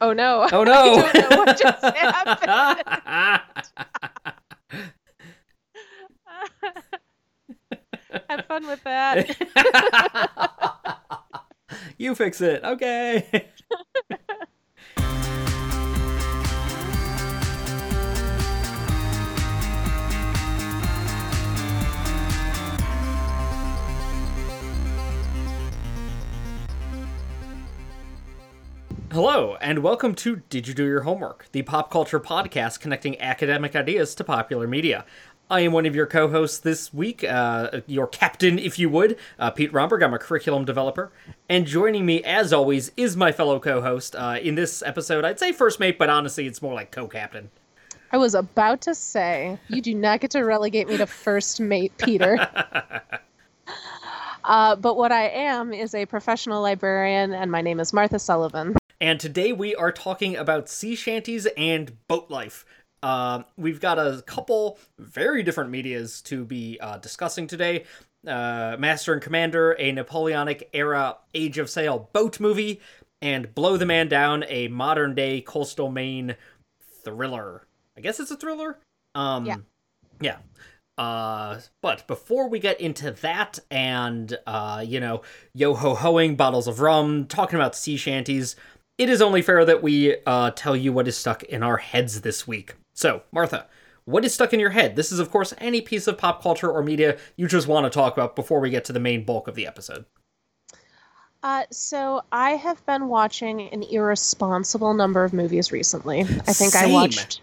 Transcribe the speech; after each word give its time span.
Oh 0.00 0.12
no. 0.12 0.48
Oh 0.50 0.64
no. 0.64 0.72
I 0.96 1.12
don't 1.12 1.30
know 1.30 1.36
what 1.38 1.58
just 1.58 1.84
happened. 1.96 2.50
Have 8.28 8.44
fun 8.46 8.66
with 8.66 8.82
that. 8.84 9.36
you 11.98 12.14
fix 12.14 12.40
it. 12.40 12.64
Okay. 12.64 13.49
And 29.70 29.84
welcome 29.84 30.16
to 30.16 30.42
Did 30.48 30.66
You 30.66 30.74
Do 30.74 30.84
Your 30.84 31.02
Homework, 31.02 31.46
the 31.52 31.62
pop 31.62 31.92
culture 31.92 32.18
podcast 32.18 32.80
connecting 32.80 33.20
academic 33.20 33.76
ideas 33.76 34.16
to 34.16 34.24
popular 34.24 34.66
media. 34.66 35.04
I 35.48 35.60
am 35.60 35.70
one 35.70 35.86
of 35.86 35.94
your 35.94 36.06
co 36.06 36.26
hosts 36.26 36.58
this 36.58 36.92
week, 36.92 37.22
uh, 37.22 37.80
your 37.86 38.08
captain, 38.08 38.58
if 38.58 38.80
you 38.80 38.90
would, 38.90 39.16
uh, 39.38 39.52
Pete 39.52 39.72
Romberg. 39.72 40.02
I'm 40.02 40.12
a 40.12 40.18
curriculum 40.18 40.64
developer. 40.64 41.12
And 41.48 41.68
joining 41.68 42.04
me, 42.04 42.20
as 42.24 42.52
always, 42.52 42.90
is 42.96 43.16
my 43.16 43.30
fellow 43.30 43.60
co 43.60 43.80
host. 43.80 44.16
Uh, 44.16 44.40
in 44.42 44.56
this 44.56 44.82
episode, 44.82 45.24
I'd 45.24 45.38
say 45.38 45.52
first 45.52 45.78
mate, 45.78 46.00
but 46.00 46.10
honestly, 46.10 46.48
it's 46.48 46.60
more 46.60 46.74
like 46.74 46.90
co 46.90 47.06
captain. 47.06 47.48
I 48.10 48.16
was 48.16 48.34
about 48.34 48.80
to 48.80 48.94
say, 48.96 49.56
you 49.68 49.80
do 49.80 49.94
not 49.94 50.18
get 50.18 50.32
to 50.32 50.40
relegate 50.40 50.88
me 50.88 50.96
to 50.96 51.06
first 51.06 51.60
mate, 51.60 51.92
Peter. 51.96 52.44
Uh, 54.42 54.74
but 54.74 54.96
what 54.96 55.12
I 55.12 55.28
am 55.28 55.72
is 55.74 55.94
a 55.94 56.06
professional 56.06 56.62
librarian, 56.62 57.34
and 57.34 57.52
my 57.52 57.60
name 57.60 57.78
is 57.78 57.92
Martha 57.92 58.18
Sullivan. 58.18 58.74
And 59.00 59.18
today 59.18 59.52
we 59.52 59.74
are 59.74 59.92
talking 59.92 60.36
about 60.36 60.68
sea 60.68 60.94
shanties 60.94 61.46
and 61.56 61.96
boat 62.06 62.30
life. 62.30 62.66
Uh, 63.02 63.44
we've 63.56 63.80
got 63.80 63.98
a 63.98 64.22
couple 64.26 64.78
very 64.98 65.42
different 65.42 65.70
medias 65.70 66.20
to 66.22 66.44
be 66.44 66.78
uh, 66.80 66.98
discussing 66.98 67.46
today. 67.46 67.84
Uh, 68.26 68.76
Master 68.78 69.14
and 69.14 69.22
Commander, 69.22 69.74
a 69.78 69.90
Napoleonic 69.92 70.68
era 70.74 71.16
Age 71.32 71.56
of 71.56 71.70
Sail 71.70 72.10
boat 72.12 72.38
movie, 72.40 72.82
and 73.22 73.54
Blow 73.54 73.78
the 73.78 73.86
Man 73.86 74.08
Down, 74.08 74.44
a 74.48 74.68
modern 74.68 75.14
day 75.14 75.40
coastal 75.40 75.90
Maine 75.90 76.36
thriller. 77.02 77.66
I 77.96 78.02
guess 78.02 78.20
it's 78.20 78.30
a 78.30 78.36
thriller. 78.36 78.78
Um, 79.14 79.46
Yeah. 79.46 79.56
Yeah. 80.20 80.36
Uh, 80.98 81.60
but 81.80 82.06
before 82.06 82.50
we 82.50 82.58
get 82.58 82.78
into 82.78 83.10
that 83.10 83.58
and, 83.70 84.36
uh, 84.46 84.84
you 84.86 85.00
know, 85.00 85.22
yo 85.54 85.72
ho 85.72 85.94
hoing 85.94 86.36
bottles 86.36 86.68
of 86.68 86.80
rum, 86.80 87.24
talking 87.24 87.58
about 87.58 87.74
sea 87.74 87.96
shanties, 87.96 88.56
it 89.00 89.08
is 89.08 89.22
only 89.22 89.40
fair 89.40 89.64
that 89.64 89.82
we 89.82 90.14
uh, 90.26 90.50
tell 90.50 90.76
you 90.76 90.92
what 90.92 91.08
is 91.08 91.16
stuck 91.16 91.42
in 91.44 91.62
our 91.62 91.78
heads 91.78 92.20
this 92.20 92.46
week. 92.46 92.74
So, 92.92 93.22
Martha, 93.32 93.66
what 94.04 94.26
is 94.26 94.34
stuck 94.34 94.52
in 94.52 94.60
your 94.60 94.70
head? 94.70 94.94
This 94.94 95.10
is, 95.10 95.18
of 95.18 95.30
course, 95.30 95.54
any 95.56 95.80
piece 95.80 96.06
of 96.06 96.18
pop 96.18 96.42
culture 96.42 96.70
or 96.70 96.82
media 96.82 97.16
you 97.34 97.48
just 97.48 97.66
want 97.66 97.86
to 97.86 97.90
talk 97.90 98.12
about 98.12 98.36
before 98.36 98.60
we 98.60 98.68
get 98.68 98.84
to 98.84 98.92
the 98.92 99.00
main 99.00 99.24
bulk 99.24 99.48
of 99.48 99.54
the 99.54 99.66
episode. 99.66 100.04
Uh, 101.42 101.64
so 101.70 102.22
I 102.30 102.50
have 102.50 102.84
been 102.84 103.08
watching 103.08 103.62
an 103.70 103.84
irresponsible 103.84 104.92
number 104.92 105.24
of 105.24 105.32
movies 105.32 105.72
recently. 105.72 106.20
I 106.20 106.52
think 106.52 106.76
I 106.76 106.84
watched 106.92 107.40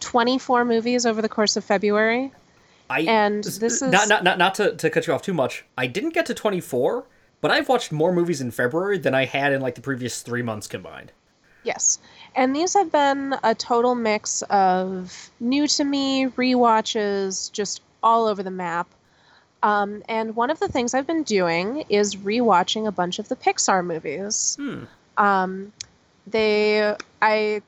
24 0.00 0.66
movies 0.66 1.06
over 1.06 1.22
the 1.22 1.30
course 1.30 1.56
of 1.56 1.64
February. 1.64 2.30
I 2.90 3.00
And 3.00 3.42
this 3.42 3.80
is- 3.80 3.82
not 3.82 4.08
not 4.08 4.22
not, 4.22 4.36
not 4.36 4.54
to, 4.56 4.76
to 4.76 4.90
cut 4.90 5.06
you 5.06 5.14
off 5.14 5.22
too 5.22 5.32
much. 5.32 5.64
I 5.78 5.86
didn't 5.86 6.12
get 6.12 6.26
to 6.26 6.34
24, 6.34 7.06
but 7.40 7.50
I've 7.50 7.68
watched 7.68 7.92
more 7.92 8.12
movies 8.12 8.40
in 8.40 8.50
February 8.50 8.98
than 8.98 9.14
I 9.14 9.24
had 9.24 9.52
in 9.52 9.60
like 9.60 9.74
the 9.74 9.80
previous 9.80 10.22
3 10.22 10.42
months 10.42 10.66
combined. 10.66 11.12
Yes. 11.64 11.98
And 12.34 12.54
these 12.54 12.74
have 12.74 12.92
been 12.92 13.34
a 13.42 13.54
total 13.54 13.94
mix 13.94 14.42
of 14.42 15.30
new 15.40 15.66
to 15.68 15.84
me, 15.84 16.26
rewatches, 16.26 17.52
just 17.52 17.82
all 18.02 18.26
over 18.26 18.42
the 18.42 18.50
map. 18.50 18.88
Um, 19.62 20.02
and 20.08 20.36
one 20.36 20.50
of 20.50 20.60
the 20.60 20.68
things 20.68 20.94
I've 20.94 21.06
been 21.06 21.24
doing 21.24 21.84
is 21.88 22.16
rewatching 22.16 22.86
a 22.86 22.92
bunch 22.92 23.18
of 23.18 23.28
the 23.28 23.36
Pixar 23.36 23.84
movies. 23.84 24.56
Hmm. 24.60 24.84
Um, 25.16 25.72
they, 26.26 26.94
I 27.20 27.62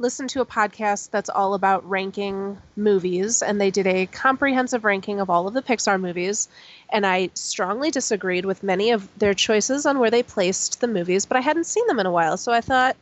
listened 0.00 0.30
to 0.30 0.40
a 0.40 0.46
podcast 0.46 1.10
that's 1.10 1.28
all 1.28 1.54
about 1.54 1.88
ranking 1.88 2.58
movies, 2.76 3.42
and 3.42 3.60
they 3.60 3.70
did 3.70 3.86
a 3.86 4.06
comprehensive 4.06 4.84
ranking 4.84 5.20
of 5.20 5.30
all 5.30 5.46
of 5.46 5.54
the 5.54 5.62
Pixar 5.62 6.00
movies. 6.00 6.48
And 6.90 7.06
I 7.06 7.30
strongly 7.34 7.90
disagreed 7.90 8.44
with 8.44 8.62
many 8.62 8.90
of 8.90 9.08
their 9.18 9.34
choices 9.34 9.86
on 9.86 9.98
where 9.98 10.10
they 10.10 10.22
placed 10.22 10.80
the 10.80 10.88
movies, 10.88 11.26
but 11.26 11.36
I 11.36 11.40
hadn't 11.40 11.64
seen 11.64 11.86
them 11.86 12.00
in 12.00 12.06
a 12.06 12.12
while, 12.12 12.36
so 12.36 12.52
I 12.52 12.60
thought 12.60 12.96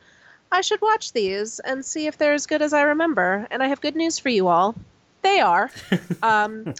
I 0.51 0.61
should 0.61 0.81
watch 0.81 1.13
these 1.13 1.59
and 1.59 1.85
see 1.85 2.07
if 2.07 2.17
they're 2.17 2.33
as 2.33 2.45
good 2.45 2.61
as 2.61 2.73
I 2.73 2.83
remember. 2.83 3.47
And 3.51 3.61
I 3.61 3.67
have 3.67 3.81
good 3.81 3.95
news 3.95 4.19
for 4.19 4.29
you 4.29 4.47
all. 4.47 4.75
They 5.21 5.39
are. 5.39 5.71
um, 6.21 6.73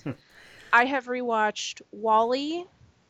I 0.72 0.86
have 0.86 1.06
rewatched 1.06 1.82
WALL-E 1.92 2.66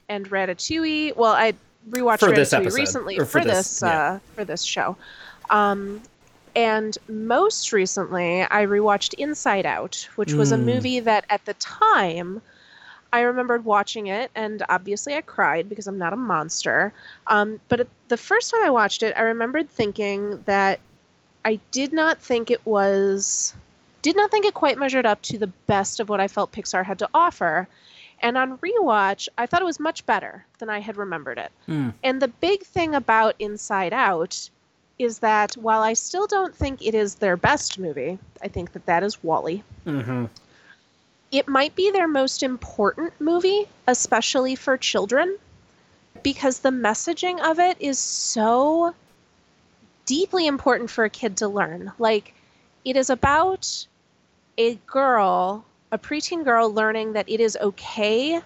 and 0.09 0.29
Ratatouille. 0.29 1.15
Well, 1.15 1.33
I 1.33 1.53
rewatched 1.89 2.19
For 2.19 2.29
Ratatouille 2.29 2.73
recently 2.73 3.17
for 3.17 3.25
for, 3.25 3.43
this, 3.43 3.69
this, 3.69 3.81
yeah. 3.83 4.11
uh, 4.13 4.19
for 4.35 4.45
this 4.45 4.63
show. 4.63 4.97
Um, 5.49 6.01
and 6.57 6.97
most 7.07 7.71
recently, 7.71 8.41
I 8.41 8.65
rewatched 8.65 9.13
Inside 9.13 9.67
Out, 9.67 10.09
which 10.15 10.33
was 10.33 10.51
a 10.51 10.57
Mm. 10.57 10.63
movie 10.63 10.99
that 11.01 11.23
at 11.29 11.45
the 11.45 11.53
time 11.53 12.41
I 13.13 13.21
remembered 13.21 13.63
watching 13.63 14.07
it, 14.07 14.31
and 14.35 14.63
obviously 14.67 15.13
I 15.15 15.21
cried 15.21 15.69
because 15.69 15.85
I'm 15.87 15.99
not 15.99 16.13
a 16.13 16.17
monster. 16.17 16.91
Um, 17.27 17.59
but 17.69 17.87
the 18.07 18.17
first 18.17 18.49
time 18.51 18.63
I 18.65 18.71
watched 18.71 19.03
it, 19.03 19.13
I 19.15 19.21
remembered 19.21 19.69
thinking 19.69 20.41
that 20.45 20.79
I 21.45 21.59
did 21.71 21.93
not 21.93 22.19
think 22.19 22.49
it 22.49 22.65
was, 22.65 23.53
did 24.01 24.17
not 24.17 24.31
think 24.31 24.45
it 24.45 24.55
quite 24.55 24.79
measured 24.79 25.05
up 25.05 25.21
to 25.23 25.37
the 25.37 25.53
best 25.67 25.99
of 25.99 26.09
what 26.09 26.19
I 26.19 26.27
felt 26.27 26.51
Pixar 26.51 26.83
had 26.83 26.99
to 26.99 27.09
offer. 27.13 27.67
And 28.19 28.35
on 28.35 28.57
rewatch, 28.57 29.29
I 29.37 29.45
thought 29.45 29.61
it 29.61 29.65
was 29.65 29.79
much 29.79 30.05
better 30.07 30.43
than 30.57 30.71
I 30.71 30.79
had 30.79 30.97
remembered 30.97 31.37
it. 31.37 31.51
Hmm. 31.67 31.89
And 32.03 32.19
the 32.19 32.27
big 32.27 32.63
thing 32.63 32.95
about 32.95 33.35
Inside 33.37 33.93
Out 33.93 34.49
is 34.99 35.19
that 35.19 35.55
while 35.55 35.81
I 35.81 35.93
still 35.93 36.27
don't 36.27 36.55
think 36.55 36.85
it 36.85 36.95
is 36.95 37.15
their 37.15 37.37
best 37.37 37.77
movie, 37.77 38.17
I 38.41 38.47
think 38.47 38.73
that 38.73 38.85
that 38.87 39.03
is 39.03 39.23
WALL-E. 39.23 39.63
Mm-hmm. 39.85 40.25
It 41.31 41.47
might 41.47 41.75
be 41.75 41.91
their 41.91 42.07
most 42.07 42.41
important 42.41 43.13
movie, 43.19 43.65
especially 43.85 44.55
for 44.55 44.77
children, 44.77 45.37
because 46.23 46.59
the 46.59 46.69
messaging 46.69 47.39
of 47.39 47.59
it 47.59 47.77
is 47.79 47.99
so 47.99 48.95
deeply 50.05 50.47
important 50.47 50.89
for 50.89 51.03
a 51.03 51.09
kid 51.09 51.37
to 51.37 51.47
learn. 51.47 51.91
Like, 51.99 52.33
it 52.85 52.95
is 52.95 53.09
about 53.09 53.85
a 54.57 54.75
girl, 54.87 55.65
a 55.91 55.97
preteen 55.97 56.43
girl, 56.43 56.73
learning 56.73 57.13
that 57.13 57.29
it 57.29 57.39
is 57.39 57.57
okay 57.61 58.41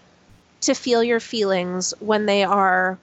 to 0.61 0.73
feel 0.73 1.03
your 1.03 1.19
feelings 1.19 1.93
when 1.99 2.25
they 2.25 2.43
are 2.43 2.97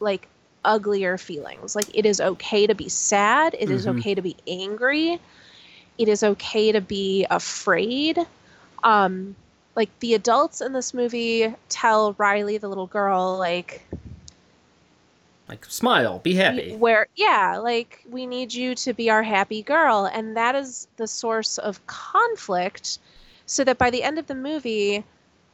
like 0.00 0.28
uglier 0.64 1.16
feelings. 1.18 1.74
Like, 1.76 1.88
it 1.94 2.06
is 2.06 2.20
okay 2.20 2.66
to 2.66 2.74
be 2.74 2.88
sad, 2.88 3.54
It 3.58 3.70
is 3.70 3.86
Mhm. 3.86 3.98
okay 3.98 4.14
to 4.14 4.22
be 4.22 4.36
angry, 4.46 5.20
it 5.98 6.08
is 6.08 6.22
okay 6.22 6.72
to 6.72 6.80
be 6.80 7.26
afraid. 7.30 8.18
Um, 8.82 9.36
like, 9.76 9.90
the 10.00 10.14
adults 10.14 10.60
in 10.60 10.72
this 10.72 10.92
movie 10.94 11.54
tell 11.68 12.14
Riley, 12.18 12.58
the 12.58 12.68
little 12.68 12.86
girl, 12.86 13.36
like, 13.38 13.82
Like 15.48 15.64
smile, 15.64 16.20
be 16.20 16.34
happy. 16.34 16.74
where 16.76 17.08
yeah 17.16 17.58
like 17.58 18.04
we 18.08 18.24
need 18.24 18.52
you 18.54 18.74
to 18.76 18.92
be 18.92 19.10
our 19.10 19.22
happy 19.22 19.62
girl 19.62 20.08
and 20.12 20.36
that 20.36 20.54
is 20.54 20.86
the 20.96 21.06
source 21.08 21.58
of 21.58 21.84
conflict 21.88 22.98
so 23.46 23.64
that 23.64 23.76
by 23.76 23.90
the 23.90 24.02
end 24.04 24.16
of 24.18 24.26
the 24.28 24.34
movie 24.34 25.02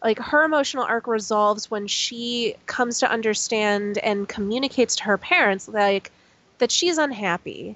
like 0.07 0.21
her 0.21 0.45
emotional 0.45 0.85
arc 0.85 1.09
resolves 1.09 1.69
when 1.69 1.89
she 1.89 2.55
comes 2.67 3.01
to 3.01 3.11
understand 3.11 3.99
and 3.99 4.29
communicates 4.29 4.95
to 4.95 5.03
her 5.03 5.19
parents 5.19 5.67
like 5.67 6.13
that 6.59 6.71
she's 6.71 6.97
unhappy. 6.97 7.75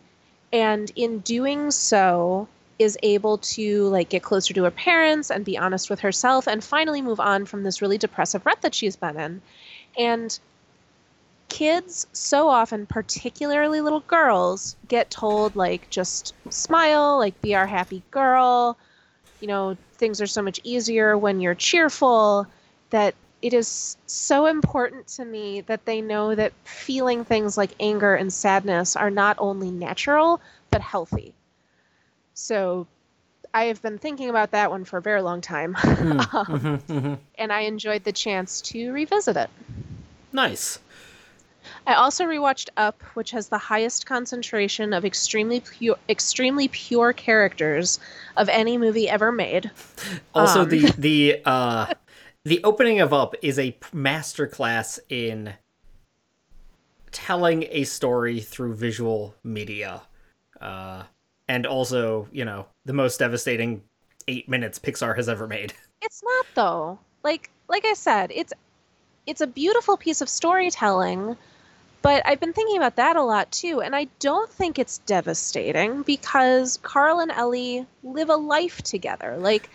And 0.53 0.93
in 0.95 1.19
doing 1.19 1.73
so 1.73 2.47
is 2.79 2.97
able 3.03 3.39
to 3.39 3.89
like 3.89 4.11
get 4.11 4.23
closer 4.23 4.55
to 4.55 4.63
her 4.63 4.71
parents 4.71 5.33
and 5.33 5.45
be 5.45 5.59
honest 5.59 5.91
with 5.91 5.99
herself 5.99 6.47
and 6.47 6.63
finally 6.63 7.03
move 7.03 7.19
on 7.19 7.47
from 7.47 7.65
this 7.65 7.83
really 7.83 7.99
depressive 7.99 8.47
rut 8.47 8.63
that 8.63 8.77
she's 8.77 8.95
been 8.95 9.19
in. 9.19 9.43
And 9.99 10.39
kids 11.49 12.07
so 12.13 12.49
often 12.49 12.87
particularly 12.87 13.81
little 13.81 14.05
girls 14.07 14.77
get 14.87 15.11
told 15.11 15.57
like 15.57 15.91
just 15.91 16.33
smile 16.49 17.19
like 17.19 17.43
be 17.43 17.57
our 17.57 17.67
happy 17.67 18.05
girl 18.13 18.79
you 19.41 19.49
know 19.49 19.77
things 19.95 20.21
are 20.21 20.27
so 20.27 20.43
much 20.43 20.61
easier 20.65 21.17
when 21.17 21.41
you're 21.41 21.55
cheerful 21.55 22.47
that 22.91 23.15
it 23.43 23.55
is 23.55 23.97
so 24.07 24.47
important 24.47 25.07
to 25.09 25.25
me 25.25 25.63
that 25.63 25.85
they 25.87 26.01
know 26.01 26.35
that 26.35 26.53
feeling 26.65 27.25
things 27.25 27.57
like 27.57 27.71
anger 27.81 28.15
and 28.15 28.33
sadness 28.33 28.97
are 28.97 29.11
not 29.11 29.37
only 29.39 29.71
natural 29.71 30.41
but 30.71 30.81
healthy 30.81 31.33
so 32.35 32.87
i 33.55 33.65
have 33.65 33.81
been 33.83 33.99
thinking 33.99 34.29
about 34.31 34.51
that 34.53 34.71
one 34.71 34.85
for 34.85 34.99
a 34.99 35.03
very 35.03 35.23
long 35.23 35.41
time. 35.41 35.75
Mhm, 35.75 36.81
mhm. 36.87 37.19
and 37.37 37.53
i 37.53 37.61
enjoyed 37.61 38.05
the 38.05 38.13
chance 38.13 38.61
to 38.61 38.93
revisit 38.93 39.37
it 39.37 39.51
Nice. 40.33 40.79
I 41.91 41.95
also 41.95 42.25
rewatched 42.25 42.69
Up, 42.77 43.03
which 43.15 43.33
has 43.33 43.49
the 43.49 43.59
highest 43.59 44.07
concentration 44.07 44.93
of 44.93 45.05
extremely 45.05 45.59
pure, 45.59 45.97
extremely 46.09 46.69
pure 46.69 47.13
characters 47.13 47.99
of 48.37 48.49
any 48.49 48.79
movie 48.79 49.09
ever 49.09 49.33
made. 49.33 49.73
Also, 50.33 50.63
Um. 50.63 50.69
the 50.69 50.79
the 50.99 51.43
uh, 51.45 51.93
the 52.45 52.63
opening 52.63 53.01
of 53.01 53.13
Up 53.13 53.35
is 53.43 53.59
a 53.59 53.73
masterclass 53.93 55.01
in 55.09 55.53
telling 57.11 57.65
a 57.71 57.83
story 57.83 58.39
through 58.39 58.77
visual 58.77 59.35
media, 59.43 60.01
uh, 60.61 61.03
and 61.49 61.67
also 61.67 62.29
you 62.31 62.45
know 62.45 62.67
the 62.85 62.93
most 62.93 63.19
devastating 63.19 63.83
eight 64.29 64.49
minutes 64.49 64.79
Pixar 64.79 65.17
has 65.17 65.29
ever 65.29 65.49
made. 65.49 65.75
It's 66.03 66.23
not 66.23 66.47
though. 66.55 66.99
Like 67.25 67.51
like 67.69 67.85
I 67.85 67.95
said, 67.95 68.31
it's 68.33 68.53
it's 69.27 69.41
a 69.41 69.47
beautiful 69.47 69.97
piece 69.97 70.21
of 70.21 70.29
storytelling, 70.29 71.37
but 72.03 72.23
I've 72.27 72.41
been 72.41 72.53
thinking 72.53 72.79
about 72.79 72.97
that 72.97 73.17
a 73.17 73.23
lot 73.23 73.53
too, 73.53 73.81
and 73.83 73.95
I 73.95 74.09
don't 74.21 74.51
think 74.51 74.79
it's 74.79 74.99
devastating 74.99 76.03
because 76.03 76.79
Carl 76.83 77.21
and 77.21 77.31
Ellie 77.31 77.87
live 78.03 78.31
a 78.31 78.37
life 78.37 78.83
together. 78.83 79.37
Like 79.37 79.69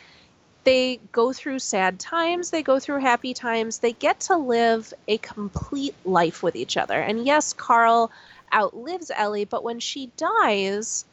they 0.63 1.00
go 1.12 1.31
through 1.31 1.60
sad 1.60 2.00
times, 2.00 2.50
they 2.50 2.63
go 2.63 2.80
through 2.80 3.01
happy 3.01 3.33
times, 3.36 3.80
they 3.80 3.94
get 3.94 4.19
to 4.22 4.38
live 4.38 4.92
a 5.07 5.18
complete 5.19 5.95
life 6.04 6.42
with 6.42 6.56
each 6.56 6.77
other. 6.77 7.00
And 7.00 7.25
yes, 7.25 7.54
Carl 7.54 8.12
outlives 8.51 9.12
Ellie, 9.16 9.45
but 9.45 9.63
when 9.63 9.80
she 9.80 10.12
dies, 10.18 11.06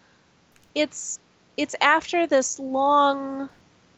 it's 0.74 1.18
it's 1.56 1.76
after 1.80 2.26
this 2.26 2.58
long 2.58 3.50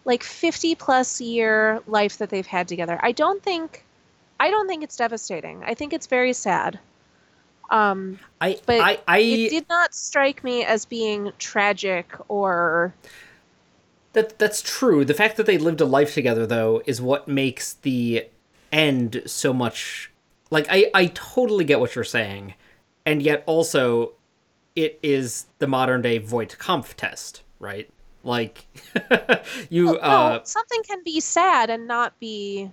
like 0.04 0.22
50 0.24 0.74
plus 0.74 1.20
year 1.20 1.80
life 1.86 2.18
that 2.18 2.30
they've 2.30 2.46
had 2.46 2.66
together. 2.66 2.98
I 3.00 3.12
don't 3.12 3.42
think 3.42 3.84
I 4.40 4.50
don't 4.50 4.66
think 4.66 4.82
it's 4.82 4.96
devastating. 4.96 5.62
I 5.64 5.74
think 5.74 5.92
it's 5.92 6.08
very 6.08 6.32
sad. 6.32 6.80
Um 7.70 8.18
I 8.40 8.58
But 8.66 8.80
I 8.80 8.98
I 9.06 9.18
it 9.18 9.50
did 9.50 9.68
not 9.68 9.94
strike 9.94 10.44
me 10.44 10.64
as 10.64 10.84
being 10.84 11.32
tragic 11.38 12.12
or 12.28 12.94
That 14.12 14.38
that's 14.38 14.62
true. 14.62 15.04
The 15.04 15.14
fact 15.14 15.36
that 15.36 15.46
they 15.46 15.58
lived 15.58 15.80
a 15.80 15.84
life 15.86 16.14
together 16.14 16.46
though 16.46 16.82
is 16.86 17.00
what 17.00 17.26
makes 17.28 17.74
the 17.74 18.26
end 18.72 19.22
so 19.26 19.52
much 19.52 20.10
like 20.50 20.66
I 20.70 20.90
I 20.94 21.06
totally 21.14 21.64
get 21.64 21.80
what 21.80 21.94
you're 21.94 22.04
saying. 22.04 22.54
And 23.06 23.22
yet 23.22 23.42
also 23.46 24.12
it 24.76 24.98
is 25.02 25.46
the 25.58 25.66
modern 25.66 26.02
day 26.02 26.18
Voight-Kampff 26.18 26.94
test, 26.94 27.42
right? 27.60 27.88
Like 28.22 28.66
you 29.68 29.84
no, 29.86 29.94
uh 29.96 30.44
something 30.44 30.82
can 30.84 31.02
be 31.04 31.20
sad 31.20 31.70
and 31.70 31.86
not 31.86 32.18
be 32.18 32.70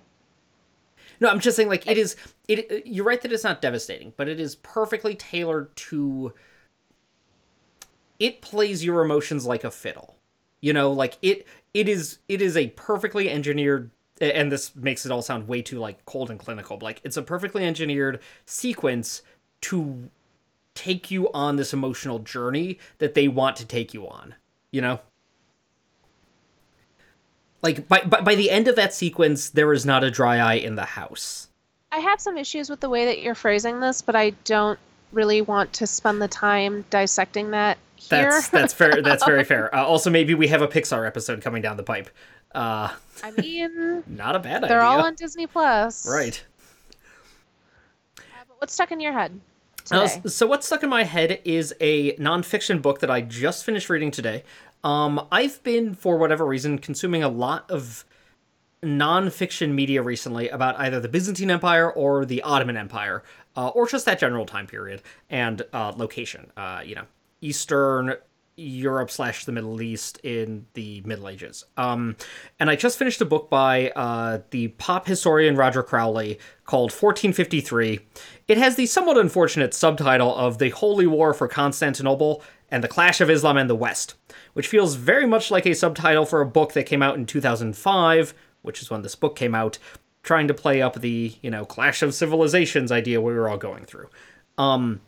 no, 1.22 1.28
I'm 1.28 1.38
just 1.38 1.56
saying 1.56 1.68
like 1.68 1.86
it 1.86 1.96
is 1.96 2.16
it 2.48 2.84
you're 2.84 3.04
right 3.04 3.20
that 3.22 3.32
it's 3.32 3.44
not 3.44 3.62
devastating, 3.62 4.12
but 4.16 4.28
it 4.28 4.40
is 4.40 4.56
perfectly 4.56 5.14
tailored 5.14 5.74
to 5.76 6.34
it 8.18 8.42
plays 8.42 8.84
your 8.84 9.04
emotions 9.04 9.46
like 9.46 9.62
a 9.62 9.70
fiddle. 9.70 10.16
You 10.60 10.72
know, 10.72 10.90
like 10.90 11.18
it 11.22 11.46
it 11.74 11.88
is 11.88 12.18
it 12.28 12.42
is 12.42 12.56
a 12.56 12.68
perfectly 12.70 13.30
engineered 13.30 13.92
and 14.20 14.50
this 14.50 14.74
makes 14.74 15.06
it 15.06 15.12
all 15.12 15.22
sound 15.22 15.46
way 15.46 15.62
too 15.62 15.78
like 15.78 16.04
cold 16.06 16.28
and 16.28 16.40
clinical, 16.40 16.76
but 16.76 16.84
like 16.84 17.00
it's 17.04 17.16
a 17.16 17.22
perfectly 17.22 17.64
engineered 17.64 18.18
sequence 18.44 19.22
to 19.62 20.10
take 20.74 21.08
you 21.08 21.30
on 21.32 21.54
this 21.54 21.72
emotional 21.72 22.18
journey 22.18 22.80
that 22.98 23.14
they 23.14 23.28
want 23.28 23.54
to 23.56 23.64
take 23.64 23.94
you 23.94 24.08
on, 24.08 24.34
you 24.72 24.80
know? 24.80 24.98
Like 27.62 27.86
by, 27.88 28.00
by 28.00 28.20
by 28.20 28.34
the 28.34 28.50
end 28.50 28.68
of 28.68 28.76
that 28.76 28.92
sequence, 28.92 29.50
there 29.50 29.72
is 29.72 29.86
not 29.86 30.02
a 30.02 30.10
dry 30.10 30.38
eye 30.38 30.54
in 30.54 30.74
the 30.74 30.84
house. 30.84 31.48
I 31.92 31.98
have 31.98 32.20
some 32.20 32.36
issues 32.38 32.70
with 32.70 32.80
the 32.80 32.88
way 32.88 33.04
that 33.04 33.20
you're 33.22 33.34
phrasing 33.34 33.80
this, 33.80 34.02
but 34.02 34.16
I 34.16 34.30
don't 34.44 34.78
really 35.12 35.42
want 35.42 35.72
to 35.74 35.86
spend 35.86 36.22
the 36.22 36.28
time 36.28 36.84
dissecting 36.90 37.50
that 37.52 37.78
here. 37.96 38.30
That's 38.30 38.48
that's 38.48 38.72
fair. 38.74 39.02
That's 39.02 39.24
very 39.24 39.44
fair. 39.44 39.74
Uh, 39.74 39.84
also, 39.84 40.10
maybe 40.10 40.34
we 40.34 40.48
have 40.48 40.62
a 40.62 40.68
Pixar 40.68 41.06
episode 41.06 41.40
coming 41.42 41.62
down 41.62 41.76
the 41.76 41.82
pipe. 41.82 42.08
Uh, 42.54 42.92
I 43.22 43.30
mean, 43.32 44.02
not 44.06 44.34
a 44.36 44.38
bad 44.38 44.56
idea. 44.64 44.68
they're 44.68 44.82
all 44.82 45.00
on 45.00 45.14
Disney 45.14 45.46
Plus. 45.46 46.08
right. 46.08 46.44
Uh, 48.18 48.22
but 48.48 48.56
what's 48.60 48.74
stuck 48.74 48.90
in 48.92 49.00
your 49.00 49.12
head 49.12 49.40
Uh, 49.90 50.06
so 50.08 50.46
what's 50.46 50.66
stuck 50.66 50.82
in 50.82 50.90
my 50.90 51.04
head 51.04 51.40
is 51.44 51.74
a 51.80 52.14
nonfiction 52.16 52.80
book 52.82 53.00
that 53.00 53.10
I 53.10 53.20
just 53.20 53.64
finished 53.64 53.88
reading 53.88 54.10
today. 54.10 54.42
Um, 54.84 55.26
I've 55.30 55.62
been, 55.62 55.94
for 55.94 56.16
whatever 56.16 56.44
reason, 56.46 56.78
consuming 56.78 57.22
a 57.22 57.28
lot 57.28 57.70
of 57.70 58.04
nonfiction 58.82 59.72
media 59.74 60.02
recently 60.02 60.48
about 60.48 60.78
either 60.78 60.98
the 60.98 61.08
Byzantine 61.08 61.50
Empire 61.50 61.90
or 61.90 62.24
the 62.24 62.42
Ottoman 62.42 62.76
Empire, 62.76 63.22
uh, 63.56 63.68
or 63.68 63.86
just 63.86 64.04
that 64.06 64.18
general 64.18 64.44
time 64.44 64.66
period 64.66 65.02
and 65.30 65.62
uh, 65.72 65.92
location. 65.96 66.50
Uh, 66.56 66.82
you 66.84 66.94
know, 66.94 67.04
Eastern 67.40 68.16
Europe 68.56 69.10
slash 69.10 69.44
the 69.44 69.52
Middle 69.52 69.80
East 69.80 70.18
in 70.22 70.66
the 70.74 71.00
Middle 71.02 71.28
Ages. 71.28 71.64
Um, 71.76 72.16
and 72.60 72.68
I 72.68 72.76
just 72.76 72.98
finished 72.98 73.20
a 73.20 73.24
book 73.24 73.48
by 73.48 73.90
uh, 73.90 74.40
the 74.50 74.68
pop 74.68 75.06
historian 75.06 75.56
Roger 75.56 75.82
Crowley 75.82 76.38
called 76.66 76.90
1453. 76.90 78.00
It 78.48 78.58
has 78.58 78.76
the 78.76 78.86
somewhat 78.86 79.16
unfortunate 79.16 79.72
subtitle 79.74 80.34
of 80.34 80.58
The 80.58 80.70
Holy 80.70 81.06
War 81.06 81.32
for 81.32 81.48
Constantinople 81.48 82.42
and 82.72 82.82
the 82.82 82.88
Clash 82.88 83.20
of 83.20 83.30
Islam 83.30 83.58
and 83.58 83.68
the 83.68 83.76
West, 83.76 84.14
which 84.54 84.66
feels 84.66 84.94
very 84.94 85.26
much 85.26 85.50
like 85.50 85.66
a 85.66 85.74
subtitle 85.74 86.24
for 86.24 86.40
a 86.40 86.46
book 86.46 86.72
that 86.72 86.86
came 86.86 87.02
out 87.02 87.16
in 87.16 87.26
2005, 87.26 88.34
which 88.62 88.80
is 88.80 88.90
when 88.90 89.02
this 89.02 89.14
book 89.14 89.36
came 89.36 89.54
out, 89.54 89.78
trying 90.22 90.48
to 90.48 90.54
play 90.54 90.80
up 90.80 90.94
the, 90.94 91.34
you 91.42 91.50
know, 91.50 91.66
Clash 91.66 92.02
of 92.02 92.14
Civilizations 92.14 92.90
idea 92.90 93.20
we 93.20 93.34
were 93.34 93.48
all 93.48 93.58
going 93.58 93.84
through. 93.84 94.08
Um, 94.56 95.02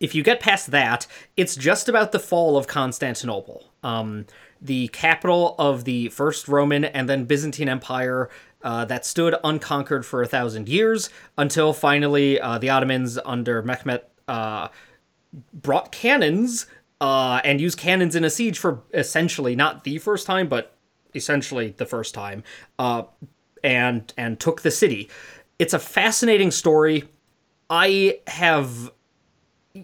if 0.00 0.14
you 0.14 0.24
get 0.24 0.40
past 0.40 0.72
that, 0.72 1.06
it's 1.36 1.54
just 1.54 1.88
about 1.88 2.10
the 2.10 2.18
fall 2.18 2.56
of 2.56 2.66
Constantinople, 2.66 3.70
um, 3.84 4.26
the 4.60 4.88
capital 4.88 5.54
of 5.56 5.84
the 5.84 6.08
first 6.08 6.48
Roman 6.48 6.84
and 6.84 7.08
then 7.08 7.24
Byzantine 7.24 7.68
Empire 7.68 8.28
uh, 8.62 8.84
that 8.86 9.06
stood 9.06 9.36
unconquered 9.44 10.04
for 10.04 10.20
a 10.20 10.26
thousand 10.26 10.68
years 10.68 11.10
until 11.36 11.72
finally 11.72 12.40
uh, 12.40 12.58
the 12.58 12.70
Ottomans 12.70 13.18
under 13.24 13.62
Mehmet 13.62 14.02
uh, 14.26 14.68
brought 15.52 15.92
cannons 15.92 16.66
uh, 17.00 17.40
and 17.44 17.60
use 17.60 17.74
cannons 17.74 18.16
in 18.16 18.24
a 18.24 18.30
siege 18.30 18.58
for 18.58 18.82
essentially 18.92 19.54
not 19.54 19.84
the 19.84 19.98
first 19.98 20.26
time, 20.26 20.48
but 20.48 20.76
essentially 21.14 21.74
the 21.76 21.86
first 21.86 22.14
time, 22.14 22.42
uh, 22.78 23.02
and 23.62 24.12
and 24.16 24.40
took 24.40 24.62
the 24.62 24.70
city. 24.70 25.08
It's 25.58 25.74
a 25.74 25.78
fascinating 25.78 26.50
story. 26.50 27.04
I 27.70 28.20
have 28.26 28.92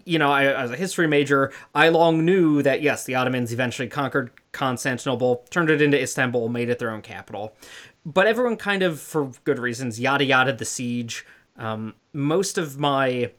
you 0.05 0.19
know, 0.19 0.31
I, 0.31 0.45
as 0.45 0.71
a 0.71 0.75
history 0.75 1.07
major, 1.07 1.53
I 1.73 1.89
long 1.89 2.25
knew 2.25 2.61
that 2.63 2.81
yes, 2.81 3.05
the 3.05 3.15
Ottomans 3.15 3.53
eventually 3.53 3.87
conquered 3.87 4.31
Constantinople, 4.51 5.45
turned 5.49 5.69
it 5.69 5.81
into 5.81 6.01
Istanbul, 6.01 6.49
made 6.49 6.69
it 6.69 6.79
their 6.79 6.91
own 6.91 7.01
capital. 7.01 7.55
But 8.05 8.27
everyone 8.27 8.57
kind 8.57 8.83
of, 8.83 8.99
for 8.99 9.31
good 9.43 9.59
reasons, 9.59 9.99
yada 9.99 10.25
yada 10.25 10.53
the 10.53 10.65
siege. 10.65 11.25
Um, 11.57 11.95
most 12.13 12.57
of 12.57 12.77
my 12.77 13.31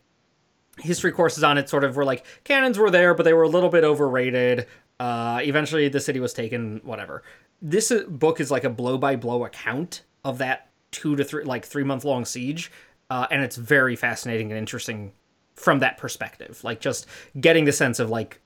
history 0.78 1.12
courses 1.12 1.42
on 1.42 1.58
it 1.58 1.68
sort 1.68 1.84
of 1.84 1.96
were 1.96 2.04
like 2.04 2.24
cannons 2.44 2.78
were 2.78 2.90
there, 2.90 3.14
but 3.14 3.24
they 3.24 3.32
were 3.32 3.42
a 3.42 3.48
little 3.48 3.70
bit 3.70 3.84
overrated. 3.84 4.66
Uh, 4.98 5.40
eventually, 5.42 5.88
the 5.88 6.00
city 6.00 6.20
was 6.20 6.32
taken. 6.32 6.80
Whatever. 6.84 7.22
This 7.60 7.90
uh, 7.90 8.04
book 8.08 8.40
is 8.40 8.50
like 8.50 8.64
a 8.64 8.70
blow 8.70 8.98
by 8.98 9.16
blow 9.16 9.44
account 9.44 10.02
of 10.24 10.38
that 10.38 10.70
two 10.90 11.16
to 11.16 11.24
three, 11.24 11.44
like 11.44 11.64
three 11.64 11.84
month 11.84 12.04
long 12.04 12.24
siege, 12.24 12.70
uh, 13.10 13.26
and 13.30 13.42
it's 13.42 13.56
very 13.56 13.96
fascinating 13.96 14.50
and 14.50 14.58
interesting 14.58 15.12
from 15.54 15.78
that 15.80 15.98
perspective. 15.98 16.62
Like 16.64 16.80
just 16.80 17.06
getting 17.40 17.64
the 17.64 17.72
sense 17.72 17.98
of 17.98 18.10
like 18.10 18.40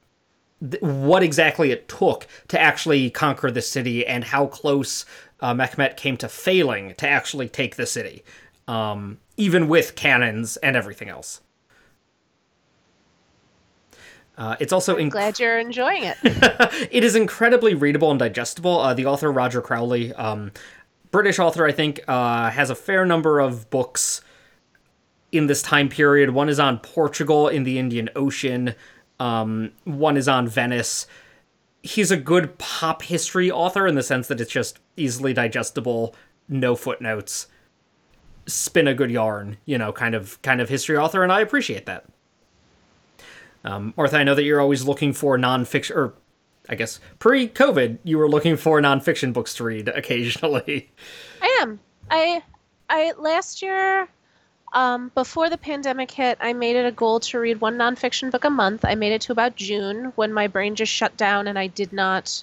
th- 0.69 0.83
what 0.83 1.23
exactly 1.23 1.71
it 1.71 1.89
took 1.89 2.27
to 2.49 2.61
actually 2.61 3.11
conquer 3.11 3.51
the 3.51 3.63
city 3.63 4.07
and 4.07 4.25
how 4.25 4.47
close 4.47 5.05
uh, 5.41 5.55
Mehmet 5.55 5.97
came 5.97 6.17
to 6.19 6.29
failing 6.29 6.95
to 6.97 7.09
actually 7.09 7.49
take 7.49 7.77
the 7.77 7.87
city, 7.87 8.25
um, 8.69 9.19
even 9.37 9.69
with 9.69 9.97
cannons 9.97 10.57
and 10.59 10.77
everything 10.77 11.09
else. 11.09 11.41
Uh, 14.41 14.57
it's 14.59 14.73
also 14.73 14.97
inc- 14.97 15.11
Glad 15.11 15.39
you're 15.39 15.59
enjoying 15.59 16.05
it. 16.05 16.17
it 16.91 17.05
is 17.05 17.15
incredibly 17.15 17.75
readable 17.75 18.11
and 18.11 18.19
digestible. 18.19 18.81
Uh, 18.81 18.95
the 18.95 19.05
author 19.05 19.31
Roger 19.31 19.61
Crowley, 19.61 20.15
um, 20.15 20.51
British 21.11 21.39
author, 21.39 21.67
I 21.67 21.73
think, 21.73 22.01
uh, 22.09 22.49
has 22.49 22.71
a 22.71 22.75
fair 22.75 23.05
number 23.05 23.39
of 23.39 23.69
books 23.69 24.23
in 25.31 25.47
this 25.47 25.61
time 25.61 25.91
period. 25.91 26.31
One 26.31 26.49
is 26.49 26.59
on 26.59 26.79
Portugal 26.79 27.49
in 27.49 27.65
the 27.65 27.79
Indian 27.79 28.09
Ocean. 28.17 28.75
Um, 29.19 29.73
one 29.85 30.17
is 30.17 30.27
on 30.27 30.49
Venice. 30.49 31.07
He's 31.83 32.11
a 32.11 32.17
good 32.17 32.57
pop 32.57 33.03
history 33.03 33.51
author 33.51 33.87
in 33.87 33.95
the 33.95 34.03
sense 34.03 34.27
that 34.29 34.41
it's 34.41 34.51
just 34.51 34.79
easily 34.97 35.35
digestible, 35.35 36.15
no 36.49 36.77
footnotes, 36.77 37.47
spin 38.47 38.89
a 38.89 38.95
good 38.95 39.11
yarn, 39.11 39.59
you 39.67 39.77
know, 39.77 39.93
kind 39.93 40.15
of 40.15 40.41
kind 40.41 40.63
of 40.63 40.71
history 40.71 40.97
author, 40.97 41.23
and 41.23 41.31
I 41.31 41.43
appreciate 41.43 41.85
that. 41.85 42.07
Um, 43.64 43.93
Martha, 43.97 44.17
I 44.17 44.25
know 44.25 44.35
that 44.35 44.45
you're 44.45 44.61
always 44.61 44.85
looking 44.85 45.12
for 45.12 45.37
nonfiction, 45.38 45.95
or 45.97 46.14
I 46.69 46.75
guess 46.75 47.00
pre-COVID, 47.19 47.99
you 48.05 48.19
were 48.19 48.29
looking 48.29 48.57
for 48.57 48.81
nonfiction 48.81 49.33
books 49.33 49.55
to 49.55 49.64
read 49.64 49.88
occasionally. 49.95 50.90
I 51.43 51.59
am. 51.62 51.81
I 52.11 52.43
I 52.88 53.12
last 53.19 53.62
year 53.62 54.09
Um, 54.73 55.11
before 55.14 55.50
the 55.50 55.59
pandemic 55.59 56.11
hit, 56.12 56.38
I 56.40 56.52
made 56.52 56.76
it 56.76 56.87
a 56.87 56.93
goal 56.93 57.19
to 57.21 57.40
read 57.40 57.61
one 57.61 57.76
nonfiction 57.76 58.31
book 58.31 58.45
a 58.45 58.50
month. 58.50 58.85
I 58.85 58.95
made 58.95 59.12
it 59.12 59.21
to 59.23 59.33
about 59.33 59.57
June 59.57 60.12
when 60.14 60.33
my 60.33 60.47
brain 60.47 60.76
just 60.76 60.93
shut 60.93 61.17
down 61.17 61.49
and 61.49 61.59
I 61.59 61.67
did 61.67 61.93
not 61.93 62.43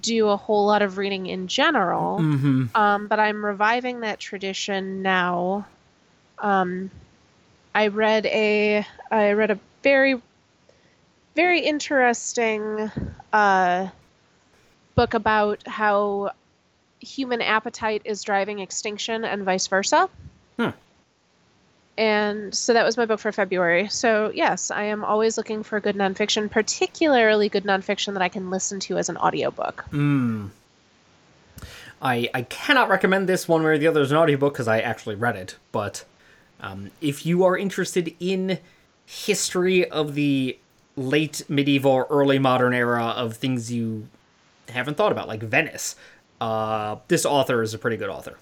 do 0.00 0.28
a 0.28 0.36
whole 0.36 0.66
lot 0.66 0.80
of 0.82 0.96
reading 0.96 1.26
in 1.26 1.46
general. 1.46 2.18
Mm-hmm. 2.18 2.74
Um, 2.74 3.06
but 3.08 3.20
I'm 3.20 3.44
reviving 3.44 4.00
that 4.00 4.18
tradition 4.20 5.02
now. 5.02 5.66
Um, 6.38 6.90
I 7.74 7.88
read 7.88 8.24
a 8.26 8.86
I 9.10 9.32
read 9.32 9.50
a 9.50 9.58
very 9.84 10.20
very 11.36 11.60
interesting 11.60 12.90
uh, 13.32 13.88
book 14.94 15.14
about 15.14 15.66
how 15.66 16.30
human 17.00 17.42
appetite 17.42 18.02
is 18.04 18.22
driving 18.22 18.60
extinction 18.60 19.24
and 19.24 19.44
vice 19.44 19.66
versa. 19.66 20.08
Hmm. 20.58 20.70
And 21.96 22.54
so 22.54 22.72
that 22.72 22.84
was 22.84 22.96
my 22.96 23.06
book 23.06 23.20
for 23.20 23.30
February. 23.30 23.88
So, 23.88 24.32
yes, 24.34 24.70
I 24.70 24.84
am 24.84 25.04
always 25.04 25.36
looking 25.36 25.62
for 25.62 25.78
good 25.80 25.96
nonfiction, 25.96 26.50
particularly 26.50 27.48
good 27.48 27.64
nonfiction 27.64 28.14
that 28.14 28.22
I 28.22 28.28
can 28.28 28.50
listen 28.50 28.80
to 28.80 28.98
as 28.98 29.08
an 29.08 29.16
audiobook. 29.16 29.84
Mm. 29.92 30.50
I, 32.02 32.28
I 32.34 32.42
cannot 32.42 32.88
recommend 32.88 33.28
this 33.28 33.46
one 33.46 33.62
way 33.62 33.70
or 33.70 33.78
the 33.78 33.86
other 33.86 34.00
as 34.00 34.10
an 34.10 34.16
audiobook 34.16 34.54
because 34.54 34.66
I 34.66 34.80
actually 34.80 35.14
read 35.14 35.36
it. 35.36 35.56
But 35.70 36.04
um, 36.60 36.90
if 37.00 37.24
you 37.24 37.44
are 37.44 37.56
interested 37.56 38.14
in 38.18 38.58
history 39.06 39.88
of 39.90 40.14
the 40.14 40.58
late 40.96 41.42
medieval 41.48 42.06
early 42.10 42.38
modern 42.38 42.72
era 42.72 43.04
of 43.04 43.36
things 43.36 43.72
you 43.72 44.08
haven't 44.68 44.96
thought 44.96 45.12
about, 45.12 45.28
like 45.28 45.42
Venice, 45.42 45.96
uh, 46.40 46.96
this 47.08 47.24
author 47.24 47.62
is 47.62 47.74
a 47.74 47.78
pretty 47.78 47.96
good 47.96 48.08
author. 48.08 48.38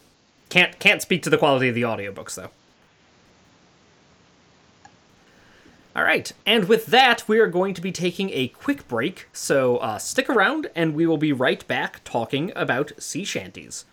Can't 0.49 0.78
can't 0.78 1.00
speak 1.00 1.23
to 1.23 1.31
the 1.31 1.38
quality 1.38 1.69
of 1.69 1.75
the 1.75 1.83
audiobooks 1.83 2.35
though. 2.35 2.50
All 5.95 6.04
right, 6.04 6.33
and 6.47 6.69
with 6.69 6.87
that, 6.87 7.28
we 7.28 7.38
are 7.38 7.49
going 7.49 7.75
to 7.75 7.83
be 7.83 7.92
taking 7.92 8.31
a 8.31 8.49
quick 8.49 8.88
break, 8.88 9.28
so 9.35 9.76
uh, 9.76 9.99
stick 9.99 10.31
around 10.31 10.69
and 10.75 10.95
we 10.95 11.07
will 11.07 11.19
be 11.19 11.35
right 11.35 11.66
back 11.69 12.00
talking 12.02 12.50
about 12.57 12.92
sea 12.99 13.25
shanties. 13.25 13.85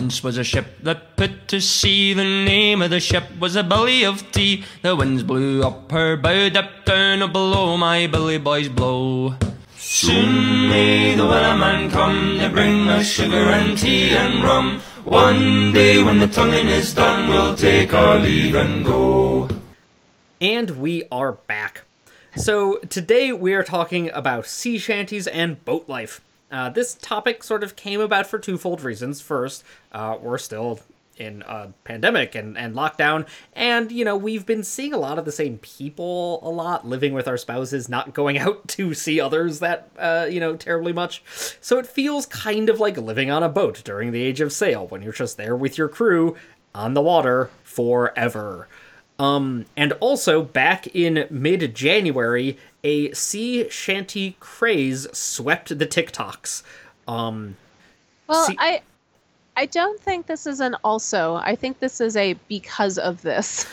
Once 0.00 0.24
was 0.24 0.38
a 0.38 0.42
ship 0.42 0.78
that 0.82 1.14
put 1.14 1.46
to 1.46 1.60
sea. 1.60 2.14
The 2.14 2.24
name 2.24 2.80
of 2.80 2.88
the 2.88 3.00
ship 3.00 3.24
was 3.38 3.54
a 3.54 3.62
billy 3.62 4.02
of 4.02 4.32
tea. 4.32 4.64
The 4.80 4.96
winds 4.96 5.22
blew 5.22 5.62
up 5.62 5.92
her 5.92 6.16
bow, 6.16 6.48
dipped 6.48 6.86
down 6.86 7.30
below 7.30 7.76
my 7.76 8.06
billy 8.06 8.38
boys 8.38 8.70
blow. 8.70 9.34
Soon 9.76 10.70
may 10.70 11.14
the 11.14 11.24
wellerman 11.24 11.90
come 11.90 12.38
to 12.38 12.48
bring 12.48 12.88
us 12.88 13.10
sugar 13.10 13.50
and 13.52 13.76
tea 13.76 14.16
and 14.16 14.42
rum. 14.42 14.80
One 15.04 15.70
day 15.74 16.02
when 16.02 16.18
the 16.18 16.28
tonguing 16.28 16.68
is 16.68 16.94
done, 16.94 17.28
we'll 17.28 17.54
take 17.54 17.92
our 17.92 18.18
leave 18.18 18.54
and 18.54 18.82
go. 18.82 19.50
And 20.40 20.80
we 20.80 21.04
are 21.12 21.32
back. 21.32 21.82
So 22.36 22.78
today 22.88 23.34
we 23.34 23.52
are 23.52 23.62
talking 23.62 24.10
about 24.12 24.46
sea 24.46 24.78
shanties 24.78 25.26
and 25.26 25.62
boat 25.66 25.90
life. 25.90 26.22
Uh, 26.50 26.68
this 26.68 26.94
topic 26.94 27.44
sort 27.44 27.62
of 27.62 27.76
came 27.76 28.00
about 28.00 28.26
for 28.26 28.38
twofold 28.38 28.82
reasons. 28.82 29.20
First, 29.20 29.64
uh, 29.92 30.18
we're 30.20 30.38
still 30.38 30.80
in 31.16 31.42
a 31.46 31.68
pandemic 31.84 32.34
and, 32.34 32.56
and 32.56 32.74
lockdown, 32.74 33.26
and 33.52 33.92
you 33.92 34.04
know 34.04 34.16
we've 34.16 34.46
been 34.46 34.64
seeing 34.64 34.94
a 34.94 34.98
lot 34.98 35.18
of 35.18 35.24
the 35.24 35.32
same 35.32 35.58
people 35.58 36.40
a 36.42 36.48
lot, 36.48 36.86
living 36.86 37.12
with 37.12 37.28
our 37.28 37.36
spouses, 37.36 37.88
not 37.88 38.14
going 38.14 38.38
out 38.46 38.66
to 38.66 38.94
see 38.94 39.20
others 39.20 39.60
that 39.60 39.90
uh, 39.98 40.26
you 40.28 40.40
know 40.40 40.56
terribly 40.56 40.92
much. 40.92 41.22
So 41.60 41.78
it 41.78 41.86
feels 41.86 42.26
kind 42.26 42.68
of 42.68 42.80
like 42.80 42.96
living 42.96 43.30
on 43.30 43.42
a 43.42 43.48
boat 43.48 43.82
during 43.84 44.12
the 44.12 44.22
age 44.22 44.40
of 44.40 44.52
sail, 44.52 44.86
when 44.86 45.02
you're 45.02 45.12
just 45.12 45.36
there 45.36 45.54
with 45.54 45.78
your 45.78 45.88
crew 45.88 46.36
on 46.74 46.94
the 46.94 47.02
water 47.02 47.50
forever. 47.62 48.68
Um, 49.20 49.66
and 49.76 49.92
also, 50.00 50.42
back 50.42 50.86
in 50.96 51.26
mid 51.28 51.74
January, 51.74 52.56
a 52.82 53.12
sea 53.12 53.68
shanty 53.68 54.34
craze 54.40 55.06
swept 55.12 55.78
the 55.78 55.86
TikToks. 55.86 56.62
Um, 57.06 57.56
Well, 58.28 58.48
I 58.58 58.80
I 59.58 59.66
don't 59.66 60.00
think 60.00 60.26
this 60.26 60.46
is 60.46 60.60
an 60.60 60.74
also. 60.82 61.34
I 61.34 61.54
think 61.54 61.80
this 61.80 62.00
is 62.00 62.16
a 62.16 62.32
because 62.48 62.96
of 62.96 63.20
this. 63.20 63.66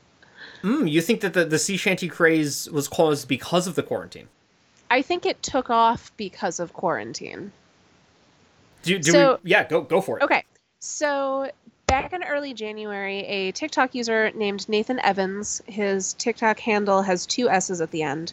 mm, 0.64 0.90
you 0.90 1.00
think 1.00 1.20
that 1.20 1.34
the, 1.34 1.44
the 1.44 1.58
sea 1.60 1.76
shanty 1.76 2.08
craze 2.08 2.68
was 2.70 2.88
caused 2.88 3.28
because 3.28 3.68
of 3.68 3.76
the 3.76 3.84
quarantine? 3.84 4.26
I 4.90 5.02
think 5.02 5.24
it 5.24 5.40
took 5.40 5.70
off 5.70 6.10
because 6.16 6.58
of 6.58 6.72
quarantine. 6.72 7.52
Do, 8.82 8.98
do 8.98 9.12
So- 9.12 9.38
we, 9.44 9.52
yeah, 9.52 9.68
go 9.68 9.82
go 9.82 10.00
for 10.00 10.18
it. 10.18 10.24
Okay. 10.24 10.42
So 10.80 11.48
back 11.90 12.12
in 12.12 12.22
early 12.22 12.54
January, 12.54 13.26
a 13.26 13.50
TikTok 13.50 13.96
user 13.96 14.30
named 14.30 14.68
Nathan 14.68 15.00
Evans, 15.00 15.60
his 15.66 16.12
TikTok 16.12 16.60
handle 16.60 17.02
has 17.02 17.26
two 17.26 17.50
S's 17.50 17.80
at 17.80 17.90
the 17.90 18.04
end. 18.04 18.32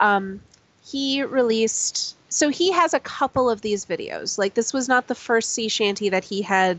Um, 0.00 0.40
he 0.82 1.22
released, 1.22 2.16
so 2.30 2.48
he 2.48 2.72
has 2.72 2.94
a 2.94 3.00
couple 3.00 3.50
of 3.50 3.60
these 3.60 3.84
videos. 3.84 4.38
Like, 4.38 4.54
this 4.54 4.72
was 4.72 4.88
not 4.88 5.08
the 5.08 5.14
first 5.14 5.52
sea 5.52 5.68
shanty 5.68 6.08
that 6.08 6.24
he 6.24 6.40
had 6.40 6.78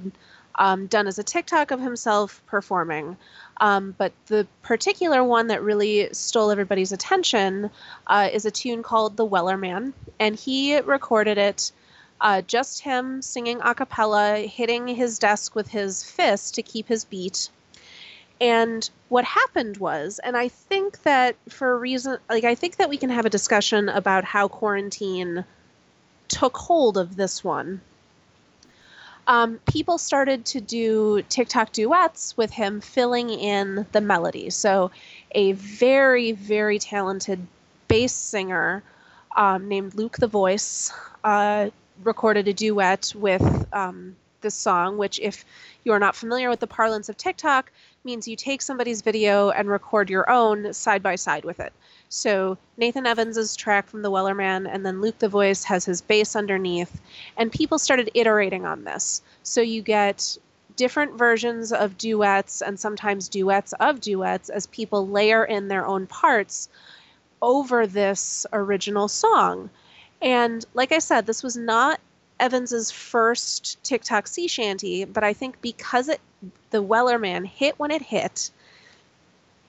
um, 0.56 0.88
done 0.88 1.06
as 1.06 1.20
a 1.20 1.24
TikTok 1.24 1.70
of 1.70 1.80
himself 1.80 2.42
performing. 2.48 3.16
Um, 3.62 3.94
but 3.96 4.12
the 4.26 4.48
particular 4.64 5.24
one 5.24 5.48
that 5.48 5.62
really 5.62 6.12
stole 6.14 6.50
everybody's 6.50 6.92
attention 6.92 7.70
uh, 8.08 8.28
is 8.34 8.44
a 8.46 8.52
tune 8.52 8.82
called 8.82 9.18
The 9.18 9.28
Wellerman. 9.28 9.94
And 10.20 10.36
he 10.36 10.80
recorded 10.80 11.38
it 11.38 11.72
uh, 12.20 12.42
just 12.42 12.82
him 12.82 13.22
singing 13.22 13.60
a 13.62 13.76
cappella, 13.76 14.40
hitting 14.40 14.88
his 14.88 15.20
desk 15.20 15.56
with 15.56 15.68
his 15.68 16.04
fist 16.04 16.56
to 16.56 16.64
keep 16.64 16.88
his 16.88 17.06
beat. 17.06 17.50
And 18.40 18.88
what 19.10 19.26
happened 19.26 19.78
was, 19.78 20.20
and 20.24 20.38
I 20.38 20.48
think 20.48 21.02
that 21.04 21.36
for 21.50 21.72
a 21.72 21.78
reason, 21.78 22.18
like, 22.30 22.44
I 22.44 22.56
think 22.56 22.78
that 22.78 22.90
we 22.90 22.98
can 22.98 23.10
have 23.10 23.26
a 23.26 23.30
discussion 23.30 23.90
about 23.90 24.24
how 24.24 24.48
quarantine 24.48 25.46
took 26.28 26.58
hold 26.58 26.98
of 26.98 27.16
this 27.16 27.44
one. 27.44 27.82
Um, 29.28 29.60
people 29.68 29.98
started 29.98 30.46
to 30.48 30.62
do 30.62 31.22
TikTok 31.24 31.74
duets 31.74 32.38
with 32.38 32.52
him 32.52 32.80
filling 32.80 33.30
in 33.30 33.86
the 33.92 34.02
melody. 34.02 34.50
So, 34.50 34.92
a 35.32 35.52
very, 35.54 36.32
very 36.32 36.80
talented 36.80 37.46
bass 37.88 38.14
singer 38.14 38.84
um, 39.36 39.68
named 39.68 39.96
Luke 39.96 40.18
the 40.18 40.28
Voice 40.28 40.94
uh, 41.24 41.70
recorded 42.04 42.48
a 42.48 42.54
duet 42.54 43.14
with 43.16 43.68
um, 43.74 44.16
this 44.42 44.56
song, 44.56 44.98
which, 44.98 45.20
if 45.20 45.46
you 45.84 45.92
are 45.92 46.00
not 46.00 46.16
familiar 46.16 46.50
with 46.50 46.60
the 46.60 46.68
parlance 46.68 47.10
of 47.10 47.18
TikTok, 47.18 47.72
means 48.04 48.28
you 48.28 48.36
take 48.36 48.62
somebody's 48.62 49.02
video 49.02 49.50
and 49.50 49.70
record 49.70 50.10
your 50.10 50.30
own 50.30 50.74
side 50.74 51.04
by 51.04 51.16
side 51.16 51.44
with 51.44 51.60
it. 51.60 51.74
So 52.10 52.58
Nathan 52.78 53.06
Evans's 53.06 53.56
track 53.56 53.90
from 53.90 54.02
The 54.02 54.12
Wellerman, 54.12 54.68
and 54.72 54.86
then 54.86 55.02
Luke 55.02 55.20
the 55.20 55.28
Voice 55.28 55.64
has 55.66 55.84
his 55.86 56.02
bass 56.02 56.36
underneath, 56.36 57.02
and 57.36 57.52
people 57.52 57.80
started 57.80 58.12
iterating 58.14 58.66
on 58.66 58.84
this. 58.84 59.22
So 59.44 59.62
you 59.62 59.82
get 59.82 60.38
different 60.78 61.18
versions 61.18 61.74
of 61.74 61.98
duets 61.98 62.62
and 62.62 62.80
sometimes 62.80 63.28
duets 63.28 63.74
of 63.80 64.00
duets 64.00 64.50
as 64.50 64.68
people 64.68 65.08
layer 65.08 65.44
in 65.44 65.68
their 65.68 65.86
own 65.86 66.08
parts 66.08 66.70
over 67.42 67.88
this 67.88 68.46
original 68.54 69.08
song. 69.08 69.70
And 70.22 70.66
like 70.74 70.92
I 70.92 71.00
said, 71.00 71.26
this 71.26 71.44
was 71.44 71.56
not 71.56 72.00
Evans's 72.40 72.92
first 72.92 73.84
TikTok 73.84 74.28
sea 74.28 74.48
shanty, 74.48 75.06
but 75.06 75.24
I 75.24 75.34
think 75.34 75.62
because 75.62 76.10
it 76.10 76.20
the 76.70 76.84
Wellerman 76.84 77.46
hit 77.46 77.80
when 77.80 77.92
it 77.92 78.02
hit 78.02 78.52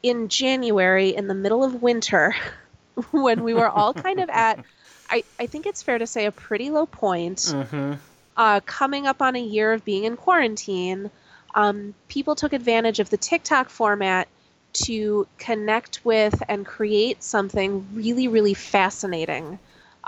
in 0.03 0.29
January 0.29 1.15
in 1.15 1.29
the 1.29 1.35
middle 1.35 1.65
of 1.65 1.83
winter 1.83 2.35
when 3.11 3.43
we 3.43 3.55
were 3.55 3.69
all 3.69 3.95
kind 3.95 4.21
of 4.21 4.29
at 4.31 4.63
I, 5.11 5.25
I 5.39 5.47
think 5.47 5.67
it's 5.67 5.83
fair 5.83 5.99
to 5.99 6.07
say 6.07 6.27
a 6.27 6.33
pretty 6.33 6.71
low 6.71 6.85
point 6.87 7.39
Mm-hmm. 7.39 7.95
uh, 8.37 8.61
coming 8.67 9.07
up 9.07 9.23
on 9.23 9.37
a 9.37 9.41
year 9.43 9.73
of 9.73 9.85
being 9.85 10.05
in 10.05 10.17
quarantine, 10.17 11.11
um, 11.55 11.95
people 12.09 12.35
took 12.35 12.53
advantage 12.53 13.01
of 13.01 13.09
the 13.09 13.17
TikTok 13.17 13.71
format 13.71 14.29
to 14.75 15.27
connect 15.39 16.05
with 16.05 16.43
and 16.49 16.67
create 16.67 17.23
something 17.23 17.87
really, 17.95 18.29
really 18.29 18.55
fascinating 18.55 19.59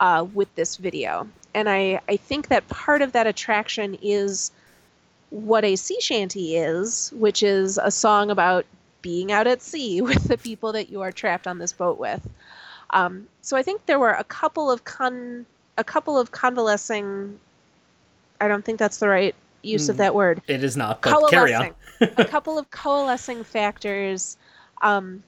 uh, 0.00 0.26
with 0.34 0.52
this 0.54 0.76
video. 0.76 1.28
And 1.54 1.68
I, 1.68 2.00
I 2.08 2.16
think 2.16 2.48
that 2.48 2.68
part 2.68 3.02
of 3.02 3.12
that 3.12 3.26
attraction 3.26 3.96
is 4.02 4.50
what 5.30 5.64
a 5.64 5.76
sea 5.76 6.00
shanty 6.00 6.56
is, 6.56 7.12
which 7.14 7.42
is 7.42 7.78
a 7.78 7.90
song 7.90 8.30
about 8.30 8.66
being 9.02 9.30
out 9.30 9.46
at 9.46 9.62
sea 9.62 10.00
with 10.00 10.24
the 10.24 10.38
people 10.38 10.72
that 10.72 10.90
you 10.90 11.02
are 11.02 11.12
trapped 11.12 11.46
on 11.46 11.58
this 11.58 11.72
boat 11.72 11.98
with. 11.98 12.26
Um, 12.90 13.28
so 13.42 13.56
I 13.56 13.62
think 13.62 13.86
there 13.86 13.98
were 13.98 14.10
a 14.10 14.24
couple 14.24 14.70
of 14.70 14.84
con 14.84 15.46
a 15.78 15.84
couple 15.84 16.18
of 16.18 16.32
convalescing 16.32 17.38
I 18.40 18.48
don't 18.48 18.64
think 18.64 18.78
that's 18.78 18.98
the 18.98 19.08
right 19.08 19.34
use 19.62 19.88
of 19.88 19.96
Mm, 19.96 19.98
that 19.98 20.14
word. 20.14 20.42
It 20.48 20.64
is 20.64 20.76
not, 20.76 21.02
but 21.02 21.30
carry 21.30 21.54
on. 21.54 21.74
Coalescing. 22.00 22.14
a 22.16 22.24
couple 22.24 22.58
of 22.58 22.70
coalescing 22.70 23.44
factors 23.44 24.36
um, 24.82 25.22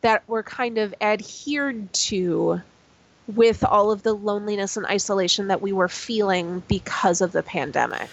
that 0.00 0.26
were 0.28 0.42
kind 0.42 0.78
of 0.78 0.94
adhered 1.00 1.92
to 1.92 2.62
with 3.34 3.64
all 3.64 3.90
of 3.90 4.02
the 4.02 4.12
loneliness 4.12 4.76
and 4.76 4.86
isolation 4.86 5.48
that 5.48 5.62
we 5.62 5.72
were 5.72 5.88
feeling 5.88 6.62
because 6.68 7.20
of 7.20 7.32
the 7.32 7.42
pandemic. 7.42 8.10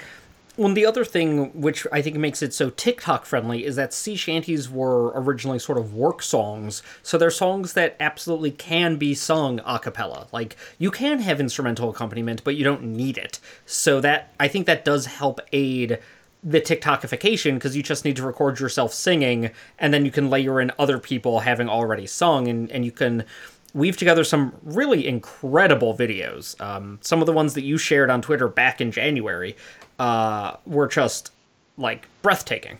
Well, 0.55 0.73
the 0.73 0.85
other 0.85 1.03
thing 1.03 1.49
which 1.59 1.87
I 1.91 2.03
think 2.03 2.17
makes 2.17 2.43
it 2.43 2.53
so 2.53 2.69
TikTok 2.69 3.25
friendly 3.25 3.65
is 3.65 3.75
that 3.75 3.91
sea 3.91 4.15
shanties 4.15 4.69
were 4.69 5.11
originally 5.15 5.57
sort 5.57 5.79
of 5.79 5.95
work 5.95 6.21
songs, 6.21 6.83
so 7.01 7.17
they're 7.17 7.31
songs 7.31 7.73
that 7.73 7.95
absolutely 7.99 8.51
can 8.51 8.97
be 8.97 9.15
sung 9.15 9.61
a 9.65 9.79
cappella. 9.79 10.27
Like 10.31 10.55
you 10.77 10.91
can 10.91 11.19
have 11.19 11.39
instrumental 11.39 11.89
accompaniment, 11.89 12.43
but 12.43 12.55
you 12.55 12.63
don't 12.63 12.83
need 12.83 13.17
it. 13.17 13.39
So 13.65 13.99
that 14.01 14.31
I 14.39 14.47
think 14.47 14.67
that 14.67 14.85
does 14.85 15.07
help 15.07 15.39
aid 15.51 15.97
the 16.43 16.61
TikTokification 16.61 17.55
because 17.55 17.75
you 17.75 17.81
just 17.81 18.05
need 18.05 18.17
to 18.17 18.23
record 18.23 18.59
yourself 18.59 18.93
singing, 18.93 19.49
and 19.79 19.91
then 19.91 20.05
you 20.05 20.11
can 20.11 20.29
layer 20.29 20.61
in 20.61 20.71
other 20.77 20.99
people 20.99 21.39
having 21.39 21.67
already 21.67 22.05
sung, 22.05 22.47
and 22.47 22.71
and 22.71 22.85
you 22.85 22.91
can 22.91 23.25
weave 23.73 23.97
together 23.97 24.23
some 24.23 24.53
really 24.63 25.07
incredible 25.07 25.95
videos. 25.95 26.59
Um, 26.61 26.99
some 27.01 27.21
of 27.21 27.25
the 27.25 27.33
ones 27.33 27.53
that 27.55 27.63
you 27.63 27.77
shared 27.77 28.09
on 28.09 28.21
Twitter 28.21 28.47
back 28.47 28.79
in 28.79 28.91
January 28.91 29.55
uh, 29.99 30.57
were 30.65 30.87
just 30.87 31.31
like 31.77 32.07
breathtaking. 32.21 32.77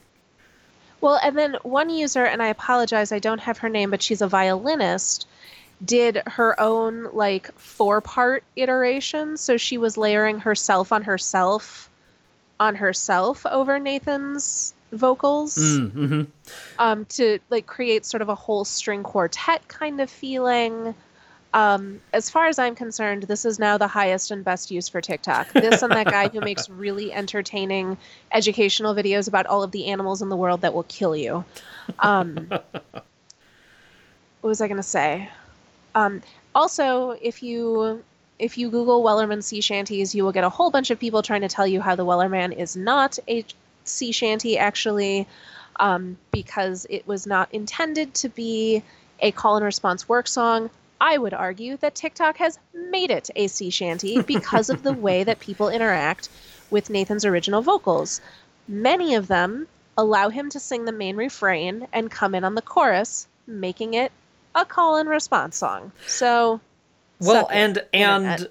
Well, 1.01 1.19
and 1.21 1.38
then 1.38 1.57
one 1.63 1.89
user, 1.89 2.23
and 2.23 2.41
I 2.41 2.47
apologize, 2.47 3.12
I 3.12 3.19
don't 3.19 3.41
have 3.41 3.57
her 3.57 3.69
name, 3.69 3.89
but 3.89 4.01
she's 4.01 4.21
a 4.21 4.27
violinist, 4.27 5.27
did 5.83 6.21
her 6.27 6.57
own 6.62 7.09
like 7.12 7.51
four 7.59 8.00
part 8.00 8.43
iteration. 8.55 9.35
So 9.35 9.57
she 9.57 9.77
was 9.77 9.97
layering 9.97 10.39
herself 10.39 10.91
on 10.91 11.03
herself 11.03 11.89
on 12.59 12.75
herself 12.75 13.45
over 13.47 13.79
Nathan's 13.79 14.73
vocals 14.93 15.57
Mm, 15.57 15.91
hmm 15.91 16.21
um, 16.79 17.05
to 17.05 17.39
like 17.50 17.65
create 17.65 18.05
sort 18.05 18.21
of 18.21 18.29
a 18.29 18.35
whole 18.35 18.65
string 18.65 19.03
quartet 19.03 19.67
kind 19.67 20.01
of 20.01 20.09
feeling. 20.09 20.95
Um, 21.53 22.01
as 22.13 22.29
far 22.31 22.47
as 22.47 22.57
I'm 22.57 22.73
concerned, 22.73 23.23
this 23.23 23.45
is 23.45 23.59
now 23.59 23.77
the 23.77 23.88
highest 23.88 24.31
and 24.31 24.43
best 24.43 24.71
use 24.71 24.89
for 24.89 25.01
TikTok. 25.01 25.53
This 25.53 25.83
and 25.83 25.91
that 25.93 26.07
guy 26.07 26.27
who 26.29 26.41
makes 26.41 26.67
really 26.69 27.13
entertaining 27.13 27.97
educational 28.31 28.95
videos 28.95 29.27
about 29.27 29.45
all 29.45 29.62
of 29.62 29.71
the 29.71 29.85
animals 29.85 30.21
in 30.21 30.29
the 30.29 30.35
world 30.35 30.62
that 30.62 30.73
will 30.73 30.83
kill 30.83 31.15
you. 31.15 31.45
Um, 32.00 32.47
what 32.50 33.03
was 34.41 34.62
I 34.62 34.67
going 34.67 34.77
to 34.77 34.83
say? 34.83 35.29
Um, 35.93 36.23
also, 36.55 37.12
if 37.21 37.43
you 37.43 38.03
if 38.39 38.57
you 38.57 38.71
Google 38.71 39.03
Wellerman 39.03 39.43
sea 39.43 39.62
shanties, 39.62 40.15
you 40.15 40.23
will 40.23 40.31
get 40.31 40.43
a 40.43 40.50
whole 40.50 40.71
bunch 40.71 40.89
of 40.89 41.00
people 41.00 41.21
trying 41.21 41.41
to 41.41 41.47
tell 41.47 41.67
you 41.67 41.79
how 41.81 41.95
the 41.95 42.03
Wellerman 42.03 42.51
is 42.57 42.75
not 42.75 43.19
a 43.27 43.45
sea 43.87 44.11
shanty 44.11 44.57
actually, 44.57 45.27
um, 45.79 46.17
because 46.31 46.85
it 46.89 47.07
was 47.07 47.27
not 47.27 47.49
intended 47.53 48.13
to 48.15 48.29
be 48.29 48.83
a 49.19 49.31
call 49.31 49.55
and 49.55 49.65
response 49.65 50.07
work 50.07 50.27
song. 50.27 50.69
I 50.99 51.17
would 51.17 51.33
argue 51.33 51.77
that 51.77 51.95
TikTok 51.95 52.37
has 52.37 52.59
made 52.73 53.11
it 53.11 53.29
a 53.35 53.47
sea 53.47 53.69
shanty 53.69 54.21
because 54.33 54.69
of 54.69 54.83
the 54.83 54.93
way 54.93 55.23
that 55.23 55.39
people 55.39 55.69
interact 55.69 56.29
with 56.69 56.89
Nathan's 56.89 57.25
original 57.25 57.61
vocals. 57.61 58.21
Many 58.67 59.15
of 59.15 59.27
them 59.27 59.67
allow 59.97 60.29
him 60.29 60.49
to 60.49 60.59
sing 60.59 60.85
the 60.85 60.91
main 60.91 61.15
refrain 61.15 61.87
and 61.93 62.09
come 62.09 62.33
in 62.35 62.43
on 62.43 62.55
the 62.55 62.61
chorus, 62.61 63.27
making 63.45 63.93
it 63.93 64.11
a 64.55 64.65
call 64.65 64.97
and 64.97 65.09
response 65.09 65.57
song. 65.57 65.91
So, 66.07 66.61
Well, 67.19 67.47
and 67.51 67.83
and 67.93 68.47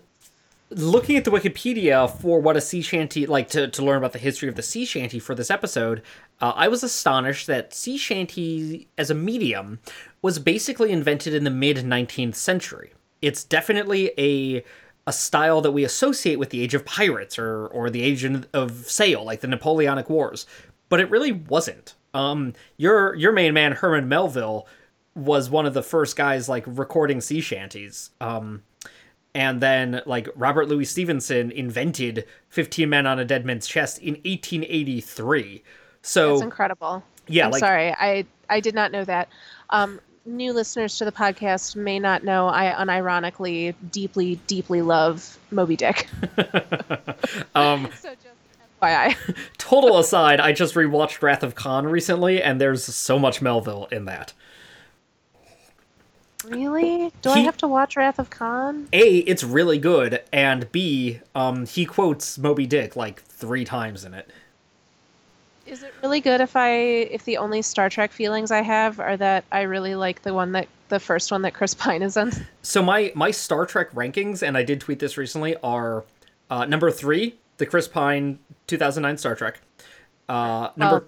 looking 0.76 1.16
at 1.16 1.24
the 1.24 1.30
Wikipedia 1.30 2.10
for 2.20 2.40
what 2.40 2.56
a 2.56 2.60
sea 2.60 2.82
shanty 2.82 3.26
like 3.26 3.48
to 3.50 3.68
to 3.68 3.84
learn 3.84 3.98
about 3.98 4.12
the 4.12 4.18
history 4.18 4.48
of 4.48 4.54
the 4.54 4.62
sea 4.62 4.84
shanty 4.84 5.18
for 5.18 5.34
this 5.34 5.50
episode, 5.50 6.02
uh, 6.40 6.52
I 6.54 6.68
was 6.68 6.82
astonished 6.82 7.46
that 7.46 7.74
sea 7.74 7.96
shanty 7.96 8.88
as 8.98 9.10
a 9.10 9.14
medium 9.14 9.80
was 10.20 10.38
basically 10.38 10.92
invented 10.92 11.34
in 11.34 11.44
the 11.44 11.50
mid 11.50 11.78
19th 11.78 12.34
century. 12.34 12.92
It's 13.20 13.44
definitely 13.44 14.12
a 14.18 14.64
a 15.06 15.12
style 15.12 15.60
that 15.62 15.72
we 15.72 15.84
associate 15.84 16.38
with 16.38 16.50
the 16.50 16.62
age 16.62 16.74
of 16.74 16.84
pirates 16.84 17.38
or 17.38 17.66
or 17.68 17.90
the 17.90 18.02
age 18.02 18.24
of 18.52 18.90
sail, 18.90 19.24
like 19.24 19.40
the 19.40 19.48
Napoleonic 19.48 20.08
Wars, 20.08 20.46
but 20.88 21.00
it 21.00 21.10
really 21.10 21.32
wasn't. 21.32 21.94
Um, 22.14 22.52
your 22.76 23.14
your 23.14 23.32
main 23.32 23.54
man 23.54 23.72
Herman 23.72 24.08
Melville 24.08 24.66
was 25.14 25.50
one 25.50 25.66
of 25.66 25.74
the 25.74 25.82
first 25.82 26.16
guys 26.16 26.48
like 26.48 26.64
recording 26.66 27.20
sea 27.20 27.40
shanties. 27.40 28.10
Um, 28.20 28.62
and 29.34 29.60
then 29.60 30.02
like 30.06 30.28
Robert 30.34 30.68
Louis 30.68 30.84
Stevenson 30.84 31.50
invented 31.50 32.26
15 32.50 32.88
Men 32.88 33.06
on 33.06 33.18
a 33.18 33.24
Dead 33.24 33.44
Man's 33.44 33.66
Chest 33.66 33.98
in 33.98 34.14
1883. 34.14 35.62
So 36.02 36.30
That's 36.30 36.42
incredible. 36.42 37.02
yeah, 37.28 37.46
I'm 37.46 37.52
like 37.52 37.60
sorry, 37.60 37.92
I 37.92 38.26
I 38.50 38.60
did 38.60 38.74
not 38.74 38.92
know 38.92 39.04
that. 39.04 39.28
Um, 39.70 40.00
new 40.24 40.52
listeners 40.52 40.98
to 40.98 41.04
the 41.04 41.12
podcast 41.12 41.74
may 41.76 41.98
not 41.98 42.24
know 42.24 42.48
I 42.48 42.74
unironically 42.78 43.74
deeply 43.90 44.36
deeply 44.46 44.82
love 44.82 45.38
Moby 45.50 45.76
Dick. 45.76 46.08
um 47.54 47.88
so 48.00 48.10
just 48.10 48.26
FYI. 48.80 49.16
total 49.58 49.98
aside, 49.98 50.40
I 50.40 50.52
just 50.52 50.74
rewatched 50.74 51.22
Wrath 51.22 51.42
of 51.42 51.54
Khan 51.54 51.86
recently 51.86 52.42
and 52.42 52.60
there's 52.60 52.84
so 52.84 53.18
much 53.18 53.40
Melville 53.40 53.88
in 53.92 54.04
that. 54.06 54.32
Really? 56.44 57.12
Do 57.22 57.30
I 57.30 57.40
have 57.40 57.56
to 57.58 57.68
watch 57.68 57.96
Wrath 57.96 58.18
of 58.18 58.30
Khan? 58.30 58.88
A, 58.92 59.18
it's 59.18 59.42
really 59.44 59.78
good, 59.78 60.22
and 60.32 60.70
B, 60.72 61.20
um 61.34 61.66
he 61.66 61.84
quotes 61.86 62.38
Moby 62.38 62.66
Dick 62.66 62.96
like 62.96 63.22
3 63.22 63.64
times 63.64 64.04
in 64.04 64.14
it. 64.14 64.30
Is 65.64 65.82
it 65.84 65.94
really 66.02 66.20
good 66.20 66.40
if 66.40 66.56
I 66.56 66.70
if 66.70 67.24
the 67.24 67.36
only 67.38 67.62
Star 67.62 67.88
Trek 67.88 68.12
feelings 68.12 68.50
I 68.50 68.62
have 68.62 68.98
are 68.98 69.16
that 69.16 69.44
I 69.52 69.62
really 69.62 69.94
like 69.94 70.22
the 70.22 70.34
one 70.34 70.52
that 70.52 70.68
the 70.88 70.98
first 70.98 71.30
one 71.30 71.42
that 71.42 71.54
Chris 71.54 71.72
Pine 71.82 72.02
is 72.02 72.16
in? 72.16 72.32
So 72.62 72.82
my 72.82 73.12
my 73.14 73.30
Star 73.30 73.64
Trek 73.64 73.92
rankings, 73.92 74.42
and 74.46 74.56
I 74.58 74.64
did 74.64 74.80
tweet 74.80 74.98
this 74.98 75.16
recently, 75.16 75.56
are 75.62 76.04
uh, 76.50 76.64
number 76.66 76.90
three, 76.90 77.36
the 77.58 77.66
Chris 77.66 77.86
Pine 77.88 78.38
2009 78.66 79.18
Star 79.18 79.34
Trek. 79.36 79.60
Uh, 80.28 80.70
number 80.76 81.06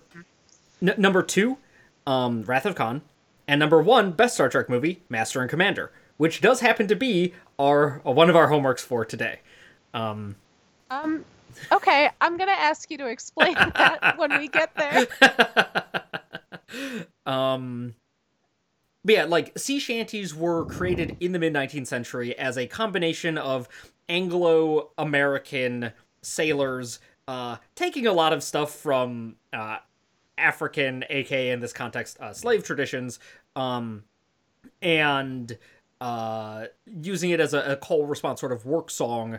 n- 0.80 0.94
number 0.98 1.22
two, 1.22 1.58
um, 2.06 2.42
Wrath 2.42 2.64
of 2.66 2.74
Khan, 2.76 3.02
and 3.46 3.58
number 3.58 3.82
one, 3.82 4.12
best 4.12 4.34
Star 4.34 4.48
Trek 4.48 4.68
movie, 4.68 5.02
Master 5.08 5.40
and 5.40 5.50
Commander, 5.50 5.92
which 6.16 6.40
does 6.40 6.60
happen 6.60 6.86
to 6.88 6.96
be 6.96 7.34
our 7.58 8.00
uh, 8.06 8.10
one 8.10 8.30
of 8.30 8.36
our 8.36 8.50
homeworks 8.50 8.80
for 8.80 9.04
today. 9.04 9.40
Um, 9.92 10.36
Um 10.90 11.24
okay, 11.72 12.10
I'm 12.20 12.36
going 12.36 12.48
to 12.48 12.60
ask 12.60 12.90
you 12.90 12.98
to 12.98 13.06
explain 13.06 13.54
that 13.76 14.18
when 14.18 14.38
we 14.38 14.48
get 14.48 14.74
there. 14.74 15.06
um 17.26 17.94
but 19.04 19.14
yeah 19.14 19.24
like 19.24 19.56
sea 19.56 19.78
shanties 19.78 20.34
were 20.34 20.64
created 20.64 21.16
in 21.20 21.30
the 21.32 21.38
mid 21.38 21.52
19th 21.52 21.86
century 21.86 22.36
as 22.36 22.58
a 22.58 22.66
combination 22.66 23.38
of 23.38 23.68
anglo-american 24.08 25.92
sailors 26.22 26.98
uh 27.28 27.56
taking 27.76 28.06
a 28.08 28.12
lot 28.12 28.32
of 28.32 28.42
stuff 28.42 28.74
from 28.74 29.36
uh 29.52 29.76
african 30.38 31.04
aka 31.10 31.50
in 31.50 31.60
this 31.60 31.72
context 31.72 32.18
uh, 32.20 32.32
slave 32.32 32.64
traditions 32.64 33.18
um 33.56 34.04
and 34.82 35.58
uh 36.00 36.66
using 36.86 37.30
it 37.30 37.40
as 37.40 37.54
a, 37.54 37.72
a 37.72 37.76
call 37.76 38.06
response 38.06 38.40
sort 38.40 38.52
of 38.52 38.66
work 38.66 38.90
song 38.90 39.38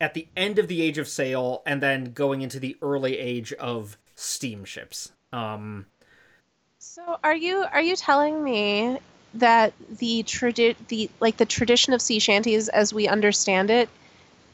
at 0.00 0.14
the 0.14 0.26
end 0.36 0.58
of 0.58 0.68
the 0.68 0.82
age 0.82 0.98
of 0.98 1.08
sail 1.08 1.62
and 1.66 1.82
then 1.82 2.12
going 2.12 2.42
into 2.42 2.58
the 2.58 2.76
early 2.82 3.18
age 3.18 3.52
of 3.54 3.96
steamships. 4.16 5.12
Um 5.32 5.86
So 6.78 7.18
are 7.22 7.34
you 7.36 7.64
are 7.72 7.82
you 7.82 7.96
telling 7.96 8.42
me 8.42 8.98
that 9.34 9.72
the 9.98 10.22
tradi- 10.24 10.76
the 10.88 11.10
like 11.20 11.36
the 11.36 11.46
tradition 11.46 11.92
of 11.92 12.02
sea 12.02 12.18
shanties 12.18 12.68
as 12.68 12.92
we 12.92 13.08
understand 13.08 13.70
it 13.70 13.88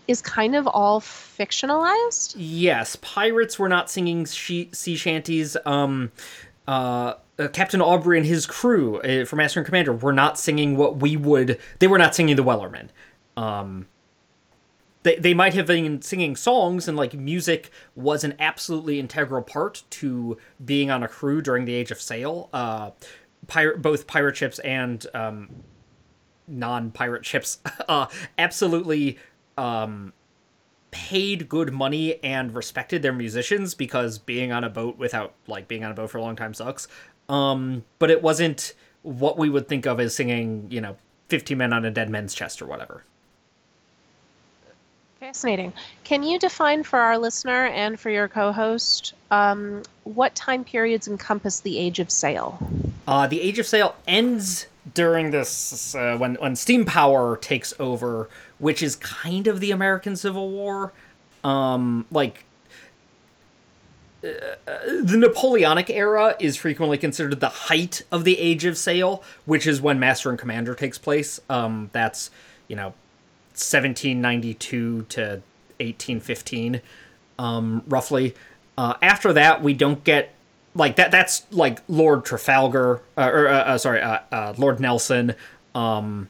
is 0.09 0.21
kind 0.21 0.55
of 0.55 0.67
all 0.67 1.01
fictionalized? 1.01 2.35
Yes, 2.37 2.97
pirates 2.97 3.59
were 3.59 3.69
not 3.69 3.91
singing 3.91 4.27
sea 4.27 4.69
shanties. 4.73 5.57
Um, 5.65 6.13
uh, 6.67 7.15
uh, 7.39 7.49
Captain 7.49 7.81
Aubrey 7.81 8.19
and 8.19 8.27
his 8.27 8.47
crew 8.47 9.01
uh, 9.01 9.25
for 9.25 9.37
Master 9.37 9.61
and 9.61 9.67
Commander 9.67 9.93
were 9.93 10.13
not 10.13 10.39
singing 10.39 10.77
what 10.77 10.97
we 10.97 11.17
would. 11.17 11.59
They 11.79 11.87
were 11.87 11.99
not 11.99 12.15
singing 12.15 12.37
the 12.37 12.45
Wellerman. 12.45 12.89
Um, 13.37 13.87
they 15.03 15.17
they 15.17 15.35
might 15.35 15.55
have 15.55 15.67
been 15.67 16.03
singing 16.03 16.37
songs 16.37 16.87
and 16.87 16.97
like 16.97 17.15
music 17.15 17.71
was 17.95 18.25
an 18.25 18.35
absolutely 18.39 19.01
integral 19.01 19.43
part 19.43 19.85
to 19.91 20.37
being 20.63 20.91
on 20.91 21.03
a 21.03 21.09
crew 21.09 21.41
during 21.41 21.65
the 21.65 21.75
Age 21.75 21.91
of 21.91 22.01
Sail. 22.01 22.51
Uh, 22.53 22.91
pirate 23.47 23.81
both 23.81 24.07
pirate 24.07 24.37
ships 24.37 24.59
and 24.59 25.07
um, 25.15 25.49
non-pirate 26.47 27.25
ships 27.25 27.59
uh, 27.89 28.07
absolutely 28.39 29.19
um, 29.57 30.13
paid 30.91 31.49
good 31.49 31.73
money 31.73 32.23
and 32.25 32.55
respected 32.55 33.03
their 33.03 33.13
musicians 33.13 33.75
because 33.75 34.19
being 34.19 34.53
on 34.53 34.65
a 34.65 34.71
boat 34.71 34.99
without 34.99 35.35
like 35.47 35.69
being 35.69 35.85
on 35.85 35.91
a 35.91 35.95
boat 35.95 36.11
for 36.11 36.19
a 36.19 36.23
long 36.23 36.37
time 36.37 36.55
sucks. 36.55 36.89
Um, 37.29 37.85
but 37.99 38.11
it 38.11 38.23
wasn't 38.23 38.75
what 39.03 39.39
we 39.39 39.49
would 39.49 39.69
think 39.69 39.87
of 39.87 40.01
as 40.01 40.15
singing, 40.15 40.67
you 40.71 40.81
know, 40.81 40.97
50 41.29 41.55
men 41.55 41.73
on 41.73 41.85
a 41.85 41.91
dead 41.91 42.11
man's 42.11 42.35
chest 42.35 42.61
or 42.61 42.67
whatever. 42.67 43.05
Fascinating. 45.21 45.75
Can 46.03 46.23
you 46.23 46.39
define 46.39 46.83
for 46.83 46.99
our 46.99 47.19
listener 47.19 47.67
and 47.67 48.01
for 48.01 48.09
your 48.09 48.27
co-host 48.27 49.13
um, 49.31 49.83
what 50.05 50.35
time 50.35 50.65
periods 50.65 51.09
encompass 51.09 51.61
the 51.61 51.79
age 51.79 51.99
of 51.99 52.11
sail? 52.11 52.59
Uh, 53.07 53.27
the 53.27 53.39
Age 53.43 53.59
of 53.59 53.67
Sail 53.67 53.95
ends 54.07 54.67
during 54.95 55.31
this 55.31 55.95
uh, 55.95 56.17
when 56.17 56.37
when 56.37 56.57
steam 56.57 56.87
power 56.87 57.37
takes 57.37 57.75
over, 57.79 58.31
which 58.59 58.83
is 58.83 58.97
kind 58.97 59.47
of 59.47 59.61
the 59.61 59.73
American 59.73 60.17
Civil 60.17 60.49
War. 60.49 60.93
Um, 61.45 62.07
like 62.11 62.45
the 64.23 65.17
Napoleonic 65.19 65.91
era 65.91 66.35
is 66.41 66.57
frequently 66.57 66.97
considered 66.97 67.41
the 67.41 67.49
height 67.49 68.03
of 68.11 68.25
the 68.25 68.39
Age 68.39 68.65
of 68.65 68.79
Sail, 68.79 69.23
which 69.45 69.67
is 69.67 69.83
when 69.83 69.99
Master 69.99 70.31
and 70.31 70.39
Commander 70.39 70.75
takes 70.75 70.97
place. 70.97 71.41
Um, 71.51 71.91
that's 71.93 72.31
you 72.69 72.77
know, 72.77 72.95
1792 73.53 75.03
to 75.11 75.21
1815, 75.79 76.81
um, 77.39 77.83
roughly. 77.87 78.35
Uh, 78.79 78.95
after 79.03 79.33
that, 79.33 79.63
we 79.63 79.75
don't 79.75 80.05
get 80.05 80.35
like 80.75 80.97
that. 80.97 81.11
That's 81.11 81.47
like 81.51 81.81
Lord 81.89 82.25
Trafalgar, 82.25 83.03
uh, 83.17 83.31
or 83.33 83.49
uh, 83.49 83.59
uh, 83.59 83.79
sorry, 83.79 84.01
uh, 84.01 84.21
uh, 84.31 84.55
Lord 84.57 84.81
Nelson, 84.81 85.35
um, 85.75 86.29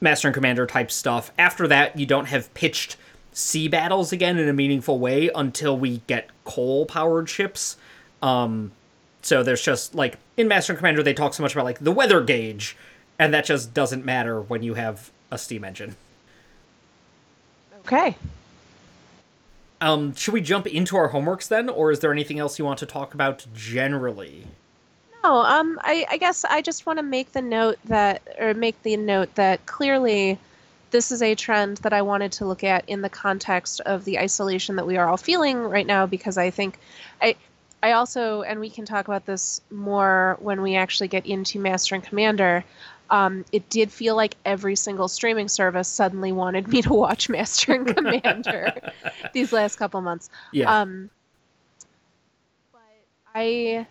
Master 0.00 0.28
and 0.28 0.34
Commander 0.34 0.66
type 0.66 0.90
stuff. 0.90 1.32
After 1.38 1.66
that, 1.68 1.98
you 1.98 2.06
don't 2.06 2.26
have 2.26 2.52
pitched 2.54 2.96
sea 3.32 3.68
battles 3.68 4.12
again 4.12 4.38
in 4.38 4.48
a 4.48 4.52
meaningful 4.52 4.98
way 4.98 5.30
until 5.34 5.76
we 5.76 5.98
get 6.06 6.28
coal 6.44 6.86
powered 6.86 7.28
ships. 7.28 7.76
Um, 8.22 8.72
so 9.22 9.42
there's 9.42 9.62
just 9.62 9.94
like 9.94 10.18
in 10.36 10.48
Master 10.48 10.72
and 10.72 10.78
Commander, 10.78 11.02
they 11.02 11.14
talk 11.14 11.34
so 11.34 11.42
much 11.42 11.54
about 11.54 11.64
like 11.64 11.78
the 11.78 11.92
weather 11.92 12.20
gauge, 12.20 12.76
and 13.18 13.32
that 13.32 13.44
just 13.44 13.74
doesn't 13.74 14.04
matter 14.04 14.40
when 14.40 14.62
you 14.62 14.74
have 14.74 15.10
a 15.30 15.38
steam 15.38 15.64
engine. 15.64 15.96
Okay. 17.86 18.16
Um, 19.80 20.14
should 20.14 20.32
we 20.32 20.40
jump 20.40 20.66
into 20.66 20.96
our 20.96 21.10
homeworks 21.10 21.48
then, 21.48 21.68
or 21.68 21.90
is 21.90 22.00
there 22.00 22.12
anything 22.12 22.38
else 22.38 22.58
you 22.58 22.64
want 22.64 22.78
to 22.78 22.86
talk 22.86 23.12
about 23.12 23.44
generally? 23.54 24.46
No, 25.22 25.38
um, 25.38 25.78
I, 25.82 26.06
I 26.10 26.16
guess 26.16 26.44
I 26.44 26.62
just 26.62 26.86
want 26.86 26.98
to 26.98 27.02
make 27.02 27.32
the 27.32 27.42
note 27.42 27.78
that, 27.86 28.22
or 28.38 28.54
make 28.54 28.82
the 28.82 28.96
note 28.96 29.34
that 29.34 29.66
clearly 29.66 30.38
this 30.90 31.10
is 31.10 31.20
a 31.22 31.34
trend 31.34 31.78
that 31.78 31.92
I 31.92 32.02
wanted 32.02 32.32
to 32.32 32.46
look 32.46 32.62
at 32.62 32.88
in 32.88 33.02
the 33.02 33.10
context 33.10 33.80
of 33.80 34.04
the 34.04 34.18
isolation 34.18 34.76
that 34.76 34.86
we 34.86 34.96
are 34.96 35.08
all 35.08 35.16
feeling 35.16 35.58
right 35.58 35.86
now, 35.86 36.06
because 36.06 36.38
I 36.38 36.50
think 36.50 36.78
I, 37.20 37.36
I 37.82 37.92
also, 37.92 38.42
and 38.42 38.60
we 38.60 38.70
can 38.70 38.86
talk 38.86 39.08
about 39.08 39.26
this 39.26 39.60
more 39.70 40.38
when 40.40 40.62
we 40.62 40.76
actually 40.76 41.08
get 41.08 41.26
into 41.26 41.58
Master 41.58 41.94
and 41.94 42.04
Commander. 42.04 42.64
Um, 43.14 43.44
it 43.52 43.70
did 43.70 43.92
feel 43.92 44.16
like 44.16 44.34
every 44.44 44.74
single 44.74 45.06
streaming 45.06 45.46
service 45.46 45.86
suddenly 45.86 46.32
wanted 46.32 46.66
me 46.66 46.82
to 46.82 46.92
watch 46.92 47.28
Master 47.28 47.72
and 47.72 47.86
Commander 47.86 48.72
these 49.32 49.52
last 49.52 49.76
couple 49.76 50.00
months. 50.00 50.30
Yeah. 50.50 50.80
Um, 50.80 51.10
but 52.72 52.80
I, 53.32 53.86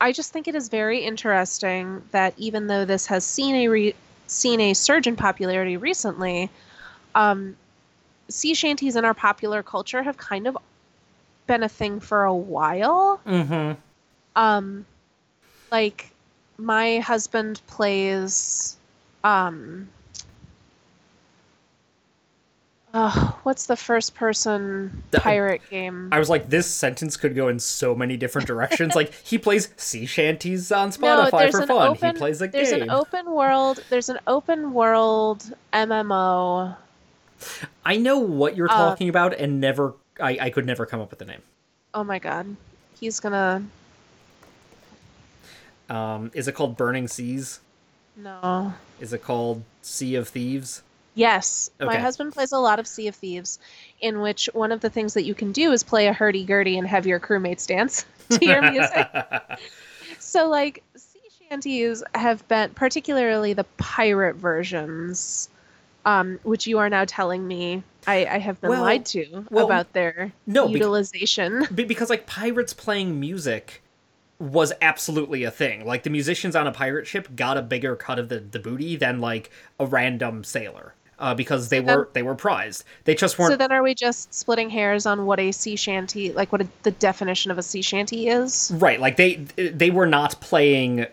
I 0.00 0.12
just 0.12 0.32
think 0.32 0.46
it 0.46 0.54
is 0.54 0.68
very 0.68 1.00
interesting 1.00 2.04
that 2.12 2.34
even 2.36 2.68
though 2.68 2.84
this 2.84 3.04
has 3.06 3.24
seen 3.24 3.56
a 3.56 3.66
re- 3.66 3.94
seen 4.28 4.60
a 4.60 4.74
surge 4.74 5.08
in 5.08 5.16
popularity 5.16 5.76
recently, 5.76 6.48
um, 7.16 7.56
sea 8.28 8.54
shanties 8.54 8.94
in 8.94 9.04
our 9.04 9.12
popular 9.12 9.64
culture 9.64 10.04
have 10.04 10.18
kind 10.18 10.46
of 10.46 10.56
been 11.48 11.64
a 11.64 11.68
thing 11.68 11.98
for 11.98 12.22
a 12.22 12.34
while. 12.34 13.20
mm-hmm. 13.26 13.72
Um, 14.36 14.86
like 15.72 16.11
my 16.62 16.98
husband 17.00 17.60
plays 17.66 18.76
um 19.24 19.88
uh, 22.94 23.32
what's 23.44 23.64
the 23.66 23.76
first 23.76 24.14
person 24.14 25.02
pirate 25.12 25.62
game? 25.70 26.10
I 26.12 26.18
was 26.18 26.28
like, 26.28 26.50
this 26.50 26.66
sentence 26.66 27.16
could 27.16 27.34
go 27.34 27.48
in 27.48 27.58
so 27.58 27.94
many 27.94 28.18
different 28.18 28.46
directions. 28.46 28.94
like 28.94 29.14
he 29.24 29.38
plays 29.38 29.70
sea 29.78 30.04
shanties 30.04 30.70
on 30.70 30.88
no, 31.00 31.24
Spotify 31.24 31.38
there's 31.38 31.54
for 31.54 31.62
an 31.62 31.68
fun. 31.68 31.88
open 31.88 32.14
he 32.14 32.18
plays 32.18 32.42
a 32.42 32.48
there's 32.48 32.70
game. 32.70 32.82
an 32.82 32.90
open 32.90 33.30
world 33.30 33.82
there's 33.88 34.10
an 34.10 34.18
open 34.26 34.74
world 34.74 35.54
MMO. 35.72 36.76
I 37.84 37.96
know 37.96 38.18
what 38.18 38.56
you're 38.56 38.70
Uh, 38.70 38.74
talking 38.90 39.08
about, 39.08 39.32
and 39.34 39.58
never, 39.60 39.94
I, 40.20 40.36
I 40.40 40.50
could 40.50 40.66
never 40.66 40.84
come 40.86 41.00
up 41.00 41.08
with 41.10 41.18
the 41.18 41.24
name. 41.24 41.40
Oh 41.94 42.04
my 42.04 42.18
god. 42.18 42.56
He's 43.00 43.20
gonna 43.20 43.64
Um, 45.92 46.30
is 46.34 46.48
it 46.48 46.54
called 46.54 46.76
Burning 46.76 47.06
Seas? 47.06 47.60
no. 48.16 48.72
Is 49.00 49.12
it 49.12 49.22
called 49.22 49.62
Sea 49.82 50.14
of 50.14 50.28
Thieves? 50.28 50.82
Yes, 51.14 51.70
my 51.78 51.98
husband 51.98 52.32
plays 52.32 52.52
a 52.52 52.58
lot 52.58 52.78
of 52.78 52.86
Sea 52.86 53.08
of 53.08 53.14
Thieves, 53.14 53.58
in 54.00 54.20
which 54.20 54.48
one 54.54 54.72
of 54.72 54.80
the 54.80 54.88
things 54.88 55.12
that 55.14 55.24
you 55.24 55.34
can 55.34 55.52
do 55.52 55.72
is 55.72 55.82
play 55.82 56.06
a 56.06 56.12
hurdy 56.12 56.44
gurdy 56.44 56.78
and 56.78 56.86
have 56.88 57.06
your 57.06 57.20
crewmates 57.20 57.66
dance 57.66 58.06
to 58.30 58.46
your 58.46 58.62
music. 58.62 59.08
so, 60.18 60.48
like, 60.48 60.82
sea 60.96 61.20
shanties 61.50 62.02
have 62.14 62.46
been, 62.48 62.70
particularly 62.70 63.52
the 63.52 63.64
pirate 63.76 64.36
versions, 64.36 65.50
um, 66.06 66.38
which 66.44 66.66
you 66.66 66.78
are 66.78 66.88
now 66.88 67.04
telling 67.04 67.46
me 67.46 67.82
I, 68.06 68.24
I 68.24 68.38
have 68.38 68.58
been 68.62 68.70
Well- 68.70 68.80
lied 68.82 69.04
to 69.06 69.44
well, 69.50 69.66
about 69.66 69.92
their 69.92 70.32
no, 70.46 70.68
utilization. 70.68 71.66
Be- 71.74 71.84
because 71.84 72.08
like 72.08 72.26
pirates 72.26 72.72
playing 72.72 73.20
music 73.20 73.81
was 74.42 74.72
absolutely 74.82 75.44
a 75.44 75.50
thing. 75.50 75.86
Like 75.86 76.02
the 76.02 76.10
musicians 76.10 76.56
on 76.56 76.66
a 76.66 76.72
pirate 76.72 77.06
ship 77.06 77.28
got 77.36 77.56
a 77.56 77.62
bigger 77.62 77.94
cut 77.96 78.18
of 78.18 78.28
the, 78.28 78.40
the 78.40 78.58
booty 78.58 78.96
than 78.96 79.20
like 79.20 79.50
a 79.78 79.86
random 79.86 80.44
sailor. 80.44 80.94
Uh, 81.18 81.34
because 81.34 81.68
they 81.68 81.78
then- 81.78 81.96
were 81.98 82.08
they 82.14 82.22
were 82.22 82.34
prized. 82.34 82.82
They 83.04 83.14
just 83.14 83.38
weren't 83.38 83.52
So 83.52 83.56
then, 83.56 83.70
are 83.70 83.82
we 83.82 83.94
just 83.94 84.34
splitting 84.34 84.68
hairs 84.70 85.06
on 85.06 85.24
what 85.24 85.38
a 85.38 85.52
sea 85.52 85.76
shanty, 85.76 86.32
like 86.32 86.50
what 86.50 86.62
a, 86.62 86.68
the 86.82 86.90
definition 86.90 87.52
of 87.52 87.58
a 87.58 87.62
sea 87.62 87.82
shanty 87.82 88.26
is? 88.28 88.72
right. 88.74 88.98
Like 88.98 89.16
they 89.16 89.36
they 89.56 89.90
were 89.90 90.06
not 90.06 90.40
playing 90.40 91.06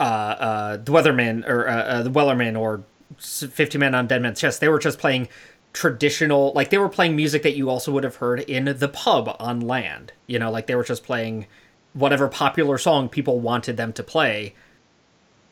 uh 0.00 0.02
uh 0.02 0.76
the 0.78 0.92
Weatherman 0.92 1.46
or 1.46 1.68
uh, 1.68 1.74
uh, 1.76 2.02
the 2.04 2.10
Wellerman 2.10 2.58
or 2.58 2.82
Fifty 3.18 3.76
Men 3.76 3.94
on 3.94 4.06
Dead 4.06 4.22
Man's 4.22 4.40
Chest. 4.40 4.60
They 4.60 4.68
were 4.68 4.78
just 4.78 4.98
playing 4.98 5.28
traditional 5.74 6.52
like 6.54 6.70
they 6.70 6.78
were 6.78 6.88
playing 6.88 7.14
music 7.14 7.42
that 7.42 7.54
you 7.54 7.68
also 7.68 7.92
would 7.92 8.04
have 8.04 8.16
heard 8.16 8.40
in 8.40 8.64
the 8.78 8.88
pub 8.88 9.36
on 9.38 9.60
land. 9.60 10.12
You 10.26 10.38
know, 10.38 10.50
like 10.50 10.66
they 10.68 10.74
were 10.74 10.84
just 10.84 11.04
playing 11.04 11.46
whatever 11.94 12.28
popular 12.28 12.78
song 12.78 13.08
people 13.08 13.40
wanted 13.40 13.76
them 13.76 13.92
to 13.94 14.02
play 14.02 14.54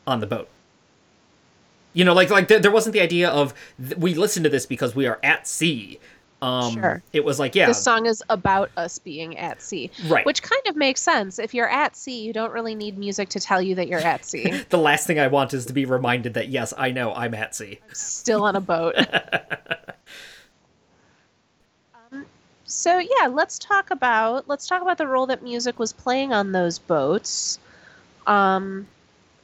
on 0.05 0.19
the 0.19 0.27
boat. 0.27 0.49
You 1.93 2.05
know, 2.05 2.13
like 2.13 2.29
like 2.29 2.47
there, 2.47 2.59
there 2.59 2.71
wasn't 2.71 2.93
the 2.93 3.01
idea 3.01 3.29
of 3.29 3.53
th- 3.83 3.97
we 3.97 4.13
listen 4.13 4.43
to 4.43 4.49
this 4.49 4.65
because 4.65 4.95
we 4.95 5.07
are 5.07 5.19
at 5.23 5.47
sea. 5.47 5.99
Um, 6.41 6.73
Sure. 6.73 7.01
It 7.13 7.25
was 7.25 7.39
like, 7.39 7.55
yeah, 7.55 7.65
This 7.65 7.81
song 7.83 8.05
is 8.05 8.23
about 8.29 8.69
us 8.77 8.99
being 8.99 9.35
at 9.39 9.59
sea. 9.59 9.89
Right. 10.05 10.23
Which 10.23 10.43
kind 10.43 10.61
of 10.67 10.75
makes 10.75 11.01
sense. 11.01 11.39
If 11.39 11.55
you're 11.55 11.69
at 11.69 11.95
sea, 11.95 12.21
you 12.21 12.31
don't 12.31 12.53
really 12.53 12.75
need 12.75 12.97
music 12.99 13.29
to 13.29 13.39
tell 13.39 13.59
you 13.59 13.73
that 13.73 13.87
you're 13.87 13.99
at 13.99 14.23
sea. 14.23 14.63
the 14.69 14.77
last 14.77 15.07
thing 15.07 15.17
I 15.17 15.27
want 15.27 15.55
is 15.55 15.65
to 15.65 15.73
be 15.73 15.85
reminded 15.85 16.35
that 16.35 16.49
yes, 16.49 16.73
I 16.77 16.91
know 16.91 17.11
I'm 17.13 17.33
at 17.33 17.55
sea. 17.55 17.79
Still 17.93 18.43
on 18.43 18.55
a 18.55 18.61
boat. 18.61 18.93
so 22.67 22.99
yeah, 22.99 23.27
let's 23.27 23.57
talk 23.57 23.91
about 23.91 24.47
let's 24.47 24.67
talk 24.67 24.81
about 24.81 24.97
the 24.97 25.07
role 25.07 25.25
that 25.27 25.41
music 25.41 25.79
was 25.79 25.93
playing 25.93 26.33
on 26.33 26.51
those 26.51 26.77
boats. 26.77 27.59
Um, 28.27 28.87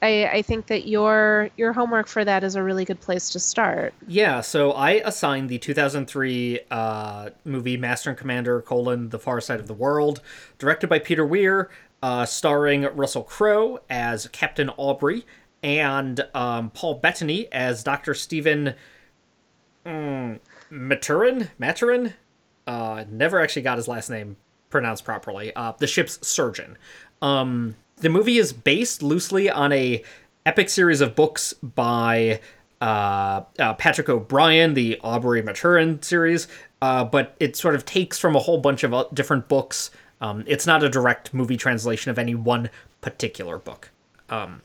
I, 0.01 0.27
I 0.27 0.41
think 0.41 0.67
that 0.67 0.88
your 0.88 1.49
your 1.55 1.71
homework 1.71 2.07
for 2.07 2.25
that 2.25 2.43
is 2.43 2.55
a 2.55 2.62
really 2.62 2.83
good 2.83 2.99
place 2.99 3.29
to 3.29 3.39
start. 3.39 3.93
Yeah, 4.05 4.41
so 4.41 4.73
I 4.73 5.01
assigned 5.05 5.49
the 5.49 5.57
2003 5.57 6.59
uh, 6.69 7.29
movie 7.45 7.77
Master 7.77 8.09
and 8.09 8.19
Commander: 8.19 8.62
colon, 8.62 9.09
The 9.09 9.19
Far 9.19 9.39
Side 9.39 9.62
of 9.62 9.67
the 9.67 9.73
World, 9.73 10.21
directed 10.59 10.88
by 10.88 10.99
Peter 10.99 11.25
Weir, 11.25 11.69
uh, 12.03 12.25
starring 12.25 12.83
Russell 12.93 13.23
Crowe 13.23 13.79
as 13.89 14.27
Captain 14.27 14.69
Aubrey 14.75 15.25
and 15.63 16.27
um, 16.33 16.71
Paul 16.71 16.95
Bettany 16.95 17.47
as 17.53 17.81
Dr. 17.83 18.13
Stephen 18.13 18.75
mm, 19.86 20.39
Maturin. 20.69 21.49
Maturin. 21.57 22.13
Uh, 22.65 23.04
never 23.10 23.41
actually 23.41 23.62
got 23.62 23.78
his 23.78 23.88
last 23.88 24.10
name 24.10 24.38
pronounced 24.69 25.06
properly. 25.06 25.54
Uh, 25.56 25.73
the 25.78 25.88
ship's 25.88 26.26
surgeon. 26.26 26.78
Um, 27.21 27.76
the 27.97 28.10
movie 28.10 28.38
is 28.38 28.54
based 28.54 29.04
loosely 29.04 29.49
on 29.49 29.71
a 29.71 30.04
epic 30.45 30.69
series 30.69 31.02
of 31.02 31.15
books 31.15 31.54
by 31.54 32.39
uh, 32.82 33.43
uh, 33.60 33.73
Patrick 33.76 34.10
O'Brian, 34.10 34.73
the 34.73 34.99
Aubrey 35.04 35.41
Maturin 35.41 36.02
series, 36.04 36.47
uh, 36.82 37.06
but 37.06 37.36
it 37.39 37.56
sort 37.56 37.76
of 37.76 37.86
takes 37.86 38.19
from 38.19 38.36
a 38.36 38.39
whole 38.39 38.58
bunch 38.58 38.84
of 38.84 39.15
different 39.15 39.47
books. 39.47 39.89
Um, 40.19 40.43
it's 40.47 40.67
not 40.67 40.84
a 40.84 40.89
direct 40.89 41.34
movie 41.34 41.58
translation 41.58 42.12
of 42.12 42.19
any 42.19 42.36
one 42.36 42.69
particular 42.99 43.58
book. 43.58 43.91
Um, 44.30 44.62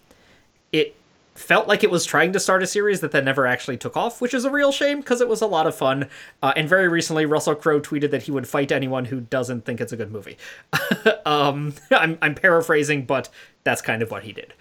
it 0.72 0.96
felt 1.38 1.68
like 1.68 1.84
it 1.84 1.90
was 1.90 2.04
trying 2.04 2.32
to 2.32 2.40
start 2.40 2.62
a 2.62 2.66
series 2.66 3.00
that 3.00 3.12
then 3.12 3.24
never 3.24 3.46
actually 3.46 3.76
took 3.76 3.96
off, 3.96 4.20
which 4.20 4.34
is 4.34 4.44
a 4.44 4.50
real 4.50 4.72
shame 4.72 5.00
because 5.00 5.20
it 5.20 5.28
was 5.28 5.40
a 5.40 5.46
lot 5.46 5.66
of 5.66 5.74
fun. 5.74 6.08
Uh, 6.42 6.52
and 6.56 6.68
very 6.68 6.88
recently, 6.88 7.26
Russell 7.26 7.54
Crowe 7.54 7.80
tweeted 7.80 8.10
that 8.10 8.24
he 8.24 8.30
would 8.30 8.48
fight 8.48 8.72
anyone 8.72 9.06
who 9.06 9.20
doesn't 9.20 9.64
think 9.64 9.80
it's 9.80 9.92
a 9.92 9.96
good 9.96 10.12
movie. 10.12 10.36
um, 11.26 11.74
I'm, 11.90 12.18
I'm 12.20 12.34
paraphrasing, 12.34 13.04
but 13.04 13.28
that's 13.64 13.82
kind 13.82 14.02
of 14.02 14.10
what 14.10 14.24
he 14.24 14.32
did. 14.32 14.54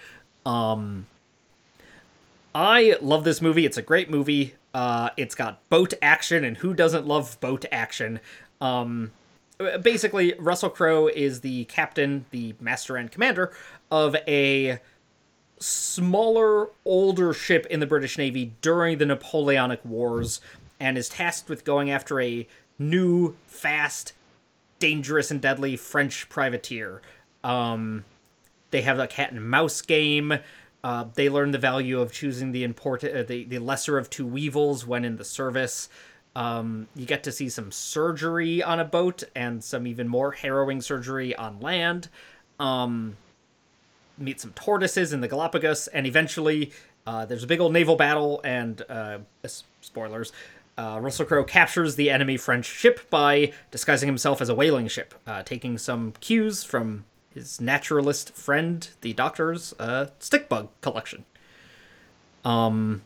Um, 0.45 1.07
I 2.53 2.95
love 3.01 3.23
this 3.23 3.41
movie. 3.41 3.65
It's 3.65 3.77
a 3.77 3.81
great 3.81 4.09
movie. 4.09 4.55
Uh, 4.73 5.09
it's 5.17 5.35
got 5.35 5.67
boat 5.69 5.93
action, 6.01 6.43
and 6.43 6.57
who 6.57 6.73
doesn't 6.73 7.07
love 7.07 7.39
boat 7.39 7.65
action? 7.71 8.19
Um, 8.61 9.11
basically, 9.81 10.33
Russell 10.37 10.69
Crowe 10.69 11.07
is 11.07 11.41
the 11.41 11.65
captain, 11.65 12.25
the 12.31 12.55
master 12.59 12.95
and 12.95 13.11
commander 13.11 13.51
of 13.91 14.15
a 14.27 14.79
smaller, 15.59 16.69
older 16.85 17.33
ship 17.33 17.65
in 17.67 17.79
the 17.79 17.85
British 17.85 18.17
Navy 18.17 18.53
during 18.61 18.97
the 18.97 19.05
Napoleonic 19.05 19.83
Wars 19.83 20.41
and 20.79 20.97
is 20.97 21.09
tasked 21.09 21.49
with 21.49 21.65
going 21.65 21.89
after 21.89 22.21
a 22.21 22.47
new, 22.77 23.35
fast, 23.47 24.13
dangerous 24.79 25.31
and 25.31 25.41
deadly 25.41 25.75
French 25.75 26.29
privateer. 26.29 27.01
Um, 27.43 28.05
they 28.71 28.81
have 28.81 28.99
a 28.99 29.07
cat 29.07 29.31
and 29.31 29.49
mouse 29.49 29.81
game. 29.81 30.39
Uh, 30.83 31.05
they 31.15 31.29
learn 31.29 31.51
the 31.51 31.57
value 31.57 31.99
of 31.99 32.11
choosing 32.11 32.51
the 32.51 32.63
important, 32.63 33.15
uh, 33.15 33.23
the, 33.23 33.43
the 33.45 33.59
lesser 33.59 33.97
of 33.97 34.09
two 34.09 34.25
weevils 34.25 34.85
when 34.85 35.03
in 35.03 35.17
the 35.17 35.25
service. 35.25 35.89
Um, 36.35 36.87
you 36.95 37.07
get 37.07 37.23
to 37.23 37.31
see 37.31 37.49
some 37.49 37.71
surgery 37.71 38.61
on 38.61 38.79
a 38.79 38.85
boat 38.85 39.23
and 39.35 39.63
some 39.63 39.87
even 39.87 40.07
more 40.07 40.33
harrowing 40.33 40.81
surgery 40.81 41.35
on 41.35 41.59
land. 41.59 42.09
Um, 42.59 43.17
meet 44.17 44.39
some 44.41 44.51
tortoises 44.53 45.13
in 45.13 45.21
the 45.21 45.27
Galapagos, 45.27 45.87
and 45.87 46.05
eventually 46.05 46.71
uh, 47.05 47.25
there's 47.25 47.43
a 47.43 47.47
big 47.47 47.59
old 47.59 47.73
naval 47.73 47.95
battle. 47.95 48.41
And 48.43 48.81
uh, 48.89 49.19
spoilers, 49.81 50.31
uh, 50.77 50.99
Russell 51.01 51.25
Crowe 51.25 51.43
captures 51.43 51.95
the 51.95 52.09
enemy 52.09 52.37
French 52.37 52.65
ship 52.65 53.09
by 53.09 53.51
disguising 53.71 54.07
himself 54.07 54.41
as 54.41 54.49
a 54.49 54.55
whaling 54.55 54.87
ship, 54.87 55.13
uh, 55.25 55.43
taking 55.43 55.77
some 55.77 56.13
cues 56.19 56.63
from 56.63 57.05
his 57.33 57.61
naturalist 57.61 58.35
friend, 58.35 58.89
the 59.01 59.13
Doctor's 59.13 59.73
uh, 59.79 60.07
stick 60.19 60.49
bug 60.49 60.69
collection. 60.81 61.25
Um, 62.43 63.01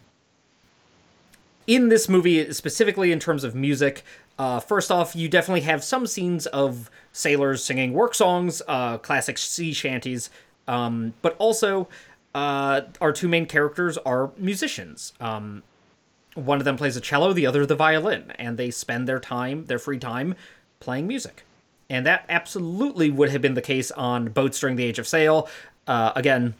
in 1.67 1.89
this 1.89 2.09
movie, 2.09 2.51
specifically 2.53 3.11
in 3.11 3.19
terms 3.19 3.43
of 3.43 3.55
music, 3.55 4.03
uh, 4.37 4.59
first 4.59 4.91
off, 4.91 5.15
you 5.15 5.29
definitely 5.29 5.61
have 5.61 5.83
some 5.83 6.07
scenes 6.07 6.47
of 6.47 6.89
sailors 7.11 7.63
singing 7.63 7.93
work 7.93 8.15
songs, 8.15 8.61
uh, 8.67 8.97
classic 8.97 9.37
sea 9.37 9.73
shanties, 9.73 10.29
um, 10.67 11.13
but 11.21 11.35
also 11.37 11.87
uh, 12.33 12.81
our 12.99 13.11
two 13.11 13.27
main 13.27 13.45
characters 13.45 13.97
are 13.99 14.31
musicians. 14.37 15.13
Um, 15.19 15.63
one 16.35 16.59
of 16.59 16.65
them 16.65 16.77
plays 16.77 16.95
a 16.95 17.01
cello, 17.01 17.33
the 17.33 17.45
other 17.45 17.65
the 17.65 17.75
violin, 17.75 18.31
and 18.35 18.57
they 18.57 18.71
spend 18.71 19.07
their 19.07 19.19
time, 19.19 19.65
their 19.65 19.79
free 19.79 19.99
time, 19.99 20.35
playing 20.79 21.07
music. 21.07 21.43
And 21.89 22.05
that 22.05 22.25
absolutely 22.29 23.11
would 23.11 23.31
have 23.31 23.41
been 23.41 23.53
the 23.53 23.61
case 23.61 23.91
on 23.91 24.29
boats 24.29 24.59
during 24.59 24.77
the 24.77 24.85
Age 24.85 24.97
of 24.97 25.07
Sail. 25.07 25.49
Uh, 25.85 26.13
again, 26.15 26.53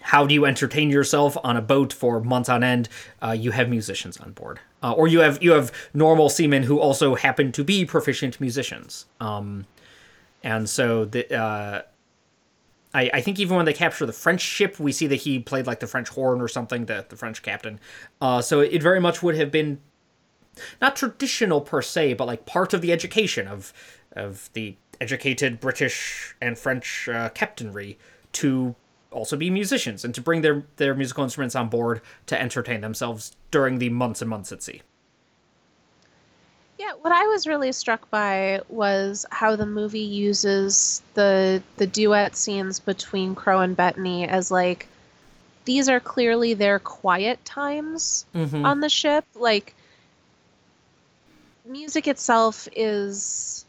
how 0.00 0.24
do 0.24 0.32
you 0.32 0.46
entertain 0.46 0.88
yourself 0.88 1.36
on 1.44 1.56
a 1.56 1.60
boat 1.60 1.92
for 1.92 2.20
months 2.20 2.48
on 2.48 2.62
end? 2.62 2.88
Uh, 3.20 3.32
you 3.32 3.50
have 3.50 3.68
musicians 3.68 4.16
on 4.18 4.32
board, 4.32 4.60
uh, 4.82 4.92
or 4.92 5.08
you 5.08 5.18
have 5.18 5.42
you 5.42 5.50
have 5.52 5.72
normal 5.92 6.28
seamen 6.28 6.62
who 6.62 6.78
also 6.78 7.16
happen 7.16 7.52
to 7.52 7.64
be 7.64 7.84
proficient 7.84 8.40
musicians. 8.40 9.06
Um, 9.20 9.66
and 10.42 10.70
so 10.70 11.04
the 11.04 11.36
uh, 11.36 11.82
I, 12.96 13.10
I 13.12 13.20
think 13.20 13.38
even 13.38 13.58
when 13.58 13.66
they 13.66 13.74
capture 13.74 14.06
the 14.06 14.12
French 14.14 14.40
ship, 14.40 14.80
we 14.80 14.90
see 14.90 15.06
that 15.08 15.16
he 15.16 15.38
played 15.38 15.66
like 15.66 15.80
the 15.80 15.86
French 15.86 16.08
horn 16.08 16.40
or 16.40 16.48
something, 16.48 16.86
the 16.86 17.04
the 17.06 17.16
French 17.16 17.42
captain. 17.42 17.78
Uh, 18.22 18.40
so 18.40 18.60
it 18.60 18.82
very 18.82 19.00
much 19.00 19.22
would 19.22 19.36
have 19.36 19.50
been 19.50 19.80
not 20.80 20.96
traditional 20.96 21.60
per 21.60 21.82
se, 21.82 22.14
but 22.14 22.26
like 22.26 22.46
part 22.46 22.72
of 22.72 22.80
the 22.80 22.92
education 22.92 23.46
of 23.46 23.74
of 24.12 24.48
the 24.54 24.76
educated 24.98 25.60
British 25.60 26.34
and 26.40 26.58
French 26.58 27.06
uh, 27.08 27.28
captainry 27.30 27.96
to 28.32 28.74
also 29.10 29.36
be 29.36 29.50
musicians 29.50 30.02
and 30.02 30.14
to 30.14 30.22
bring 30.22 30.40
their 30.40 30.64
their 30.76 30.94
musical 30.94 31.22
instruments 31.22 31.54
on 31.54 31.68
board 31.68 32.00
to 32.24 32.40
entertain 32.40 32.80
themselves 32.80 33.36
during 33.50 33.78
the 33.78 33.90
months 33.90 34.22
and 34.22 34.30
months 34.30 34.52
at 34.52 34.62
sea. 34.62 34.80
Yeah, 36.78 36.92
what 37.00 37.12
I 37.12 37.26
was 37.26 37.46
really 37.46 37.72
struck 37.72 38.10
by 38.10 38.60
was 38.68 39.24
how 39.30 39.56
the 39.56 39.66
movie 39.66 40.00
uses 40.00 41.02
the 41.14 41.62
the 41.76 41.86
duet 41.86 42.36
scenes 42.36 42.80
between 42.80 43.34
Crowe 43.34 43.60
and 43.60 43.76
Bettany 43.76 44.28
as 44.28 44.50
like 44.50 44.88
these 45.64 45.88
are 45.88 46.00
clearly 46.00 46.54
their 46.54 46.78
quiet 46.78 47.44
times 47.44 48.26
mm-hmm. 48.34 48.64
on 48.64 48.80
the 48.80 48.88
ship. 48.88 49.24
Like 49.34 49.74
music 51.64 52.06
itself 52.08 52.68
is 52.74 53.64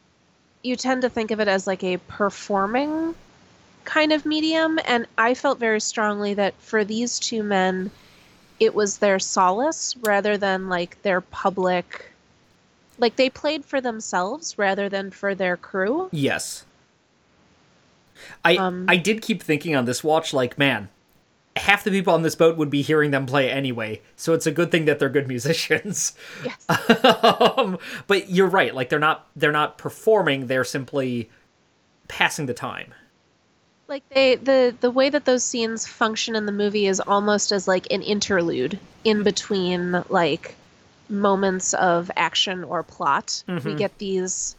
you 0.61 0.75
tend 0.75 1.01
to 1.01 1.09
think 1.09 1.31
of 1.31 1.39
it 1.39 1.47
as 1.47 1.65
like 1.67 1.83
a 1.83 1.97
performing 1.97 3.15
kind 3.83 4.11
of 4.11 4.25
medium. 4.25 4.79
And 4.85 5.07
I 5.17 5.33
felt 5.33 5.59
very 5.59 5.81
strongly 5.81 6.33
that 6.35 6.53
for 6.59 6.83
these 6.83 7.19
two 7.19 7.41
men, 7.41 7.89
it 8.59 8.75
was 8.75 8.97
their 8.97 9.19
solace 9.19 9.95
rather 9.97 10.37
than 10.37 10.69
like 10.69 11.01
their 11.01 11.21
public. 11.21 12.11
Like 12.97 13.15
they 13.15 13.29
played 13.29 13.65
for 13.65 13.81
themselves 13.81 14.57
rather 14.57 14.89
than 14.89 15.11
for 15.11 15.35
their 15.35 15.57
crew. 15.57 16.09
Yes. 16.11 16.65
I 18.43 18.57
um, 18.57 18.85
I 18.87 18.97
did 18.97 19.21
keep 19.21 19.43
thinking 19.43 19.75
on 19.75 19.85
this 19.85 20.03
watch, 20.03 20.33
like, 20.33 20.57
man, 20.57 20.89
half 21.55 21.83
the 21.83 21.91
people 21.91 22.13
on 22.13 22.23
this 22.23 22.35
boat 22.35 22.57
would 22.57 22.69
be 22.69 22.81
hearing 22.81 23.11
them 23.11 23.25
play 23.25 23.49
anyway, 23.51 24.01
so 24.15 24.33
it's 24.33 24.47
a 24.47 24.51
good 24.51 24.71
thing 24.71 24.85
that 24.85 24.99
they're 24.99 25.09
good 25.09 25.27
musicians. 25.35 26.13
Yes. 26.43 26.65
um, 27.57 27.77
but 28.07 28.29
you're 28.29 28.47
right, 28.47 28.73
like 28.73 28.89
they're 28.89 28.99
not 28.99 29.27
they're 29.35 29.51
not 29.51 29.77
performing, 29.77 30.47
they're 30.47 30.63
simply 30.63 31.29
passing 32.07 32.45
the 32.45 32.53
time 32.53 32.93
like 33.87 34.07
they 34.09 34.35
the 34.35 34.75
the 34.79 34.91
way 34.91 35.09
that 35.09 35.25
those 35.25 35.43
scenes 35.43 35.87
function 35.87 36.35
in 36.35 36.45
the 36.45 36.51
movie 36.51 36.87
is 36.87 36.99
almost 36.99 37.51
as 37.51 37.67
like 37.67 37.87
an 37.91 38.01
interlude 38.01 38.79
in 39.03 39.23
between 39.23 40.03
like 40.09 40.55
moments 41.09 41.73
of 41.73 42.11
action 42.15 42.63
or 42.63 42.83
plot. 42.83 43.43
Mm-hmm. 43.47 43.67
We 43.67 43.75
get 43.75 43.97
these 43.97 44.55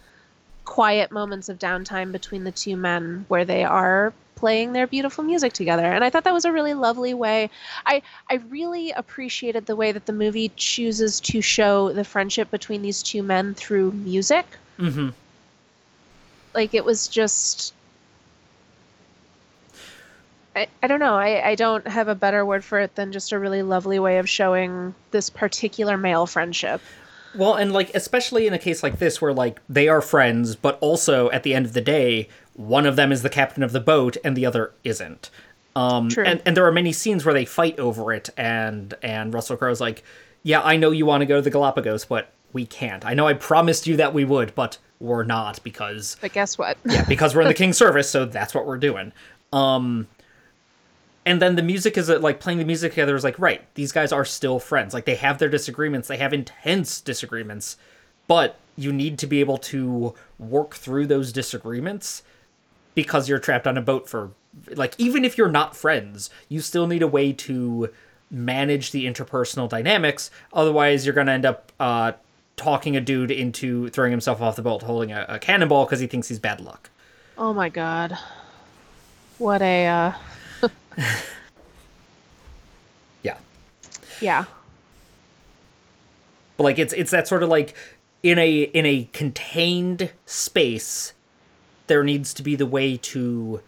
quiet 0.65 1.11
moments 1.11 1.49
of 1.49 1.59
downtime 1.59 2.13
between 2.13 2.45
the 2.45 2.53
two 2.53 2.77
men 2.77 3.25
where 3.29 3.45
they 3.45 3.65
are 3.65 4.13
playing 4.35 4.73
their 4.73 4.87
beautiful 4.87 5.25
music 5.25 5.53
together 5.53 5.85
and 5.85 6.05
i 6.05 6.11
thought 6.11 6.23
that 6.23 6.33
was 6.33 6.45
a 6.45 6.53
really 6.53 6.75
lovely 6.75 7.13
way 7.13 7.51
i 7.87 8.01
i 8.31 8.35
really 8.51 8.93
appreciated 8.93 9.67
the 9.67 9.75
way 9.75 9.91
that 9.91 10.07
the 10.07 10.13
movie 10.13 10.53
chooses 10.55 11.19
to 11.19 11.41
show 11.41 11.93
the 11.93 12.05
friendship 12.05 12.49
between 12.51 12.81
these 12.81 13.03
two 13.03 13.21
men 13.23 13.53
through 13.55 13.91
music 13.91 14.47
mm-hmm. 14.79 15.09
like 16.55 16.73
it 16.73 16.85
was 16.85 17.09
just 17.09 17.73
I, 20.59 20.69
I 20.83 20.87
don't 20.87 21.01
know. 21.01 21.15
I, 21.15 21.51
I 21.51 21.55
don't 21.55 21.87
have 21.87 22.09
a 22.09 22.15
better 22.15 22.45
word 22.45 22.65
for 22.65 22.81
it 22.81 22.95
than 22.95 23.13
just 23.13 23.33
a 23.33 23.39
really 23.39 23.63
lovely 23.63 23.99
way 23.99 24.19
of 24.19 24.29
showing 24.29 24.95
this 25.11 25.31
particular 25.31 25.97
male 25.97 26.27
friendship. 26.27 26.81
Well, 27.35 27.55
and 27.55 27.73
like 27.73 27.95
especially 27.95 28.47
in 28.47 28.55
a 28.55 28.59
case 28.59 28.83
like 28.83 28.99
this 28.99 29.21
where 29.21 29.33
like 29.33 29.61
they 29.69 29.89
are 29.89 30.01
friends, 30.01 30.57
but 30.57 30.79
also 30.81 31.31
at 31.31 31.43
the 31.43 31.55
end 31.55 31.67
of 31.67 31.73
the 31.73 31.81
day, 31.81 32.29
one 32.55 32.87
of 32.87 32.97
them 32.97 33.13
is 33.13 33.23
the 33.23 33.31
captain 33.31 33.63
of 33.63 33.73
the 33.73 33.81
boat 33.81 34.17
and 34.25 34.37
the 34.37 34.45
other 34.45 34.73
isn't. 34.83 35.31
Um, 35.77 36.09
True. 36.09 36.25
And, 36.25 36.43
and 36.45 36.57
there 36.57 36.67
are 36.67 36.73
many 36.73 36.93
scenes 36.93 37.25
where 37.25 37.35
they 37.35 37.45
fight 37.45 37.79
over 37.79 38.13
it, 38.13 38.31
and 38.37 38.95
and 39.03 39.33
Russell 39.33 39.57
Crowe's 39.57 39.81
like, 39.81 40.03
"Yeah, 40.43 40.61
I 40.63 40.77
know 40.77 40.91
you 40.91 41.07
want 41.07 41.21
to 41.21 41.27
go 41.27 41.37
to 41.37 41.43
the 41.43 41.51
Galapagos, 41.51 42.05
but 42.07 42.33
we 42.53 42.67
can't. 42.67 43.07
I 43.07 43.15
know 43.15 43.29
I 43.29 43.35
promised 43.35 43.87
you 43.87 43.97
that 43.99 44.13
we 44.13 44.25
would, 44.25 44.55
but 44.57 44.79
we're 44.99 45.23
not 45.23 45.63
because." 45.63 46.17
But 46.21 46.33
guess 46.33 46.59
what? 46.59 46.79
yeah, 46.85 47.05
because 47.05 47.35
we're 47.35 47.43
in 47.43 47.49
the 47.49 47.55
king's 47.63 47.79
service, 47.79 48.11
so 48.11 48.25
that's 48.25 48.55
what 48.55 48.67
we're 48.67 48.79
doing. 48.79 49.13
Um, 49.53 50.09
and 51.29 51.43
then 51.43 51.57
the 51.57 51.63
music 51.63 51.99
is 51.99 52.09
uh, 52.09 52.19
like 52.21 52.41
playing 52.41 52.59
the 52.59 52.65
music 52.65 52.93
together 52.93 53.15
is 53.15 53.23
like 53.23 53.39
right 53.39 53.63
these 53.75 53.93
guys 53.93 54.13
are 54.13 54.25
still 54.25 54.59
friends. 54.59 54.95
Like 54.95 55.05
they 55.05 55.17
have 55.17 55.39
their 55.39 55.51
disagreements. 55.51 56.09
They 56.09 56.17
have 56.17 56.33
intense 56.33 57.03
disagreements. 57.03 57.77
But 58.27 58.57
you 58.77 58.93
need 58.93 59.19
to 59.19 59.27
be 59.27 59.41
able 59.41 59.59
to 59.59 60.15
work 60.39 60.75
through 60.75 61.07
those 61.07 61.31
disagreements 61.31 62.23
because 62.95 63.29
you're 63.29 63.39
trapped 63.39 63.67
on 63.67 63.77
a 63.77 63.83
boat 63.83 64.09
for 64.09 64.31
like 64.71 64.95
even 64.97 65.23
if 65.25 65.37
you're 65.37 65.51
not 65.51 65.77
friends 65.77 66.31
you 66.49 66.61
still 66.61 66.87
need 66.87 67.03
a 67.03 67.07
way 67.07 67.33
to 67.33 67.91
manage 68.31 68.91
the 68.91 69.07
interpersonal 69.07 69.69
dynamics. 69.69 70.31
Otherwise 70.55 71.05
you're 71.05 71.15
going 71.15 71.27
to 71.27 71.33
end 71.33 71.45
up 71.45 71.73
uh, 71.79 72.13
talking 72.57 72.97
a 72.97 73.01
dude 73.03 73.31
into 73.31 73.89
throwing 73.91 74.13
himself 74.13 74.41
off 74.41 74.57
the 74.57 74.63
boat 74.63 74.83
holding 74.83 75.13
a, 75.13 75.27
a 75.29 75.39
cannonball 75.39 75.85
because 75.85 76.01
he 76.01 76.07
thinks 76.07 76.29
he's 76.29 76.39
bad 76.39 76.61
luck. 76.61 76.89
Oh 77.37 77.53
my 77.53 77.69
god. 77.69 78.17
What 79.37 79.61
a 79.61 79.87
uh 79.87 80.13
yeah. 83.23 83.37
Yeah. 84.21 84.45
But 86.57 86.65
like 86.65 86.79
it's 86.79 86.93
it's 86.93 87.13
that 87.13 87.29
sort 87.29 87.43
of 87.43 87.49
like 87.49 87.75
in 88.23 88.39
a 88.39 88.63
in 88.63 88.85
a 88.85 89.09
contained 89.13 90.11
space 90.27 91.13
there 91.87 92.05
needs 92.05 92.35
to 92.35 92.43
be 92.43 92.57
the 92.57 92.67
way 92.67 92.97
to 92.97 93.63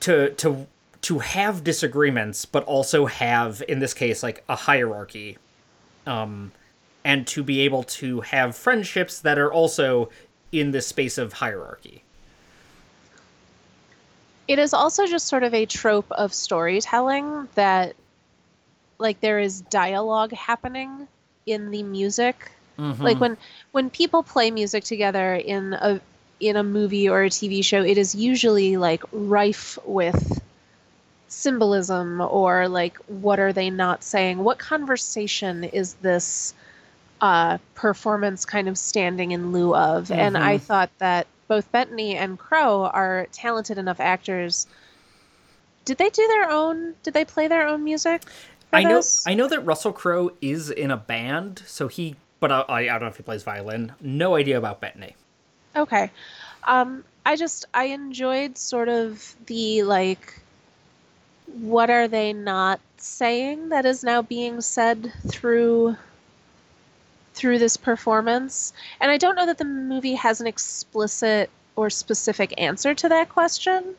to 0.00 0.30
to 0.30 0.66
to 1.02 1.18
have 1.18 1.64
disagreements 1.64 2.44
but 2.44 2.64
also 2.64 3.06
have 3.06 3.62
in 3.68 3.80
this 3.80 3.92
case 3.92 4.22
like 4.22 4.44
a 4.48 4.56
hierarchy 4.56 5.36
um 6.06 6.52
and 7.04 7.26
to 7.26 7.42
be 7.42 7.60
able 7.60 7.82
to 7.82 8.20
have 8.20 8.56
friendships 8.56 9.20
that 9.20 9.38
are 9.38 9.52
also 9.52 10.08
in 10.52 10.70
this 10.70 10.86
space 10.86 11.18
of 11.18 11.34
hierarchy 11.34 12.04
it 14.50 14.58
is 14.58 14.74
also 14.74 15.06
just 15.06 15.28
sort 15.28 15.44
of 15.44 15.54
a 15.54 15.64
trope 15.64 16.10
of 16.10 16.34
storytelling 16.34 17.48
that 17.54 17.94
like 18.98 19.20
there 19.20 19.38
is 19.38 19.60
dialogue 19.62 20.32
happening 20.32 21.06
in 21.46 21.70
the 21.70 21.82
music 21.84 22.50
mm-hmm. 22.78 23.02
like 23.02 23.20
when 23.20 23.36
when 23.70 23.90
people 23.90 24.22
play 24.24 24.50
music 24.50 24.82
together 24.82 25.34
in 25.34 25.72
a 25.72 26.00
in 26.40 26.56
a 26.56 26.64
movie 26.64 27.08
or 27.08 27.22
a 27.22 27.30
TV 27.30 27.62
show 27.62 27.82
it 27.82 27.96
is 27.96 28.14
usually 28.14 28.76
like 28.76 29.04
rife 29.12 29.78
with 29.84 30.42
symbolism 31.28 32.20
or 32.20 32.68
like 32.68 32.96
what 33.06 33.38
are 33.38 33.52
they 33.52 33.70
not 33.70 34.02
saying 34.02 34.42
what 34.42 34.58
conversation 34.58 35.62
is 35.64 35.94
this 35.94 36.54
uh, 37.20 37.58
performance 37.74 38.44
kind 38.44 38.68
of 38.68 38.78
standing 38.78 39.32
in 39.32 39.52
lieu 39.52 39.74
of. 39.74 40.10
And 40.10 40.36
I 40.36 40.56
Mhm. 40.56 40.62
thought 40.62 40.90
that 40.98 41.26
both 41.50 41.72
Bettany 41.72 42.16
and 42.16 42.38
Crowe 42.38 42.84
are 42.84 43.26
talented 43.32 43.76
enough 43.76 43.98
actors. 43.98 44.68
Did 45.84 45.98
they 45.98 46.08
do 46.08 46.24
their 46.28 46.48
own? 46.48 46.94
Did 47.02 47.12
they 47.12 47.24
play 47.24 47.48
their 47.48 47.66
own 47.66 47.82
music? 47.82 48.22
I 48.72 48.84
know 48.84 48.94
this? 48.94 49.26
I 49.26 49.34
know 49.34 49.48
that 49.48 49.66
Russell 49.66 49.92
Crowe 49.92 50.30
is 50.40 50.70
in 50.70 50.92
a 50.92 50.96
band, 50.96 51.64
so 51.66 51.88
he 51.88 52.14
but 52.38 52.52
I, 52.52 52.62
I 52.68 52.86
don't 52.86 53.00
know 53.00 53.06
if 53.08 53.16
he 53.16 53.24
plays 53.24 53.42
violin. 53.42 53.92
No 54.00 54.36
idea 54.36 54.58
about 54.58 54.80
Bettany. 54.80 55.16
Okay. 55.74 56.12
Um, 56.62 57.02
I 57.26 57.34
just 57.34 57.64
I 57.74 57.86
enjoyed 57.86 58.56
sort 58.56 58.88
of 58.88 59.34
the 59.46 59.82
like 59.82 60.40
what 61.46 61.90
are 61.90 62.06
they 62.06 62.32
not 62.32 62.78
saying 62.96 63.70
that 63.70 63.86
is 63.86 64.04
now 64.04 64.22
being 64.22 64.60
said 64.60 65.12
through 65.26 65.96
through 67.40 67.58
this 67.58 67.78
performance. 67.78 68.74
And 69.00 69.10
I 69.10 69.16
don't 69.16 69.34
know 69.34 69.46
that 69.46 69.56
the 69.56 69.64
movie 69.64 70.14
has 70.14 70.42
an 70.42 70.46
explicit 70.46 71.48
or 71.74 71.88
specific 71.88 72.52
answer 72.58 72.94
to 72.94 73.08
that 73.08 73.30
question. 73.30 73.94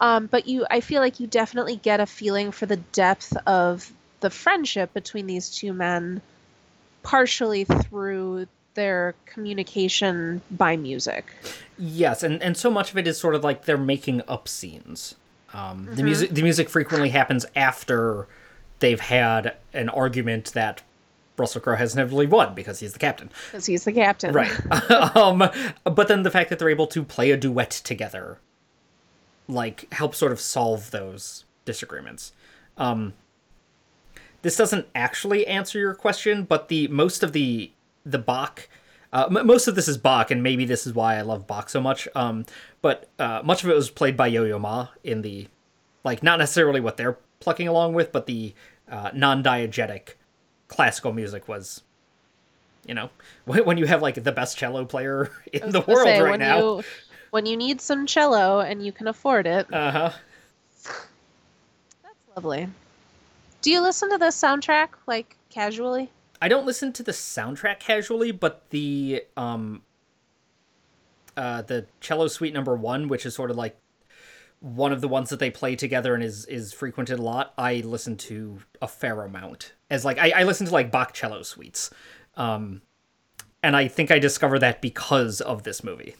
Um, 0.00 0.26
but 0.26 0.46
you 0.46 0.64
I 0.70 0.80
feel 0.80 1.02
like 1.02 1.18
you 1.20 1.26
definitely 1.26 1.76
get 1.76 2.00
a 2.00 2.06
feeling 2.06 2.52
for 2.52 2.66
the 2.66 2.76
depth 2.76 3.36
of 3.46 3.92
the 4.20 4.30
friendship 4.30 4.94
between 4.94 5.26
these 5.26 5.50
two 5.50 5.72
men 5.72 6.22
partially 7.02 7.64
through 7.64 8.46
their 8.74 9.14
communication 9.26 10.40
by 10.50 10.76
music. 10.76 11.26
Yes, 11.76 12.22
and, 12.22 12.40
and 12.42 12.56
so 12.56 12.70
much 12.70 12.92
of 12.92 12.96
it 12.96 13.06
is 13.08 13.18
sort 13.18 13.34
of 13.34 13.42
like 13.42 13.64
they're 13.64 13.76
making 13.76 14.22
up 14.28 14.48
scenes. 14.48 15.16
Um, 15.52 15.86
Mm-hmm. 15.86 15.94
The 15.96 16.02
music 16.02 16.30
the 16.30 16.42
music 16.42 16.68
frequently 16.68 17.10
happens 17.10 17.44
after 17.56 18.26
they've 18.78 19.00
had 19.00 19.56
an 19.74 19.88
argument 19.88 20.52
that 20.54 20.82
Russell 21.42 21.60
Crowe 21.60 21.74
has 21.74 21.94
inevitably 21.94 22.28
won 22.28 22.54
because 22.54 22.78
he's 22.78 22.92
the 22.92 23.00
captain. 23.00 23.28
because 23.50 23.66
he's 23.66 23.82
the 23.82 23.92
captain. 23.92 24.32
Right. 24.32 24.52
um, 25.16 25.38
but 25.84 26.06
then 26.06 26.22
the 26.22 26.30
fact 26.30 26.50
that 26.50 26.60
they're 26.60 26.70
able 26.70 26.86
to 26.86 27.02
play 27.02 27.32
a 27.32 27.36
duet 27.36 27.70
together, 27.70 28.38
like, 29.48 29.92
helps 29.92 30.18
sort 30.18 30.30
of 30.30 30.40
solve 30.40 30.92
those 30.92 31.44
disagreements. 31.64 32.32
Um, 32.78 33.14
this 34.42 34.56
doesn't 34.56 34.86
actually 34.94 35.46
answer 35.48 35.80
your 35.80 35.94
question, 35.94 36.44
but 36.44 36.68
the 36.68 36.86
most 36.88 37.24
of 37.24 37.32
the 37.32 37.72
the 38.06 38.18
Bach, 38.18 38.68
uh, 39.12 39.26
most 39.28 39.66
of 39.66 39.74
this 39.74 39.88
is 39.88 39.98
Bach, 39.98 40.30
and 40.30 40.42
maybe 40.42 40.64
this 40.64 40.86
is 40.86 40.94
why 40.94 41.16
I 41.16 41.22
love 41.22 41.46
Bach 41.46 41.68
so 41.68 41.80
much. 41.80 42.08
Um, 42.14 42.46
but 42.82 43.08
uh, 43.18 43.42
much 43.44 43.64
of 43.64 43.70
it 43.70 43.74
was 43.74 43.90
played 43.90 44.16
by 44.16 44.28
Yo-Yo 44.28 44.58
Ma 44.58 44.88
in 45.04 45.22
the, 45.22 45.48
like, 46.02 46.22
not 46.22 46.38
necessarily 46.38 46.80
what 46.80 46.96
they're 46.96 47.18
plucking 47.38 47.68
along 47.68 47.94
with, 47.94 48.10
but 48.10 48.26
the 48.26 48.54
uh, 48.90 49.10
non-diegetic 49.14 50.14
classical 50.72 51.12
music 51.12 51.48
was 51.48 51.82
you 52.86 52.94
know 52.94 53.10
when 53.44 53.78
you 53.78 53.86
have 53.86 54.02
like 54.02 54.22
the 54.22 54.32
best 54.32 54.56
cello 54.56 54.84
player 54.84 55.30
in 55.52 55.70
the 55.70 55.80
world 55.82 56.06
say, 56.06 56.20
right 56.20 56.30
when 56.32 56.40
now 56.40 56.58
You, 56.58 56.84
when 57.30 57.46
you 57.46 57.56
need 57.56 57.80
some 57.80 58.06
cello 58.06 58.60
and 58.60 58.84
you 58.84 58.92
can 58.92 59.08
afford 59.08 59.46
it, 59.46 59.72
uh-huh 59.72 60.12
that's 62.02 62.36
lovely. 62.36 62.68
Do 63.62 63.70
you 63.70 63.80
listen 63.80 64.10
to 64.10 64.18
the 64.18 64.26
soundtrack 64.26 64.88
like 65.06 65.36
casually? 65.50 66.10
i 66.42 66.48
don't 66.48 66.66
listen 66.66 66.92
to 66.92 67.02
the 67.02 67.12
soundtrack 67.12 67.78
casually 67.78 68.32
but 68.32 68.68
the 68.70 69.22
um 69.36 69.80
uh 71.36 71.62
the 71.62 71.86
cello 72.00 72.26
suite 72.26 72.52
number 72.52 72.74
one 72.74 73.08
which 73.08 73.24
is 73.24 73.34
sort 73.34 73.50
of 73.50 73.56
like 73.56 73.76
one 74.62 74.92
of 74.92 75.00
the 75.00 75.08
ones 75.08 75.28
that 75.30 75.40
they 75.40 75.50
play 75.50 75.74
together 75.74 76.14
and 76.14 76.22
is 76.22 76.44
is 76.46 76.72
frequented 76.72 77.18
a 77.18 77.22
lot 77.22 77.52
i 77.58 77.74
listen 77.78 78.16
to 78.16 78.60
a 78.80 78.86
fair 78.86 79.22
amount. 79.22 79.72
As 79.90 80.04
like 80.04 80.18
i, 80.18 80.30
I 80.30 80.42
listen 80.44 80.66
to 80.66 80.72
like 80.72 80.90
bach 80.90 81.12
cello 81.12 81.42
suites. 81.42 81.90
Um 82.36 82.80
and 83.62 83.76
i 83.76 83.88
think 83.88 84.10
i 84.12 84.20
discovered 84.20 84.60
that 84.60 84.80
because 84.80 85.40
of 85.40 85.64
this 85.64 85.82
movie. 85.82 86.14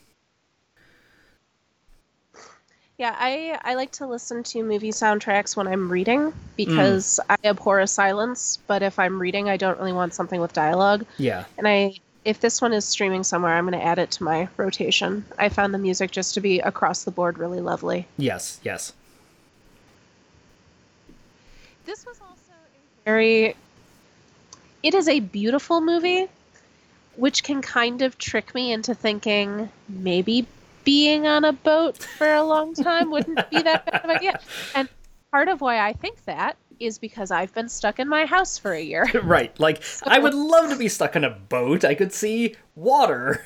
Yeah, 2.99 3.17
I 3.19 3.59
I 3.63 3.75
like 3.75 3.91
to 3.93 4.07
listen 4.07 4.43
to 4.45 4.63
movie 4.63 4.91
soundtracks 4.91 5.57
when 5.57 5.67
I'm 5.67 5.91
reading 5.91 6.33
because 6.57 7.19
I 7.29 7.37
abhor 7.45 7.81
a 7.81 7.87
silence, 7.87 8.59
but 8.67 8.83
if 8.83 8.99
I'm 8.99 9.21
reading, 9.21 9.49
I 9.49 9.57
don't 9.57 9.79
really 9.79 9.93
want 9.93 10.15
something 10.15 10.41
with 10.41 10.53
dialogue. 10.53 11.05
yeah. 11.17 11.45
And 11.59 11.67
I 11.67 11.95
if 12.25 12.41
this 12.41 12.61
one 12.63 12.73
is 12.73 12.85
streaming 12.85 13.25
somewhere, 13.25 13.55
I'm 13.55 13.67
going 13.67 13.79
to 13.79 13.85
add 13.85 13.99
it 13.99 14.11
to 14.13 14.23
my 14.23 14.49
rotation. 14.57 15.25
I 15.39 15.49
found 15.49 15.75
the 15.75 15.79
music 15.79 16.11
just 16.13 16.35
to 16.35 16.41
be 16.41 16.61
across 16.61 17.05
the 17.05 17.11
board 17.11 17.39
really 17.39 17.61
lovely. 17.61 18.07
yes 18.17 18.61
yes 18.63 18.93
This 21.85 22.07
was 22.07 22.21
also 22.21 22.53
a 22.53 23.05
very 23.05 23.57
it 24.83 24.95
is 24.95 25.09
a 25.09 25.21
beautiful 25.21 25.81
movie 25.81 26.27
which 27.17 27.45
can 27.45 27.61
kind 27.63 28.03
of 28.03 28.19
trick 28.19 28.55
me 28.55 28.73
into 28.73 28.95
thinking 28.95 29.69
maybe 29.89 30.47
being 30.85 31.27
on 31.27 31.45
a 31.45 31.53
boat 31.53 31.99
for 31.99 32.33
a 32.33 32.43
long 32.43 32.75
time 32.75 33.11
wouldn't 33.11 33.49
be 33.51 33.63
that 33.63 33.85
bad 33.85 34.03
of 34.03 34.11
an 34.11 34.17
idea. 34.17 34.41
And 34.75 34.89
part 35.31 35.49
of 35.49 35.61
why 35.61 35.79
I 35.87 35.93
think 35.93 36.25
that 36.25 36.57
is 36.83 36.99
because 36.99 37.31
I've 37.31 37.55
been 37.55 37.69
stuck 37.69 37.99
in 37.99 38.09
my 38.09 38.27
house 38.27 38.59
for 38.59 38.73
a 38.73 38.81
year. 38.81 39.09
right 39.23 39.59
like 39.61 39.83
i 40.05 40.19
would 40.19 40.35
love 40.35 40.71
to 40.71 40.77
be 40.77 40.89
stuck 40.89 41.17
in 41.17 41.25
a 41.25 41.31
boat 41.31 41.85
i 41.85 41.95
could 41.95 42.13
see 42.13 42.55
water 42.75 43.45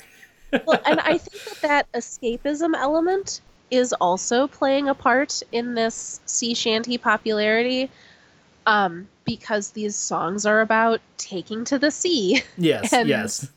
well, 0.65 0.81
and 0.85 0.99
I 1.01 1.17
think 1.17 1.59
that 1.59 1.61
that 1.61 1.91
escapism 1.91 2.73
element 2.75 3.41
is 3.69 3.91
also 3.93 4.47
playing 4.47 4.87
a 4.87 4.93
part 4.93 5.41
in 5.51 5.73
this 5.73 6.21
sea 6.25 6.53
shanty 6.53 6.97
popularity 6.97 7.89
um, 8.65 9.09
because 9.25 9.71
these 9.71 9.95
songs 9.95 10.45
are 10.45 10.61
about 10.61 11.01
taking 11.17 11.65
to 11.65 11.77
the 11.77 11.91
sea, 11.91 12.43
yes 12.57 12.93
yes 13.05 13.49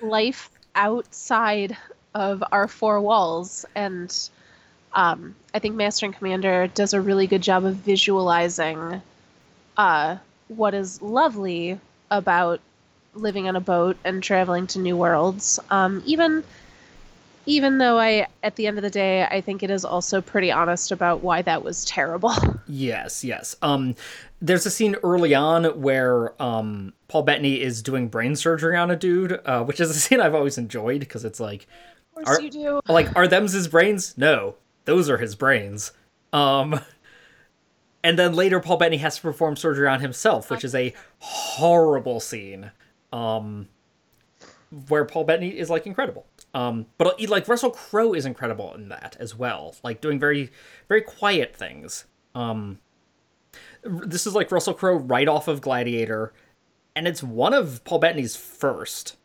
life 0.00 0.50
outside 0.74 1.76
of 2.14 2.42
our 2.52 2.68
four 2.68 3.00
walls. 3.00 3.64
And 3.74 4.14
um, 4.92 5.34
I 5.54 5.58
think 5.58 5.74
Master 5.74 6.06
and 6.06 6.14
Commander 6.14 6.68
does 6.68 6.94
a 6.94 7.00
really 7.00 7.26
good 7.26 7.42
job 7.42 7.64
of 7.64 7.74
visualizing 7.76 9.02
uh, 9.78 10.16
what 10.48 10.74
is 10.74 11.00
lovely 11.00 11.78
about 12.10 12.60
living 13.14 13.48
on 13.48 13.56
a 13.56 13.60
boat 13.60 13.96
and 14.04 14.22
traveling 14.22 14.66
to 14.68 14.78
new 14.78 14.96
worlds. 14.96 15.58
Um, 15.70 16.02
even 16.04 16.44
even 17.46 17.78
though 17.78 17.98
I, 17.98 18.26
at 18.42 18.56
the 18.56 18.66
end 18.66 18.76
of 18.76 18.82
the 18.82 18.90
day, 18.90 19.24
I 19.24 19.40
think 19.40 19.62
it 19.62 19.70
is 19.70 19.82
also 19.82 20.20
pretty 20.20 20.52
honest 20.52 20.92
about 20.92 21.22
why 21.22 21.40
that 21.42 21.62
was 21.64 21.84
terrible. 21.86 22.32
Yes, 22.70 23.24
yes. 23.24 23.56
Um, 23.62 23.94
there's 24.42 24.66
a 24.66 24.70
scene 24.70 24.94
early 25.02 25.34
on 25.34 25.64
where 25.80 26.40
um 26.42 26.92
Paul 27.08 27.22
Bettany 27.22 27.62
is 27.62 27.80
doing 27.80 28.08
brain 28.08 28.36
surgery 28.36 28.76
on 28.76 28.90
a 28.90 28.96
dude, 28.96 29.40
uh, 29.46 29.64
which 29.64 29.80
is 29.80 29.88
a 29.88 29.94
scene 29.98 30.20
I've 30.20 30.34
always 30.34 30.58
enjoyed 30.58 31.00
because 31.00 31.24
it's 31.24 31.40
like, 31.40 31.66
Of 32.14 32.26
course 32.26 32.38
Are- 32.38 32.42
you 32.42 32.50
do. 32.50 32.80
like, 32.86 33.16
are 33.16 33.26
them's 33.26 33.52
his 33.52 33.68
brains? 33.68 34.18
No, 34.18 34.56
those 34.84 35.08
are 35.08 35.16
his 35.16 35.34
brains. 35.34 35.92
Um, 36.34 36.78
and 38.02 38.18
then 38.18 38.34
later 38.34 38.60
Paul 38.60 38.76
Bettany 38.76 38.98
has 38.98 39.16
to 39.16 39.22
perform 39.22 39.56
surgery 39.56 39.88
on 39.88 40.00
himself, 40.00 40.50
which 40.50 40.64
is 40.64 40.74
a 40.74 40.94
horrible 41.18 42.20
scene. 42.20 42.70
Um, 43.12 43.68
where 44.88 45.04
Paul 45.04 45.24
Bettany 45.24 45.48
is 45.48 45.70
like 45.70 45.86
incredible. 45.86 46.26
Um, 46.54 46.86
but 46.98 47.20
like 47.28 47.48
Russell 47.48 47.70
Crowe 47.70 48.14
is 48.14 48.26
incredible 48.26 48.74
in 48.74 48.88
that 48.88 49.16
as 49.18 49.34
well, 49.34 49.76
like 49.82 50.00
doing 50.00 50.18
very, 50.18 50.50
very 50.88 51.02
quiet 51.02 51.54
things. 51.56 52.04
Um, 52.34 52.78
this 53.82 54.26
is 54.26 54.34
like 54.34 54.50
Russell 54.52 54.74
Crowe 54.74 54.96
right 54.96 55.28
off 55.28 55.48
of 55.48 55.60
Gladiator, 55.60 56.32
and 56.94 57.06
it's 57.08 57.22
one 57.22 57.54
of 57.54 57.82
Paul 57.84 57.98
Bettany's 57.98 58.36
first 58.36 59.16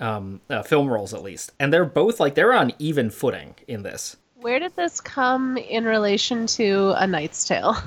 um, 0.00 0.40
uh, 0.50 0.62
film 0.62 0.88
roles, 0.88 1.14
at 1.14 1.22
least. 1.22 1.52
And 1.58 1.72
they're 1.72 1.84
both 1.84 2.20
like 2.20 2.34
they're 2.34 2.52
on 2.52 2.72
even 2.78 3.10
footing 3.10 3.54
in 3.66 3.82
this. 3.82 4.16
Where 4.44 4.58
did 4.58 4.76
this 4.76 5.00
come 5.00 5.56
in 5.56 5.86
relation 5.86 6.46
to 6.48 6.92
A 6.98 7.06
Knight's 7.06 7.46
Tale? 7.46 7.78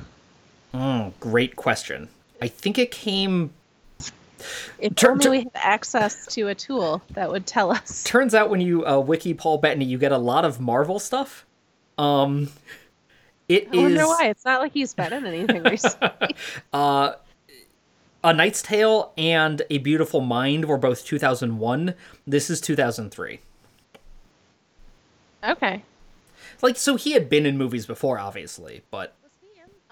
Mm, 0.74 1.14
great 1.20 1.56
question. 1.56 2.10
I 2.42 2.48
think 2.48 2.80
it 2.80 2.90
came. 2.90 3.52
If 4.80 4.96
Tur- 4.96 5.12
only 5.12 5.30
we 5.30 5.38
had 5.42 5.52
access 5.54 6.26
to 6.34 6.48
a 6.48 6.56
tool 6.56 7.04
that 7.12 7.30
would 7.30 7.46
tell 7.46 7.70
us. 7.70 8.04
Turns 8.04 8.34
out 8.34 8.50
when 8.50 8.60
you 8.60 8.84
uh, 8.88 8.98
wiki 8.98 9.36
Paul 9.36 9.60
Bettany, 9.60 9.86
you 9.86 10.00
get 10.00 10.12
a 10.12 10.18
lot 10.18 10.46
of 10.46 10.60
Marvel 10.60 10.98
stuff. 10.98 11.46
Um, 12.00 12.50
it 13.48 13.68
I 13.72 13.78
wonder 13.78 14.08
why. 14.08 14.30
It's 14.30 14.44
not 14.44 14.60
like 14.60 14.74
he's 14.74 14.96
been 14.96 15.14
in 15.14 15.28
anything 15.28 15.62
recently. 15.62 16.36
Uh, 16.74 17.14
A 18.24 18.34
Knight's 18.34 18.64
Tale 18.64 19.14
and 19.16 19.62
A 19.70 19.78
Beautiful 19.78 20.22
Mind 20.22 20.66
were 20.66 20.80
both 20.80 21.06
2001. 21.06 21.94
This 22.26 22.50
is 22.50 22.60
2003. 22.62 23.42
okay. 25.50 25.84
Like, 26.62 26.78
so 26.78 26.96
he 26.96 27.12
had 27.12 27.30
been 27.30 27.46
in 27.46 27.58
movies 27.58 27.86
before, 27.86 28.18
obviously, 28.20 28.82
but 28.92 29.14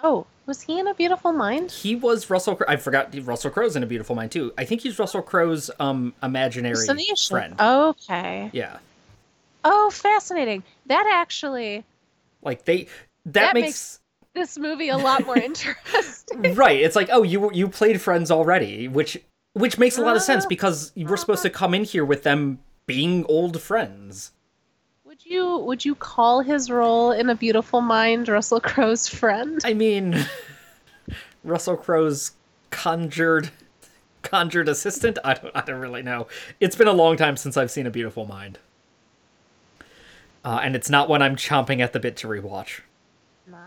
Oh, 0.03 0.27
was 0.45 0.61
he 0.63 0.77
in 0.79 0.87
A 0.87 0.93
Beautiful 0.93 1.31
Mind? 1.31 1.71
he 1.71 1.95
was 1.95 2.29
Russell. 2.29 2.55
Crowe. 2.57 2.65
I 2.67 2.75
forgot 2.75 3.15
Russell 3.23 3.49
Crowe's 3.49 3.75
in 3.75 3.81
A 3.83 3.85
Beautiful 3.87 4.15
Mind 4.15 4.31
too. 4.31 4.53
I 4.57 4.65
think 4.65 4.81
he's 4.81 4.99
Russell 4.99 5.21
Crowe's 5.21 5.71
um 5.79 6.13
imaginary 6.21 6.75
friend. 7.27 7.55
Okay. 7.59 8.49
Yeah, 8.53 8.77
Oh, 9.63 9.89
fascinating. 9.89 10.63
That 10.87 11.09
actually, 11.11 11.83
like 12.43 12.65
they. 12.65 12.83
That, 13.25 13.33
That 13.33 13.53
makes, 13.55 13.65
makes- 13.65 13.99
this 14.33 14.57
movie 14.59 14.89
a 14.89 14.97
lot 14.97 15.25
more 15.25 15.37
interesting. 15.49 16.53
right. 16.55 16.79
It's 16.79 16.95
like, 16.95 17.09
oh, 17.11 17.23
you 17.23 17.51
you 17.53 17.67
played 17.69 17.99
Friends 18.01 18.29
already, 18.29 18.87
which 18.87 19.17
which 19.53 19.77
makes 19.79 19.97
a 19.97 20.01
lot 20.01 20.15
of 20.17 20.21
sense 20.21 20.45
because 20.45 20.91
we're 20.95 21.17
supposed 21.17 21.41
to 21.43 21.49
come 21.49 21.73
in 21.73 21.85
here 21.85 22.03
with 22.05 22.23
them 22.23 22.59
being 22.85 23.25
old 23.25 23.59
friends. 23.61 24.31
Would 25.25 25.33
you 25.33 25.57
would 25.57 25.85
you 25.85 25.95
call 25.95 26.41
his 26.41 26.69
role 26.69 27.11
in 27.11 27.31
A 27.31 27.35
Beautiful 27.35 27.81
Mind 27.81 28.27
Russell 28.29 28.59
Crowe's 28.59 29.07
friend? 29.07 29.59
I 29.65 29.73
mean, 29.73 30.23
Russell 31.43 31.77
Crowe's 31.77 32.33
conjured 32.69 33.49
conjured 34.21 34.69
assistant. 34.69 35.17
I 35.23 35.33
don't. 35.33 35.55
I 35.55 35.61
don't 35.61 35.79
really 35.79 36.03
know. 36.03 36.27
It's 36.59 36.75
been 36.75 36.87
a 36.87 36.93
long 36.93 37.17
time 37.17 37.37
since 37.37 37.57
I've 37.57 37.71
seen 37.71 37.87
A 37.87 37.89
Beautiful 37.89 38.27
Mind, 38.27 38.59
uh, 40.43 40.59
and 40.61 40.75
it's 40.75 40.91
not 40.91 41.09
one 41.09 41.23
I'm 41.23 41.35
chomping 41.35 41.79
at 41.79 41.91
the 41.91 41.99
bit 41.99 42.17
to 42.17 42.27
rewatch. 42.27 42.81
Nah. 43.47 43.57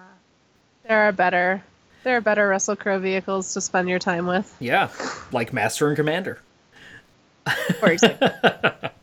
There 0.87 1.09
are 1.09 1.13
better. 1.13 1.65
There 2.05 2.17
are 2.17 2.21
better 2.21 2.47
Russell 2.47 2.77
Crowe 2.77 3.01
vehicles 3.01 3.53
to 3.55 3.61
spend 3.61 3.89
your 3.89 3.99
time 3.99 4.29
with. 4.29 4.55
Yeah, 4.61 4.91
like 5.33 5.53
Master 5.53 5.89
and 5.89 5.97
Commander. 5.97 6.39
For 7.81 7.91
example. 7.91 8.31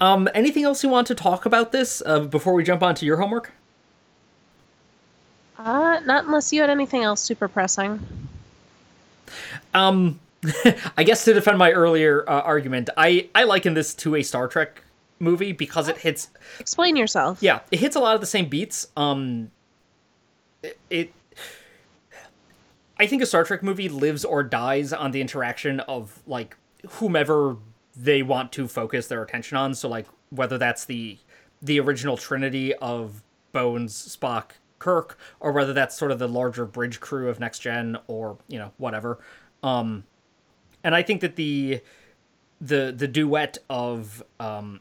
Um, 0.00 0.28
anything 0.34 0.64
else 0.64 0.82
you 0.84 0.88
want 0.88 1.06
to 1.08 1.14
talk 1.14 1.44
about 1.46 1.72
this 1.72 2.02
uh, 2.06 2.20
before 2.20 2.54
we 2.54 2.62
jump 2.64 2.82
on 2.82 2.94
to 2.96 3.06
your 3.06 3.16
homework? 3.18 3.52
uh, 5.58 6.00
not 6.04 6.24
unless 6.24 6.52
you 6.52 6.60
had 6.60 6.70
anything 6.70 7.02
else 7.02 7.20
super 7.20 7.48
pressing. 7.48 8.00
Um, 9.74 10.20
I 10.96 11.02
guess 11.02 11.24
to 11.24 11.34
defend 11.34 11.58
my 11.58 11.72
earlier 11.72 12.24
uh, 12.28 12.40
argument, 12.42 12.90
I 12.96 13.28
I 13.34 13.44
liken 13.44 13.74
this 13.74 13.92
to 13.96 14.14
a 14.16 14.22
Star 14.22 14.46
Trek 14.48 14.82
movie 15.18 15.50
because 15.52 15.88
it 15.88 15.98
hits 15.98 16.28
Explain 16.60 16.94
yourself. 16.94 17.42
yeah 17.42 17.58
it 17.72 17.80
hits 17.80 17.96
a 17.96 18.00
lot 18.00 18.14
of 18.14 18.20
the 18.20 18.26
same 18.26 18.48
beats. 18.48 18.86
Um, 18.96 19.50
it, 20.62 20.78
it 20.90 21.12
I 22.98 23.06
think 23.06 23.20
a 23.22 23.26
Star 23.26 23.42
Trek 23.44 23.62
movie 23.64 23.88
lives 23.88 24.24
or 24.24 24.42
dies 24.44 24.92
on 24.92 25.10
the 25.10 25.20
interaction 25.20 25.80
of 25.80 26.20
like 26.26 26.56
whomever 26.88 27.56
they 27.98 28.22
want 28.22 28.52
to 28.52 28.68
focus 28.68 29.08
their 29.08 29.22
attention 29.22 29.56
on. 29.56 29.74
So 29.74 29.88
like 29.88 30.06
whether 30.30 30.56
that's 30.58 30.84
the 30.84 31.18
the 31.60 31.80
original 31.80 32.16
trinity 32.16 32.72
of 32.74 33.22
Bones, 33.52 34.16
Spock, 34.16 34.52
Kirk, 34.78 35.18
or 35.40 35.52
whether 35.52 35.72
that's 35.72 35.96
sort 35.96 36.12
of 36.12 36.18
the 36.18 36.28
larger 36.28 36.64
bridge 36.64 37.00
crew 37.00 37.28
of 37.28 37.40
Next 37.40 37.58
Gen, 37.58 37.98
or 38.06 38.38
you 38.46 38.58
know 38.58 38.72
whatever. 38.76 39.18
Um, 39.62 40.04
and 40.84 40.94
I 40.94 41.02
think 41.02 41.20
that 41.20 41.36
the 41.36 41.80
the 42.60 42.94
the 42.96 43.08
duet 43.08 43.58
of 43.68 44.22
um, 44.38 44.80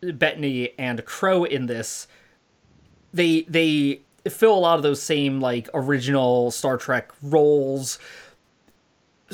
Bettany 0.00 0.78
and 0.78 1.04
Crowe 1.04 1.44
in 1.44 1.66
this, 1.66 2.06
they 3.12 3.42
they 3.48 4.02
fill 4.28 4.54
a 4.54 4.60
lot 4.60 4.76
of 4.76 4.82
those 4.82 5.02
same 5.02 5.40
like 5.40 5.68
original 5.74 6.50
Star 6.50 6.76
Trek 6.76 7.10
roles. 7.22 7.98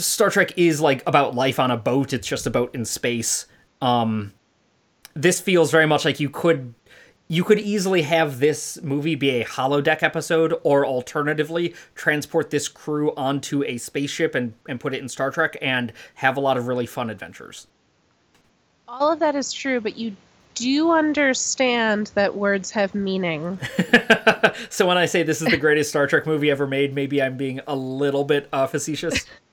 Star 0.05 0.31
Trek 0.31 0.57
is 0.57 0.81
like 0.81 1.03
about 1.07 1.35
life 1.35 1.59
on 1.59 1.71
a 1.71 1.77
boat. 1.77 2.13
It's 2.13 2.27
just 2.27 2.47
a 2.47 2.51
boat 2.51 2.75
in 2.75 2.85
space. 2.85 3.47
Um, 3.81 4.33
this 5.15 5.41
feels 5.41 5.71
very 5.71 5.87
much 5.87 6.05
like 6.05 6.21
you 6.21 6.31
could 6.31 6.75
you 7.29 7.45
could 7.45 7.61
easily 7.61 8.03
have 8.03 8.41
this 8.41 8.83
movie 8.83 9.15
be 9.15 9.31
a 9.31 9.45
holodeck 9.45 10.03
episode 10.03 10.53
or 10.65 10.85
alternatively 10.85 11.75
transport 11.95 12.51
this 12.51 12.67
crew 12.67 13.15
onto 13.15 13.63
a 13.65 13.79
spaceship 13.79 14.35
and, 14.35 14.53
and 14.69 14.81
put 14.81 14.93
it 14.93 15.01
in 15.01 15.09
star 15.09 15.31
trek 15.31 15.57
and 15.63 15.93
have 16.15 16.37
a 16.37 16.41
lot 16.41 16.57
of 16.57 16.67
really 16.67 16.87
fun 16.87 17.09
adventures 17.09 17.69
All 18.89 19.13
of 19.13 19.21
that 19.21 19.37
is 19.37 19.53
true, 19.53 19.81
but 19.81 19.97
you 19.97 20.17
do 20.57 20.91
understand 20.91 22.11
that 22.15 22.35
words 22.35 22.73
have 22.73 22.95
meaning. 22.97 23.59
so 24.69 24.85
when 24.87 24.99
i 24.99 25.07
say 25.07 25.23
this 25.23 25.41
is 25.41 25.49
the 25.49 25.57
greatest 25.57 25.91
star 25.91 26.09
trek 26.09 26.27
movie 26.27 26.51
ever 26.51 26.67
made 26.67 26.93
maybe 26.93 27.23
i'm 27.23 27.37
being 27.37 27.61
a 27.69 27.75
little 27.77 28.25
bit 28.25 28.49
uh, 28.53 28.67
facetious 28.67 29.25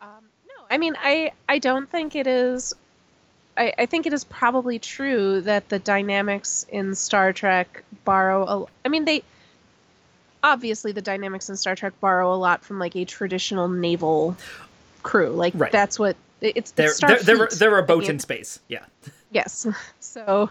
Um, 0.00 0.24
no, 0.46 0.64
I 0.70 0.78
mean, 0.78 0.94
I 1.00 1.32
I 1.48 1.58
don't 1.58 1.88
think 1.88 2.14
it 2.16 2.26
is. 2.26 2.74
I, 3.56 3.72
I 3.78 3.86
think 3.86 4.06
it 4.06 4.12
is 4.12 4.24
probably 4.24 4.78
true 4.78 5.40
that 5.42 5.68
the 5.68 5.78
dynamics 5.78 6.66
in 6.68 6.94
Star 6.94 7.32
Trek 7.32 7.84
borrow. 8.04 8.44
A, 8.44 8.66
I 8.84 8.88
mean, 8.88 9.04
they 9.04 9.22
obviously 10.42 10.92
the 10.92 11.02
dynamics 11.02 11.48
in 11.48 11.56
Star 11.56 11.74
Trek 11.74 11.92
borrow 12.00 12.32
a 12.32 12.36
lot 12.36 12.64
from 12.64 12.78
like 12.78 12.94
a 12.96 13.04
traditional 13.04 13.68
naval 13.68 14.36
crew. 15.02 15.30
Like 15.30 15.54
Right. 15.56 15.72
that's 15.72 15.98
what 15.98 16.16
it's. 16.40 16.72
they're, 16.72 16.90
it's 16.90 17.00
they're, 17.00 17.18
they're, 17.22 17.48
they're 17.48 17.78
a 17.78 17.82
boat 17.82 18.08
in 18.08 18.18
space 18.18 18.60
yeah 18.68 18.84
Yes. 19.30 19.66
So 20.00 20.48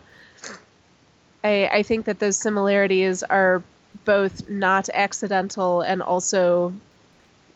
I 1.44 1.68
I 1.72 1.84
think 1.84 2.06
that 2.06 2.20
those 2.20 2.38
similarities 2.38 3.24
are 3.24 3.64
both 4.06 4.50
not 4.50 4.90
accidental 4.94 5.82
and 5.82 6.02
also 6.02 6.74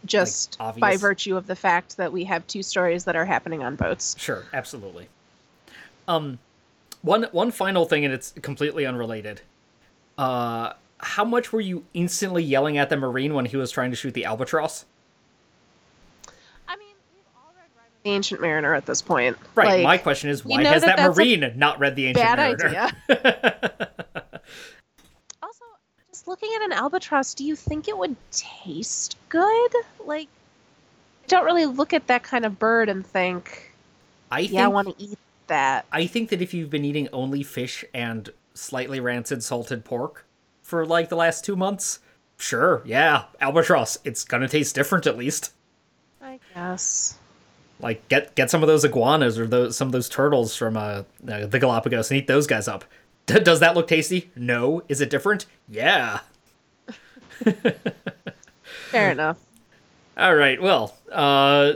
just 0.06 0.58
Like, 0.60 0.78
by 0.78 0.98
virtue 0.98 1.36
of 1.36 1.48
the 1.48 1.56
fact 1.56 1.98
that 1.98 2.12
we 2.12 2.24
have 2.26 2.46
two 2.48 2.64
stories 2.64 3.06
that 3.06 3.16
are 3.16 3.26
happening 3.26 3.64
on 3.64 3.76
boats. 3.76 4.16
Sure, 4.18 4.46
absolutely. 4.54 5.08
Um, 6.08 6.40
one 7.02 7.24
one 7.32 7.52
final 7.52 7.86
thing, 7.86 8.06
and 8.06 8.14
it's 8.14 8.32
completely 8.42 8.86
unrelated. 8.86 9.42
Uh, 10.18 10.74
how 11.00 11.26
much 11.26 11.54
were 11.54 11.62
you 11.62 11.84
instantly 11.94 12.44
yelling 12.44 12.78
at 12.78 12.90
the 12.90 12.98
marine 12.98 13.34
when 13.34 13.46
he 13.46 13.58
was 13.58 13.72
trying 13.72 13.92
to 13.92 13.96
shoot 13.96 14.14
the 14.14 14.26
albatross? 14.26 14.86
I 16.68 16.76
mean, 16.78 16.96
we've 17.14 17.24
all 17.36 17.54
read 17.56 17.70
the 18.04 18.10
Ancient 18.12 18.42
Mariner 18.42 18.74
at 18.74 18.86
this 18.86 19.02
point. 19.02 19.38
Right. 19.54 19.68
Like, 19.68 19.84
my 19.84 19.98
question 19.98 20.30
is, 20.30 20.44
why 20.44 20.64
has 20.64 20.84
that 20.84 20.98
that, 20.98 21.16
marine 21.16 21.54
not 21.56 21.80
read 21.80 21.96
the 21.96 22.08
ancient 22.08 22.26
bad 22.26 22.58
Mariner? 22.60 22.92
idea. 23.10 23.87
Also, 26.28 26.36
just 26.36 26.42
looking 26.42 26.56
at 26.56 26.66
an 26.66 26.72
albatross, 26.74 27.34
do 27.34 27.44
you 27.44 27.56
think 27.56 27.88
it 27.88 27.98
would 27.98 28.16
taste 28.32 29.18
good? 29.30 29.72
Like, 30.06 30.28
I 31.24 31.28
don't 31.28 31.46
really 31.46 31.66
look 31.66 31.94
at 31.94 32.08
that 32.08 32.24
kind 32.24 32.46
of 32.46 32.60
bird 32.60 32.90
and 32.90 33.06
think, 33.06 33.74
I 34.32 34.42
think 34.42 34.54
yeah, 34.54 34.66
I 34.66 34.68
want 34.68 34.98
to 34.98 35.04
eat 35.04 35.20
that. 35.48 35.86
I 35.92 36.08
think 36.08 36.30
that 36.30 36.42
if 36.42 36.54
you've 36.54 36.70
been 36.70 36.86
eating 36.86 37.08
only 37.14 37.44
fish 37.44 37.86
and 37.94 38.30
slightly 38.54 39.00
rancid 39.00 39.44
salted 39.44 39.86
pork 39.86 40.26
for 40.62 40.86
like 40.86 41.10
the 41.10 41.16
last 41.16 41.46
two 41.46 41.56
months, 41.56 42.00
sure, 42.38 42.82
yeah, 42.86 43.26
albatross. 43.42 43.98
It's 44.04 44.24
gonna 44.24 44.48
taste 44.48 44.76
different 44.76 45.08
at 45.08 45.18
least. 45.18 45.54
I 46.22 46.40
guess. 46.54 47.18
Like 47.80 48.08
get 48.10 48.36
get 48.36 48.50
some 48.50 48.64
of 48.64 48.68
those 48.68 48.84
iguanas 48.84 49.38
or 49.38 49.46
those 49.48 49.78
some 49.78 49.88
of 49.88 49.92
those 49.92 50.10
turtles 50.10 50.56
from 50.56 50.76
uh, 50.76 51.04
uh 51.30 51.46
the 51.46 51.60
Galapagos 51.60 52.10
and 52.10 52.20
eat 52.20 52.28
those 52.28 52.48
guys 52.48 52.68
up. 52.68 52.84
D- 53.36 53.40
does 53.40 53.60
that 53.60 53.76
look 53.76 53.88
tasty? 53.88 54.32
No. 54.36 54.84
Is 54.90 55.02
it 55.02 55.10
different? 55.10 55.46
Yeah. 55.70 56.22
Fair 58.90 59.12
enough. 59.12 59.38
All 60.18 60.36
right. 60.36 60.62
Well, 60.62 60.96
uh, 61.12 61.74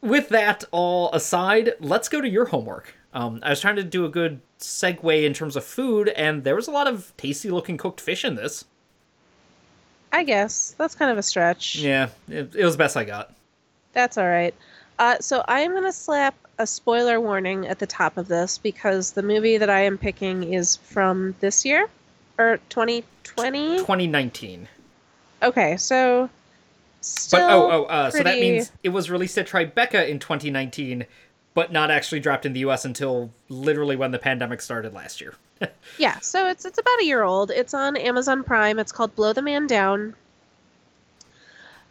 with 0.00 0.28
that 0.28 0.64
all 0.70 1.12
aside, 1.12 1.72
let's 1.80 2.08
go 2.08 2.20
to 2.20 2.28
your 2.28 2.46
homework. 2.46 2.94
Um, 3.12 3.40
I 3.42 3.50
was 3.50 3.60
trying 3.60 3.76
to 3.76 3.82
do 3.82 4.04
a 4.04 4.08
good 4.08 4.40
segue 4.60 5.24
in 5.24 5.32
terms 5.32 5.56
of 5.56 5.64
food, 5.64 6.10
and 6.10 6.44
there 6.44 6.54
was 6.54 6.68
a 6.68 6.70
lot 6.70 6.86
of 6.86 7.12
tasty 7.16 7.50
looking 7.50 7.76
cooked 7.76 8.00
fish 8.00 8.24
in 8.24 8.34
this. 8.34 8.66
I 10.12 10.22
guess 10.22 10.74
that's 10.78 10.94
kind 10.94 11.10
of 11.10 11.18
a 11.18 11.22
stretch. 11.22 11.76
Yeah, 11.76 12.10
it, 12.28 12.54
it 12.54 12.64
was 12.64 12.74
the 12.74 12.78
best 12.78 12.96
I 12.96 13.04
got. 13.04 13.34
That's 13.92 14.18
all 14.18 14.28
right. 14.28 14.54
Uh, 14.98 15.16
so 15.20 15.42
I'm 15.48 15.72
going 15.72 15.84
to 15.84 15.92
slap 15.92 16.34
a 16.58 16.66
spoiler 16.66 17.20
warning 17.20 17.66
at 17.66 17.78
the 17.78 17.86
top 17.86 18.16
of 18.16 18.28
this 18.28 18.58
because 18.58 19.12
the 19.12 19.22
movie 19.22 19.58
that 19.58 19.70
I 19.70 19.80
am 19.80 19.98
picking 19.98 20.52
is 20.52 20.76
from 20.76 21.34
this 21.40 21.64
year 21.64 21.88
or 22.38 22.58
2020. 22.68 23.76
2019. 23.78 24.68
Okay, 25.42 25.76
so 25.76 26.30
But 27.30 27.42
oh, 27.42 27.70
oh, 27.70 27.84
uh, 27.84 28.10
so 28.10 28.22
that 28.22 28.38
means 28.38 28.72
it 28.82 28.88
was 28.88 29.10
released 29.10 29.36
at 29.38 29.46
Tribeca 29.46 30.08
in 30.08 30.18
2019, 30.18 31.06
but 31.54 31.72
not 31.72 31.90
actually 31.90 32.20
dropped 32.20 32.46
in 32.46 32.52
the 32.52 32.60
US 32.60 32.84
until 32.84 33.30
literally 33.48 33.96
when 33.96 34.10
the 34.10 34.18
pandemic 34.18 34.60
started 34.60 34.94
last 34.94 35.20
year. 35.20 35.34
Yeah, 35.98 36.20
so 36.20 36.46
it's 36.46 36.66
it's 36.66 36.78
about 36.78 37.00
a 37.00 37.04
year 37.06 37.22
old. 37.22 37.50
It's 37.50 37.72
on 37.72 37.96
Amazon 37.96 38.44
Prime. 38.44 38.78
It's 38.78 38.92
called 38.92 39.16
Blow 39.16 39.32
the 39.32 39.40
Man 39.40 39.66
Down. 39.66 40.14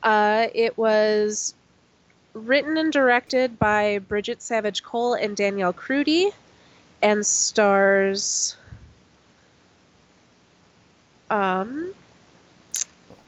Uh, 0.03 0.47
it 0.53 0.77
was 0.77 1.55
written 2.35 2.77
and 2.77 2.91
directed 2.93 3.57
by 3.57 3.97
Bridget 3.99 4.41
Savage 4.41 4.83
Cole 4.83 5.13
and 5.15 5.35
Danielle 5.35 5.73
Krudy, 5.73 6.31
and 7.01 7.25
stars 7.25 8.55
um, 11.29 11.91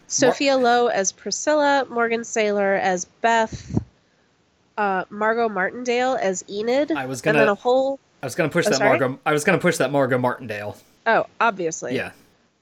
Sophia 0.08 0.56
Lowe 0.58 0.88
as 0.88 1.12
Priscilla, 1.12 1.86
Morgan 1.90 2.22
Saylor 2.22 2.80
as 2.80 3.06
Beth, 3.22 3.80
uh, 4.78 5.04
Margot 5.10 5.50
Martindale 5.50 6.16
as 6.22 6.44
Enid, 6.50 6.92
I 6.92 7.06
was 7.08 7.22
and 7.22 7.36
then 7.36 7.42
gonna- 7.42 7.52
a 7.54 7.56
whole 7.56 8.00
I 8.22 8.26
was 8.26 8.36
gonna 8.36 8.50
push 8.50 8.66
Oh, 8.68 8.72
that 8.72 8.78
sorry? 8.78 9.00
Margot. 9.00 9.20
I 9.26 9.32
was 9.32 9.44
gonna 9.44 9.58
push 9.60 9.78
that 9.78 9.92
Margot 9.92 10.18
Martindale. 10.18 10.76
oh, 11.06 11.26
obviously, 11.40 11.96
Yeah. 11.96 12.12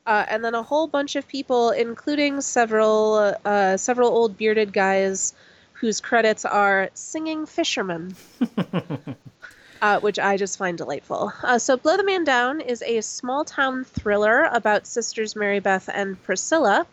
uh, 0.06 0.26
and 0.28 0.44
then 0.44 0.54
a 0.56 0.64
whole 0.64 0.86
bunch 0.88 1.16
of 1.16 1.28
people, 1.28 1.72
including 1.72 2.42
several 2.42 3.36
uh, 3.46 3.78
several 3.78 4.10
old 4.10 4.38
bearded 4.38 4.72
guys, 4.74 5.34
whose 5.76 6.02
credits 6.02 6.46
are 6.46 6.90
singing 6.94 7.46
fishermen, 7.46 8.16
uh, 9.82 10.00
which 10.00 10.18
I 10.18 10.38
just 10.38 10.58
find 10.58 10.78
delightful. 10.78 11.34
Uh, 11.44 11.60
so, 11.60 11.78
Blow 11.78 11.98
the 11.98 12.04
Man 12.04 12.24
Down 12.24 12.62
is 12.62 12.82
a 12.82 13.02
small 13.02 13.44
town 13.44 13.84
thriller 13.84 14.46
about 14.46 14.88
sisters 14.88 15.36
Mary 15.36 15.60
Beth 15.60 15.90
and 15.94 16.22
Priscilla, 16.24 16.88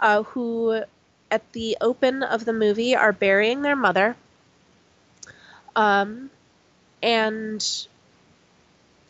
uh, 0.00 0.22
who 0.22 0.82
at 1.30 1.52
the 1.52 1.76
open 1.80 2.22
of 2.22 2.44
the 2.44 2.52
movie 2.52 2.96
are 2.96 3.12
burying 3.12 3.62
their 3.62 3.76
mother. 3.76 4.16
Um, 5.76 6.30
and 7.02 7.64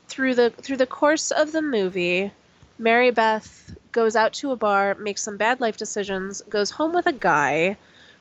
through 0.08 0.34
the 0.34 0.50
through 0.50 0.76
the 0.76 0.86
course 0.86 1.30
of 1.30 1.52
the 1.52 1.62
movie, 1.62 2.32
Mary 2.78 3.12
Beth 3.12 3.76
goes 3.92 4.16
out 4.16 4.32
to 4.34 4.50
a 4.50 4.56
bar, 4.56 4.94
makes 4.96 5.22
some 5.22 5.36
bad 5.36 5.60
life 5.60 5.76
decisions, 5.76 6.42
goes 6.48 6.70
home 6.70 6.92
with 6.92 7.06
a 7.06 7.12
guy 7.12 7.76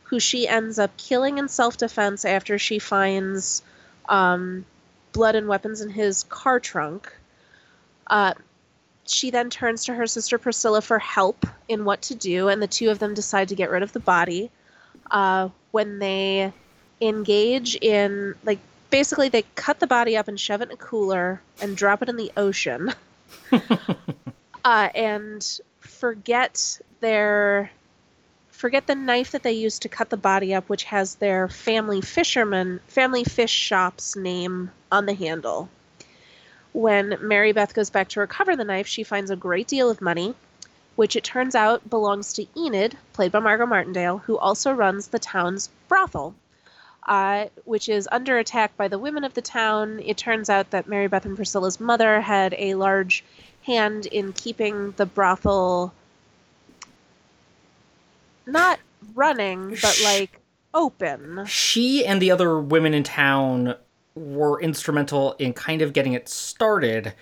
who 0.08 0.20
she 0.20 0.48
ends 0.48 0.80
up 0.80 0.96
killing 0.98 1.38
in 1.38 1.48
self 1.48 1.78
defense 1.78 2.26
after 2.26 2.58
she 2.58 2.80
finds 2.80 3.62
um, 4.08 4.66
blood 5.12 5.36
and 5.36 5.48
weapons 5.48 5.82
in 5.82 5.90
his 5.90 6.24
car 6.24 6.60
trunk. 6.60 7.14
Uh, 8.08 8.34
she 9.06 9.32
then 9.32 9.50
turns 9.50 9.86
to 9.86 9.94
her 9.94 10.08
sister 10.08 10.38
Priscilla 10.38 10.82
for 10.82 11.00
help 11.00 11.46
in 11.68 11.86
what 11.86 12.02
to 12.04 12.16
do, 12.16 12.48
and 12.48 12.62
the 12.62 12.68
two 12.68 12.90
of 12.90 13.00
them 13.00 13.14
decide 13.14 13.50
to 13.50 13.56
get 13.56 13.70
rid 13.70 13.84
of 13.84 13.92
the 13.92 14.00
body. 14.00 14.50
Uh, 15.12 15.50
when 15.72 16.00
they 16.00 16.52
engage 17.02 17.76
in, 17.76 18.36
like, 18.44 18.60
basically 18.90 19.30
they 19.30 19.44
cut 19.56 19.80
the 19.80 19.88
body 19.88 20.16
up 20.16 20.28
and 20.28 20.40
shove 20.40 20.62
it 20.62 20.70
in 20.70 20.74
a 20.74 20.78
cooler 20.78 21.42
and 21.62 21.76
drop 21.76 22.02
it 22.02 22.10
in 22.10 22.16
the 22.16 22.32
ocean. 22.38 22.94
uh, 24.66 24.90
and 24.96 25.60
forget 25.80 26.80
their 27.02 27.72
forget 28.58 28.88
the 28.88 28.96
knife 28.96 29.32
that 29.32 29.44
they 29.44 29.52
used 29.52 29.84
to 29.84 29.90
cut 29.90 30.10
the 30.10 30.18
body 30.18 30.56
up, 30.56 30.68
which 30.68 30.86
has 30.86 31.16
their 31.16 31.48
family 31.48 32.02
fisherman, 32.02 32.80
family 32.88 33.24
fish 33.24 33.52
shop's 33.52 34.16
name 34.16 34.72
on 34.92 35.06
the 35.06 35.14
handle. 35.14 35.70
When 36.74 37.20
Mary 37.22 37.52
Beth 37.52 37.76
goes 37.76 37.92
back 37.92 38.10
to 38.10 38.20
recover 38.20 38.56
the 38.56 38.64
knife, 38.64 38.88
she 38.88 39.04
finds 39.04 39.30
a 39.30 39.36
great 39.36 39.68
deal 39.68 39.92
of 39.92 40.02
money, 40.02 40.34
which 40.96 41.16
it 41.16 41.24
turns 41.24 41.54
out 41.54 41.88
belongs 41.88 42.34
to 42.34 42.48
Enid, 42.58 42.98
played 43.14 43.32
by 43.32 43.40
Margot 43.40 43.68
Martindale, 43.68 44.18
who 44.18 44.40
also 44.40 44.72
runs 44.72 45.08
the 45.08 45.20
town's 45.20 45.70
brothel, 45.88 46.34
uh, 47.08 47.46
which 47.66 47.88
is 47.88 48.10
under 48.12 48.40
attack 48.40 48.76
by 48.76 48.88
the 48.88 48.98
women 48.98 49.24
of 49.24 49.36
the 49.36 49.42
town. 49.44 50.00
It 50.04 50.18
turns 50.18 50.50
out 50.50 50.72
that 50.72 50.88
Mary 50.88 51.08
Beth 51.08 51.26
and 51.26 51.36
Priscilla's 51.36 51.80
mother 51.80 52.22
had 52.22 52.56
a 52.58 52.74
large 52.74 53.24
hand 53.62 54.08
in 54.08 54.34
keeping 54.34 54.94
the 54.94 55.06
brothel 55.06 55.94
not 58.48 58.80
running, 59.14 59.78
but 59.82 60.02
like 60.04 60.40
open. 60.74 61.46
She 61.46 62.06
and 62.06 62.22
the 62.22 62.32
other 62.32 62.60
women 62.60 62.94
in 62.94 63.04
town 63.04 63.76
were 64.16 64.60
instrumental 64.62 65.34
in 65.34 65.54
kind 65.54 65.82
of 65.82 65.94
getting 65.94 66.14
it 66.14 66.28
started 66.28 67.14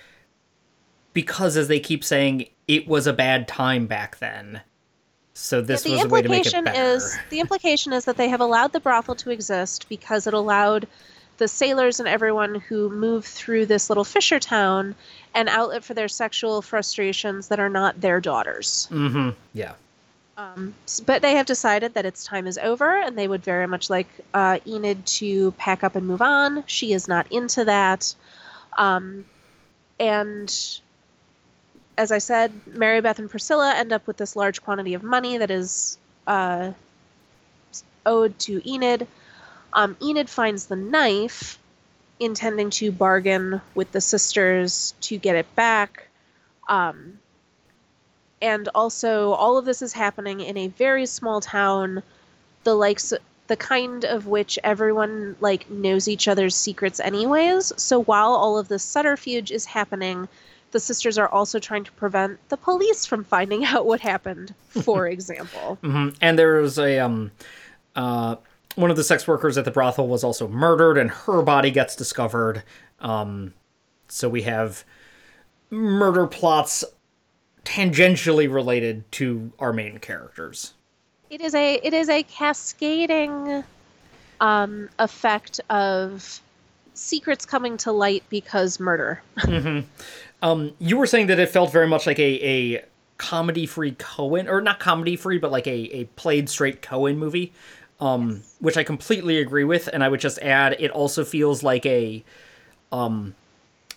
because, 1.12 1.56
as 1.56 1.68
they 1.68 1.80
keep 1.80 2.04
saying, 2.04 2.46
it 2.68 2.86
was 2.86 3.06
a 3.06 3.12
bad 3.12 3.48
time 3.48 3.86
back 3.86 4.18
then. 4.18 4.60
So 5.34 5.60
this 5.60 5.84
Yeah, 5.84 5.90
the 5.90 5.96
was 5.96 6.04
a 6.04 6.08
way 6.08 6.22
to 6.22 6.28
make 6.28 6.46
it 6.46 6.54
implication 6.54 6.64
better. 6.64 6.94
is 6.94 7.18
the 7.30 7.40
implication 7.40 7.92
is 7.92 8.06
that 8.06 8.16
they 8.16 8.28
have 8.28 8.40
allowed 8.40 8.72
the 8.72 8.80
brothel 8.80 9.14
to 9.16 9.30
exist 9.30 9.86
because 9.88 10.26
it 10.26 10.32
allowed 10.32 10.86
the 11.36 11.46
sailors 11.48 12.00
and 12.00 12.08
everyone 12.08 12.54
who 12.54 12.88
move 12.88 13.26
through 13.26 13.66
this 13.66 13.90
little 13.90 14.04
fisher 14.04 14.40
town 14.40 14.94
an 15.34 15.48
outlet 15.48 15.84
for 15.84 15.92
their 15.92 16.08
sexual 16.08 16.62
frustrations 16.62 17.48
that 17.48 17.60
are 17.60 17.68
not 17.68 18.00
their 18.00 18.20
daughters. 18.20 18.88
Mm-hmm. 18.90 19.30
Yeah. 19.52 19.74
Um, 20.38 20.74
but 21.06 21.22
they 21.22 21.36
have 21.36 21.46
decided 21.46 21.94
that 21.94 22.04
its 22.04 22.24
time 22.24 22.46
is 22.46 22.58
over, 22.58 22.94
and 22.94 23.16
they 23.16 23.26
would 23.26 23.42
very 23.42 23.66
much 23.66 23.88
like 23.88 24.08
uh, 24.34 24.58
Enid 24.66 25.06
to 25.06 25.52
pack 25.52 25.82
up 25.82 25.96
and 25.96 26.06
move 26.06 26.20
on. 26.20 26.64
She 26.66 26.92
is 26.92 27.08
not 27.08 27.30
into 27.32 27.64
that. 27.64 28.14
Um, 28.76 29.24
and 29.98 30.54
as 31.96 32.12
I 32.12 32.18
said, 32.18 32.52
Mary 32.66 33.00
Beth 33.00 33.18
and 33.18 33.30
Priscilla 33.30 33.74
end 33.74 33.92
up 33.92 34.06
with 34.06 34.18
this 34.18 34.36
large 34.36 34.62
quantity 34.62 34.92
of 34.94 35.02
money 35.02 35.38
that 35.38 35.50
is 35.50 35.96
uh, 36.26 36.72
owed 38.04 38.38
to 38.40 38.60
Enid. 38.68 39.06
Um, 39.72 39.96
Enid 40.02 40.28
finds 40.28 40.66
the 40.66 40.76
knife, 40.76 41.58
intending 42.20 42.70
to 42.70 42.92
bargain 42.92 43.60
with 43.74 43.90
the 43.92 44.00
sisters 44.00 44.94
to 45.02 45.16
get 45.16 45.36
it 45.36 45.54
back. 45.54 46.08
Um, 46.68 47.18
and 48.42 48.68
also 48.74 49.32
all 49.32 49.56
of 49.56 49.64
this 49.64 49.82
is 49.82 49.92
happening 49.92 50.40
in 50.40 50.56
a 50.56 50.68
very 50.68 51.06
small 51.06 51.40
town 51.40 52.02
the 52.64 52.74
likes 52.74 53.12
the 53.46 53.56
kind 53.56 54.04
of 54.04 54.26
which 54.26 54.58
everyone 54.64 55.36
like 55.40 55.70
knows 55.70 56.08
each 56.08 56.26
other's 56.26 56.54
secrets 56.56 56.98
anyways. 56.98 57.72
So 57.76 58.02
while 58.02 58.32
all 58.32 58.58
of 58.58 58.66
this 58.66 58.82
subterfuge 58.82 59.52
is 59.52 59.64
happening 59.64 60.28
the 60.72 60.80
sisters 60.80 61.16
are 61.16 61.28
also 61.28 61.58
trying 61.58 61.84
to 61.84 61.92
prevent 61.92 62.38
the 62.48 62.56
police 62.56 63.06
from 63.06 63.24
finding 63.24 63.64
out 63.72 63.86
what 63.86 64.00
happened 64.00 64.54
for 64.68 65.06
example. 65.16 65.78
Hmm 65.82 66.10
And 66.20 66.38
there's 66.38 66.78
a 66.78 66.98
um, 66.98 67.30
uh, 67.94 68.36
one 68.74 68.90
of 68.90 68.96
the 68.96 69.04
sex 69.04 69.26
workers 69.26 69.56
at 69.56 69.64
the 69.64 69.70
brothel 69.70 70.06
was 70.06 70.22
also 70.22 70.46
murdered, 70.48 70.98
and 70.98 71.10
her 71.10 71.40
body 71.42 71.70
gets 71.70 71.96
discovered. 71.96 72.62
Um, 73.00 73.54
so 74.08 74.28
we 74.28 74.42
have 74.42 74.84
murder 75.70 76.26
plots 76.26 76.84
tangentially 77.66 78.50
related 78.50 79.10
to 79.12 79.52
our 79.58 79.72
main 79.72 79.98
characters. 79.98 80.72
it 81.28 81.40
is 81.40 81.54
a 81.54 81.74
it 81.82 81.92
is 81.92 82.08
a 82.08 82.22
cascading 82.22 83.64
um, 84.40 84.88
effect 84.98 85.60
of 85.68 86.40
secrets 86.94 87.44
coming 87.44 87.76
to 87.76 87.92
light 87.92 88.22
because 88.30 88.80
murder 88.80 89.20
Um, 90.42 90.72
you 90.78 90.96
were 90.96 91.06
saying 91.06 91.28
that 91.28 91.38
it 91.38 91.48
felt 91.48 91.72
very 91.72 91.88
much 91.88 92.06
like 92.06 92.18
a 92.18 92.74
a 92.76 92.84
comedy 93.18 93.66
free 93.66 93.92
Coen, 93.92 94.48
or 94.48 94.60
not 94.60 94.78
comedy 94.78 95.16
free, 95.16 95.38
but 95.38 95.50
like 95.50 95.66
a 95.66 95.88
a 95.92 96.04
played 96.16 96.48
straight 96.48 96.82
Coen 96.82 97.16
movie. 97.16 97.52
Um, 97.98 98.42
which 98.58 98.76
I 98.76 98.84
completely 98.84 99.38
agree 99.38 99.64
with, 99.64 99.88
and 99.90 100.04
I 100.04 100.10
would 100.10 100.20
just 100.20 100.38
add, 100.40 100.76
it 100.78 100.90
also 100.90 101.24
feels 101.24 101.62
like 101.62 101.86
a, 101.86 102.22
um, 102.92 103.34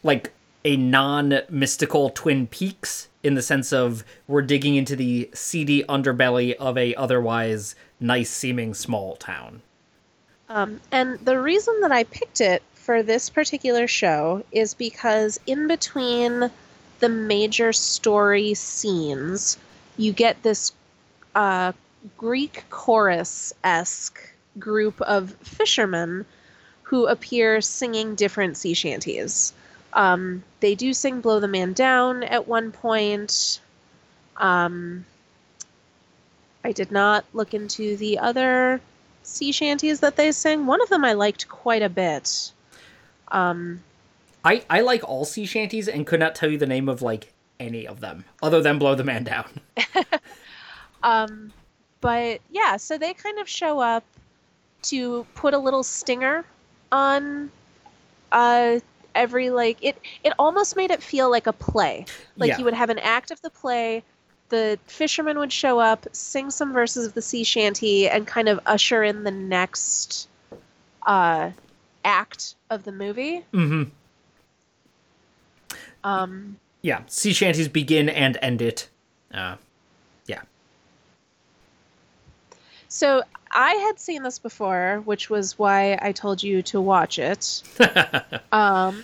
like 0.04 0.32
a 0.64 0.78
non 0.78 1.40
mystical 1.50 2.10
Twin 2.10 2.48
Peaks 2.48 3.08
in 3.24 3.36
the 3.36 3.42
sense 3.42 3.74
of 3.74 4.04
we're 4.28 4.42
digging 4.42 4.76
into 4.76 4.96
the 4.96 5.30
seedy 5.34 5.84
underbelly 5.84 6.56
of 6.56 6.78
a 6.78 6.96
otherwise 6.96 7.76
nice 8.00 8.30
seeming 8.30 8.74
small 8.74 9.16
town. 9.16 9.62
Um, 10.50 10.80
and 10.92 11.20
the 11.20 11.40
reason 11.40 11.82
that 11.82 11.92
I 11.92 12.06
picked 12.06 12.42
it 12.42 12.64
for 12.74 13.04
this 13.04 13.30
particular 13.30 13.88
show 13.88 14.44
is 14.52 14.74
because 14.74 15.40
in 15.46 15.68
between 15.68 16.50
the 17.00 17.10
major 17.10 17.72
story 17.72 18.54
scenes, 18.54 19.58
you 19.98 20.12
get 20.12 20.42
this 20.42 20.74
uh, 21.36 21.74
Greek 22.18 22.64
chorus 22.70 23.54
esque 23.64 24.20
group 24.58 25.00
of 25.02 25.32
fishermen 25.44 26.26
who 26.84 27.06
appear 27.06 27.62
singing 27.62 28.16
different 28.16 28.58
sea 28.58 28.74
shanties. 28.74 29.54
Um, 29.94 30.44
they 30.60 30.76
do 30.76 30.94
sing 30.94 31.22
Blow 31.22 31.40
the 31.40 31.48
Man 31.48 31.74
Down 31.74 32.24
at 32.24 32.48
one 32.48 32.72
point. 32.72 33.60
Um, 34.38 35.06
I 36.64 36.72
did 36.72 36.92
not 36.92 37.26
look 37.34 37.54
into 37.54 37.98
the 37.98 38.20
other 38.20 38.82
sea 39.24 39.52
shanties 39.52 40.00
that 40.02 40.16
they 40.16 40.32
sing. 40.32 40.66
One 40.66 40.82
of 40.82 40.90
them 40.90 41.06
I 41.06 41.14
liked 41.14 41.48
quite 41.48 41.82
a 41.82 41.90
bit. 41.90 42.52
Um, 43.30 43.82
I 44.44 44.64
I 44.70 44.82
like 44.82 45.08
all 45.08 45.26
sea 45.26 45.46
shanties 45.46 45.88
and 45.88 46.06
could 46.06 46.20
not 46.20 46.36
tell 46.36 46.50
you 46.50 46.58
the 46.58 46.66
name 46.66 46.90
of 46.90 47.02
like 47.02 47.34
any 47.60 47.88
of 47.88 48.00
them 48.00 48.26
other 48.42 48.62
than 48.62 48.80
Blow 48.80 48.96
the 48.96 49.04
Man 49.04 49.24
Down. 49.24 49.50
um, 51.04 51.52
but 52.02 52.42
yeah, 52.50 52.78
so 52.78 52.98
they 52.98 53.14
kind 53.14 53.40
of 53.40 53.48
show 53.48 53.80
up 53.80 54.04
to 54.84 55.26
put 55.36 55.54
a 55.54 55.58
little 55.58 55.84
stinger 55.84 56.46
on 56.92 57.52
uh, 58.32 58.80
every 59.20 59.50
like 59.50 59.78
it. 59.84 59.98
It 60.24 60.34
almost 60.40 60.76
made 60.76 60.90
it 60.90 61.04
feel 61.04 61.30
like 61.30 61.46
a 61.46 61.54
play. 61.54 62.06
Like 62.38 62.50
Yeah. 62.50 62.58
you 62.60 62.66
would 62.66 62.74
have 62.74 62.90
an 62.90 63.00
act 63.00 63.30
of 63.32 63.42
the 63.42 63.50
play. 63.50 64.02
The 64.48 64.80
fisherman 64.88 65.38
would 65.38 65.54
show 65.54 65.80
up, 65.80 66.08
sing 66.12 66.50
some 66.50 66.74
verses 66.74 67.06
of 67.06 67.14
the 67.14 67.22
sea 67.22 67.44
shanty, 67.44 68.10
and 68.10 68.26
kind 68.26 68.50
of 68.50 68.60
usher 68.66 69.04
in 69.04 69.24
the 69.24 69.32
next 69.32 70.28
uh, 71.06 71.52
act 72.04 72.56
of 72.72 72.84
the 72.84 72.92
movie. 72.92 73.46
Mm-hmm. 73.54 73.84
Um, 76.04 76.58
Yeah, 76.82 77.02
sea 77.08 77.34
shanties 77.34 77.68
begin 77.68 78.10
and 78.10 78.38
end 78.42 78.62
it. 78.62 78.90
Uh, 79.34 79.58
yeah. 80.26 80.42
So 82.90 83.24
I 83.52 83.74
had 83.74 84.00
seen 84.00 84.24
this 84.24 84.40
before, 84.40 85.02
which 85.06 85.30
was 85.30 85.58
why 85.58 85.98
I 86.02 86.12
told 86.12 86.42
you 86.42 86.62
to 86.64 86.82
watch 86.82 87.20
it. 87.20 87.62
um, 88.52 89.04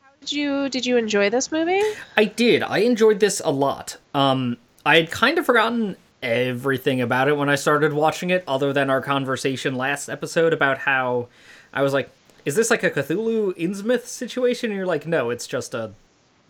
how 0.00 0.10
did 0.20 0.32
you 0.32 0.68
did 0.70 0.86
you 0.86 0.96
enjoy 0.96 1.28
this 1.30 1.52
movie? 1.52 1.82
I 2.16 2.24
did. 2.24 2.62
I 2.62 2.78
enjoyed 2.78 3.20
this 3.20 3.40
a 3.44 3.50
lot. 3.50 3.98
Um, 4.14 4.56
I 4.84 4.96
had 4.96 5.10
kind 5.10 5.38
of 5.38 5.46
forgotten 5.46 5.96
everything 6.22 7.00
about 7.00 7.28
it 7.28 7.36
when 7.36 7.50
I 7.50 7.56
started 7.56 7.92
watching 7.92 8.30
it, 8.30 8.42
other 8.48 8.72
than 8.72 8.88
our 8.88 9.00
conversation 9.00 9.74
last 9.74 10.08
episode 10.08 10.52
about 10.52 10.78
how 10.78 11.28
I 11.74 11.82
was 11.82 11.92
like, 11.92 12.10
"Is 12.46 12.54
this 12.54 12.70
like 12.70 12.82
a 12.82 12.90
Cthulhu 12.90 13.54
Innsmouth 13.56 14.06
situation?" 14.06 14.70
And 14.70 14.78
you're 14.78 14.86
like, 14.86 15.06
"No, 15.06 15.28
it's 15.28 15.46
just 15.46 15.74
a 15.74 15.92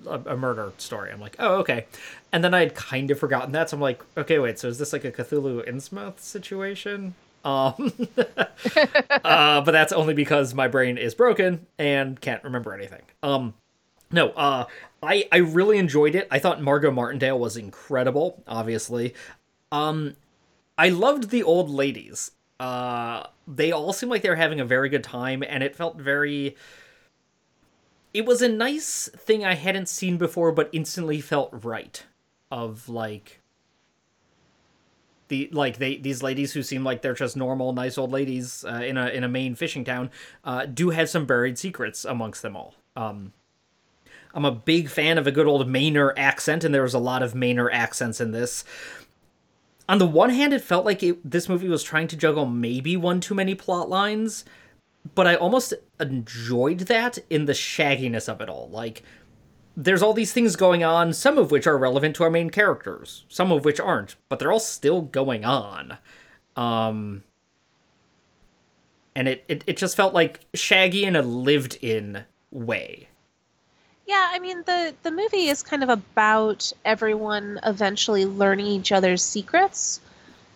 a, 0.06 0.20
a 0.26 0.36
murder 0.36 0.72
story. 0.78 1.10
I'm 1.10 1.20
like, 1.20 1.36
oh, 1.38 1.56
okay. 1.56 1.86
And 2.32 2.42
then 2.42 2.54
I 2.54 2.60
had 2.60 2.74
kind 2.74 3.10
of 3.10 3.18
forgotten 3.18 3.52
that, 3.52 3.70
so 3.70 3.76
I'm 3.76 3.80
like, 3.80 4.02
okay, 4.16 4.38
wait, 4.38 4.58
so 4.58 4.68
is 4.68 4.78
this 4.78 4.92
like 4.92 5.04
a 5.04 5.12
Cthulhu 5.12 5.68
Innsmouth 5.68 6.18
situation? 6.18 7.14
Um, 7.44 7.92
uh, 9.24 9.60
but 9.60 9.72
that's 9.72 9.92
only 9.92 10.14
because 10.14 10.54
my 10.54 10.68
brain 10.68 10.96
is 10.96 11.14
broken 11.14 11.66
and 11.78 12.20
can't 12.20 12.42
remember 12.44 12.72
anything. 12.74 13.02
Um, 13.22 13.54
no, 14.10 14.30
uh, 14.30 14.66
I 15.02 15.26
I 15.32 15.38
really 15.38 15.78
enjoyed 15.78 16.14
it. 16.14 16.28
I 16.30 16.38
thought 16.38 16.62
Margot 16.62 16.90
Martindale 16.90 17.38
was 17.38 17.56
incredible. 17.56 18.42
Obviously, 18.46 19.14
um, 19.72 20.14
I 20.76 20.90
loved 20.90 21.30
the 21.30 21.42
old 21.42 21.70
ladies. 21.70 22.30
Uh, 22.60 23.26
they 23.48 23.72
all 23.72 23.92
seemed 23.92 24.10
like 24.10 24.22
they 24.22 24.28
were 24.28 24.36
having 24.36 24.60
a 24.60 24.64
very 24.64 24.88
good 24.88 25.02
time, 25.02 25.42
and 25.42 25.62
it 25.62 25.74
felt 25.74 25.96
very. 25.96 26.56
It 28.12 28.26
was 28.26 28.42
a 28.42 28.48
nice 28.48 29.08
thing 29.16 29.44
I 29.44 29.54
hadn't 29.54 29.88
seen 29.88 30.18
before, 30.18 30.52
but 30.52 30.68
instantly 30.72 31.20
felt 31.20 31.50
right. 31.52 32.04
Of 32.50 32.88
like 32.88 33.40
the 35.28 35.48
like 35.52 35.78
they 35.78 35.96
these 35.96 36.22
ladies 36.22 36.52
who 36.52 36.62
seem 36.62 36.84
like 36.84 37.00
they're 37.00 37.14
just 37.14 37.38
normal 37.38 37.72
nice 37.72 37.96
old 37.96 38.12
ladies 38.12 38.66
uh, 38.68 38.82
in 38.84 38.98
a 38.98 39.08
in 39.08 39.24
a 39.24 39.28
Maine 39.28 39.54
fishing 39.54 39.82
town 39.82 40.10
uh, 40.44 40.66
do 40.66 40.90
have 40.90 41.08
some 41.08 41.24
buried 41.24 41.58
secrets 41.58 42.04
amongst 42.04 42.42
them 42.42 42.54
all. 42.54 42.74
Um, 42.94 43.32
I'm 44.34 44.44
a 44.44 44.50
big 44.50 44.90
fan 44.90 45.16
of 45.16 45.26
a 45.26 45.32
good 45.32 45.46
old 45.46 45.66
Mainer 45.66 46.12
accent, 46.18 46.64
and 46.64 46.74
there 46.74 46.82
was 46.82 46.92
a 46.92 46.98
lot 46.98 47.22
of 47.22 47.32
Mainer 47.32 47.70
accents 47.72 48.20
in 48.20 48.32
this. 48.32 48.64
On 49.88 49.98
the 49.98 50.06
one 50.06 50.30
hand, 50.30 50.52
it 50.52 50.62
felt 50.62 50.84
like 50.84 51.02
it, 51.02 51.18
this 51.28 51.48
movie 51.48 51.68
was 51.68 51.82
trying 51.82 52.08
to 52.08 52.16
juggle 52.16 52.46
maybe 52.46 52.96
one 52.96 53.20
too 53.20 53.34
many 53.34 53.54
plot 53.54 53.88
lines, 53.88 54.44
but 55.14 55.26
I 55.26 55.34
almost 55.34 55.74
enjoyed 56.00 56.80
that 56.80 57.18
in 57.28 57.46
the 57.46 57.52
shagginess 57.52 58.28
of 58.28 58.40
it 58.40 58.48
all. 58.48 58.68
Like, 58.70 59.02
there's 59.76 60.02
all 60.02 60.12
these 60.12 60.32
things 60.32 60.56
going 60.56 60.84
on, 60.84 61.12
some 61.12 61.38
of 61.38 61.50
which 61.50 61.66
are 61.66 61.78
relevant 61.78 62.16
to 62.16 62.24
our 62.24 62.30
main 62.30 62.50
characters, 62.50 63.24
some 63.28 63.50
of 63.50 63.64
which 63.64 63.80
aren't, 63.80 64.16
but 64.28 64.38
they're 64.38 64.52
all 64.52 64.60
still 64.60 65.02
going 65.02 65.44
on. 65.44 65.98
Um, 66.56 67.22
and 69.14 69.28
it, 69.28 69.44
it, 69.48 69.64
it 69.66 69.76
just 69.76 69.96
felt 69.96 70.14
like 70.14 70.40
Shaggy 70.54 71.04
in 71.04 71.16
a 71.16 71.22
lived 71.22 71.78
in 71.80 72.24
way. 72.50 73.08
Yeah, 74.06 74.30
I 74.32 74.40
mean 74.40 74.62
the 74.66 74.94
the 75.04 75.10
movie 75.10 75.48
is 75.48 75.62
kind 75.62 75.82
of 75.82 75.88
about 75.88 76.72
everyone 76.84 77.60
eventually 77.62 78.26
learning 78.26 78.66
each 78.66 78.92
other's 78.92 79.22
secrets. 79.22 80.00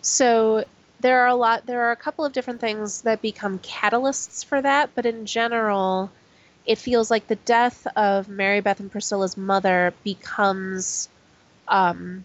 So 0.01 0.65
there 0.99 1.21
are 1.21 1.27
a 1.27 1.35
lot 1.35 1.65
there 1.65 1.83
are 1.83 1.91
a 1.91 1.95
couple 1.95 2.25
of 2.25 2.33
different 2.33 2.59
things 2.59 3.01
that 3.01 3.21
become 3.21 3.59
catalysts 3.59 4.43
for 4.43 4.61
that, 4.61 4.89
but 4.95 5.05
in 5.05 5.25
general, 5.25 6.11
it 6.65 6.77
feels 6.77 7.11
like 7.11 7.27
the 7.27 7.35
death 7.35 7.87
of 7.95 8.27
Mary 8.29 8.61
Beth 8.61 8.79
and 8.79 8.91
Priscilla's 8.91 9.37
mother 9.37 9.93
becomes 10.03 11.09
um, 11.67 12.23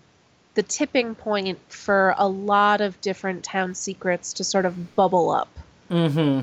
the 0.54 0.62
tipping 0.62 1.14
point 1.14 1.58
for 1.68 2.14
a 2.16 2.28
lot 2.28 2.80
of 2.80 3.00
different 3.00 3.44
town 3.44 3.74
secrets 3.74 4.32
to 4.34 4.44
sort 4.44 4.64
of 4.64 4.94
bubble 4.96 5.30
up. 5.30 5.48
Mm-hmm. 5.90 6.40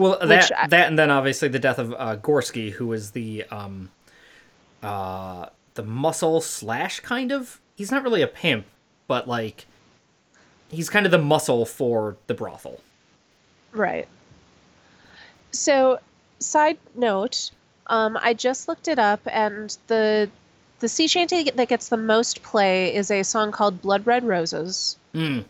Well, 0.00 0.18
that 0.26 0.50
I, 0.56 0.66
that 0.68 0.88
and 0.88 0.98
then 0.98 1.10
obviously 1.10 1.48
the 1.48 1.58
death 1.58 1.78
of 1.78 1.92
uh, 1.94 2.16
Gorsky, 2.16 2.70
who 2.70 2.92
is 2.92 3.12
the 3.12 3.44
um, 3.50 3.90
uh, 4.82 5.46
the 5.74 5.82
muscle 5.82 6.40
slash 6.40 7.00
kind 7.00 7.32
of. 7.32 7.60
He's 7.74 7.90
not 7.90 8.02
really 8.02 8.22
a 8.22 8.26
pimp, 8.26 8.66
but 9.06 9.28
like 9.28 9.66
he's 10.70 10.90
kind 10.90 11.06
of 11.06 11.12
the 11.12 11.18
muscle 11.18 11.64
for 11.64 12.16
the 12.26 12.34
brothel. 12.34 12.80
Right. 13.72 14.08
So 15.52 15.98
side 16.38 16.78
note, 16.94 17.50
um, 17.86 18.18
I 18.20 18.34
just 18.34 18.68
looked 18.68 18.88
it 18.88 18.98
up, 18.98 19.20
and 19.26 19.76
the 19.86 20.28
the 20.80 20.88
sea 20.88 21.08
shanty 21.08 21.44
that 21.44 21.68
gets 21.68 21.88
the 21.88 21.96
most 21.96 22.42
play 22.42 22.94
is 22.94 23.10
a 23.10 23.22
song 23.22 23.52
called 23.52 23.82
"Blood 23.82 24.06
Red 24.06 24.24
Roses," 24.24 24.96
mm. 25.14 25.44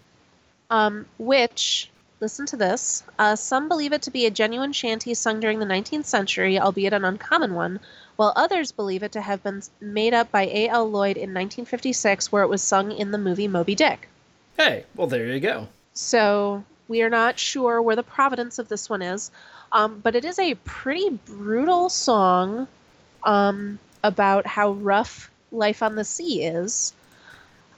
um, 0.70 1.06
which 1.18 1.90
listen 2.20 2.46
to 2.46 2.56
this. 2.56 3.02
Uh, 3.18 3.36
some 3.36 3.68
believe 3.68 3.92
it 3.92 4.02
to 4.02 4.10
be 4.10 4.26
a 4.26 4.30
genuine 4.30 4.72
shanty 4.72 5.14
sung 5.14 5.40
during 5.40 5.58
the 5.58 5.66
19th 5.66 6.06
century, 6.06 6.58
albeit 6.58 6.92
an 6.92 7.04
uncommon 7.04 7.54
one, 7.54 7.80
while 8.16 8.32
others 8.36 8.72
believe 8.72 9.02
it 9.02 9.12
to 9.12 9.20
have 9.20 9.42
been 9.42 9.62
made 9.80 10.14
up 10.14 10.30
by 10.30 10.46
A. 10.46 10.68
L. 10.68 10.88
Lloyd 10.88 11.16
in 11.16 11.34
1956, 11.34 12.32
where 12.32 12.42
it 12.42 12.48
was 12.48 12.62
sung 12.62 12.92
in 12.92 13.10
the 13.10 13.18
movie 13.18 13.48
Moby 13.48 13.74
Dick. 13.74 14.08
Hey, 14.56 14.84
well 14.94 15.06
there 15.06 15.26
you 15.26 15.40
go. 15.40 15.68
So 15.94 16.64
we 16.88 17.02
are 17.02 17.10
not 17.10 17.38
sure 17.38 17.80
where 17.82 17.96
the 17.96 18.02
providence 18.02 18.58
of 18.58 18.68
this 18.68 18.88
one 18.88 19.02
is. 19.02 19.30
Um, 19.72 20.00
but 20.00 20.14
it 20.14 20.24
is 20.24 20.38
a 20.38 20.54
pretty 20.54 21.10
brutal 21.26 21.88
song 21.88 22.68
um, 23.24 23.78
about 24.02 24.46
how 24.46 24.72
rough 24.72 25.30
life 25.50 25.82
on 25.82 25.96
the 25.96 26.04
sea 26.04 26.44
is. 26.44 26.92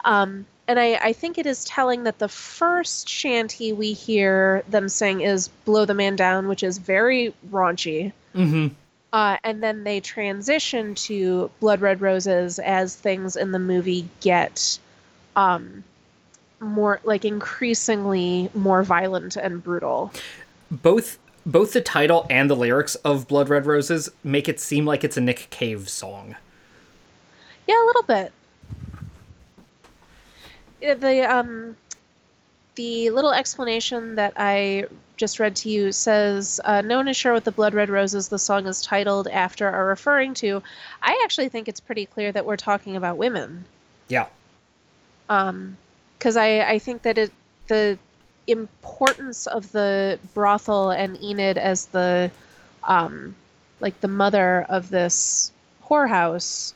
Um, 0.05 0.47
and 0.69 0.79
I, 0.79 0.95
I, 0.97 1.13
think 1.13 1.39
it 1.39 1.47
is 1.47 1.65
telling 1.65 2.05
that 2.05 2.19
the 2.19 2.29
first 2.29 3.09
shanty 3.09 3.73
we 3.73 3.95
hear 3.95 4.63
them 4.69 4.89
sing 4.89 5.23
is 5.23 5.49
Blow 5.65 5.87
the 5.87 5.95
Man 5.95 6.15
Down, 6.15 6.47
which 6.47 6.63
is 6.63 6.79
very 6.79 7.35
raunchy. 7.51 8.13
Mm-hmm. 8.35 8.75
Uh, 9.13 9.39
and 9.43 9.63
then 9.63 9.85
they 9.85 10.01
transition 10.01 10.95
to 10.95 11.51
Blood 11.61 11.81
Red 11.81 12.01
Roses 12.03 12.59
as 12.59 12.95
things 12.95 13.37
in 13.37 13.53
the 13.53 13.59
movie 13.59 14.07
get 14.21 14.79
um, 15.35 15.83
more, 16.61 17.01
like, 17.05 17.25
increasingly 17.25 18.51
more 18.55 18.83
violent 18.83 19.37
and 19.37 19.63
brutal. 19.63 20.13
Both 20.71 21.19
both 21.47 21.73
the 21.73 21.81
title 21.81 22.27
and 22.29 22.51
the 22.51 22.57
lyrics 22.57 22.95
of 22.97 23.27
Blood 23.27 23.49
Red 23.49 23.65
Roses 23.65 24.11
make 24.23 24.51
it 24.51 24.61
seem 24.61 24.85
like 24.85 25.03
it's 25.03 25.17
a 25.17 25.21
Nick 25.21 25.49
Cave 25.49 25.89
song. 25.89 26.37
Yeah, 27.67 27.83
a 27.83 27.87
little 27.87 28.03
bit. 28.03 28.33
The 30.81 31.23
um 31.23 31.77
the 32.75 33.11
little 33.11 33.33
explanation 33.33 34.15
that 34.17 34.35
I 34.37 34.87
just 35.17 35.41
read 35.41 35.57
to 35.57 35.69
you 35.69 35.91
says 35.91 36.61
uh, 36.65 36.81
no 36.81 36.97
one 36.97 37.09
is 37.09 37.17
sure 37.17 37.33
what 37.33 37.45
the 37.45 37.53
blood 37.53 37.75
red 37.75 37.91
roses 37.91 38.29
the 38.29 38.39
song 38.39 38.67
is 38.67 38.81
titled 38.81 39.27
after 39.29 39.69
are 39.69 39.87
referring 39.87 40.33
to 40.33 40.63
i 41.03 41.21
actually 41.25 41.49
think 41.49 41.67
it's 41.67 41.81
pretty 41.81 42.07
clear 42.07 42.31
that 42.31 42.47
we're 42.47 42.57
talking 42.57 42.95
about 42.95 43.19
women 43.19 43.65
yeah 44.07 44.27
um 45.29 45.77
because 46.19 46.37
i 46.37 46.61
i 46.61 46.79
think 46.79 47.03
that 47.03 47.19
it 47.19 47.33
the 47.69 47.99
importance 48.47 49.47
of 49.47 49.71
the 49.73 50.19
brothel 50.35 50.91
and 50.91 51.23
Enid 51.23 51.59
as 51.59 51.87
the 51.87 52.31
um 52.85 53.35
like 53.81 54.01
the 54.01 54.09
mother 54.09 54.65
of 54.69 54.89
this 54.89 55.53
whorehouse 55.89 56.73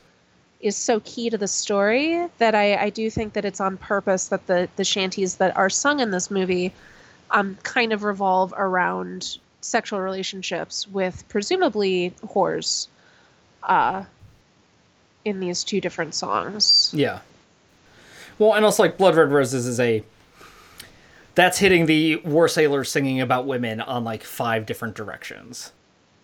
is 0.63 0.77
so 0.77 1.01
key 1.01 1.29
to 1.29 1.37
the 1.37 1.47
story 1.47 2.25
that 2.37 2.55
I, 2.55 2.75
I 2.77 2.89
do 2.89 3.09
think 3.09 3.33
that 3.33 3.43
it's 3.43 3.59
on 3.59 3.75
purpose 3.75 4.29
that 4.29 4.47
the, 4.47 4.69
the 4.77 4.85
shanties 4.85 5.35
that 5.35 5.57
are 5.57 5.69
sung 5.69 5.99
in 5.99 6.09
this 6.09 6.31
movie 6.31 6.71
um, 7.29 7.57
kind 7.63 7.91
of 7.91 8.03
revolve 8.03 8.53
around 8.55 9.37
sexual 9.59 9.99
relationships 9.99 10.87
with 10.87 11.27
presumably 11.27 12.13
whores 12.25 12.87
uh, 13.61 14.03
in 15.25 15.41
these 15.41 15.65
two 15.65 15.81
different 15.81 16.15
songs. 16.15 16.91
Yeah. 16.93 17.19
Well, 18.43 18.55
and 18.55 18.65
also 18.65 18.83
like 18.83 18.97
Blood 18.97 19.15
Red 19.15 19.31
Roses 19.31 19.65
is 19.65 19.79
a 19.79 20.03
that's 21.33 21.57
hitting 21.57 21.85
the 21.85 22.17
war 22.17 22.49
sailors 22.49 22.91
singing 22.91 23.21
about 23.21 23.45
women 23.45 23.79
on 23.79 24.03
like 24.03 24.21
five 24.21 24.65
different 24.65 24.95
directions. 24.95 25.71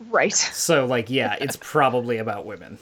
Right. 0.09 0.35
So 0.35 0.85
like 0.85 1.09
yeah, 1.09 1.37
it's 1.39 1.55
probably 1.61 2.17
about 2.17 2.45
women. 2.45 2.77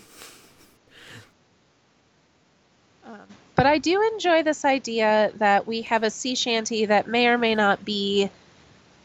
Um, 3.05 3.19
but 3.53 3.67
I 3.67 3.77
do 3.77 4.01
enjoy 4.13 4.41
this 4.41 4.65
idea 4.65 5.31
that 5.35 5.67
we 5.67 5.83
have 5.83 6.01
a 6.01 6.09
sea 6.09 6.33
shanty 6.33 6.85
that 6.85 7.07
may 7.07 7.27
or 7.27 7.37
may 7.37 7.53
not 7.53 7.85
be 7.85 8.31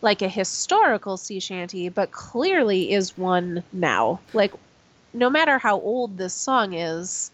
like 0.01 0.23
a 0.23 0.29
historical 0.29 1.19
sea 1.19 1.41
shanty, 1.41 1.91
but 1.91 2.11
clearly 2.13 2.91
is 2.91 3.19
one 3.19 3.63
now. 3.75 4.19
Like 4.33 4.55
no 5.13 5.29
matter 5.29 5.59
how 5.59 5.79
old 5.79 6.17
this 6.17 6.33
song 6.33 6.73
is, 6.73 7.31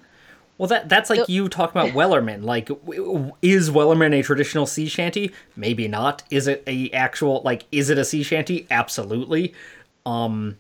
well, 0.59 0.67
that 0.67 0.89
that's 0.89 1.09
like 1.09 1.27
the, 1.27 1.33
you 1.33 1.49
talking 1.49 1.81
about 1.81 1.95
Wellerman. 1.95 2.43
Like, 2.43 2.69
is 3.41 3.71
Wellerman 3.71 4.19
a 4.19 4.23
traditional 4.23 4.67
sea 4.67 4.89
shanty? 4.89 5.33
Maybe 5.55 5.87
not. 5.87 6.25
Is 6.31 6.49
it 6.49 6.65
a 6.67 6.91
actual 6.91 7.43
like? 7.45 7.65
Is 7.71 7.91
it 7.91 7.99
a 7.99 8.05
sea 8.05 8.25
shanty? 8.25 8.67
Absolutely. 8.69 9.55
Um, 10.05 10.59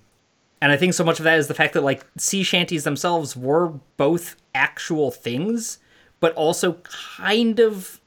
and 0.62 0.70
I 0.70 0.76
think 0.76 0.94
so 0.94 1.04
much 1.04 1.18
of 1.18 1.24
that 1.24 1.38
is 1.38 1.48
the 1.48 1.54
fact 1.54 1.74
that 1.74 1.82
like 1.82 2.06
sea 2.16 2.44
shanties 2.44 2.84
themselves 2.84 3.36
were 3.36 3.74
both 3.96 4.36
actual 4.54 5.10
things, 5.10 5.78
but 6.20 6.32
also 6.34 6.74
kind 6.84 7.58
of 7.58 8.00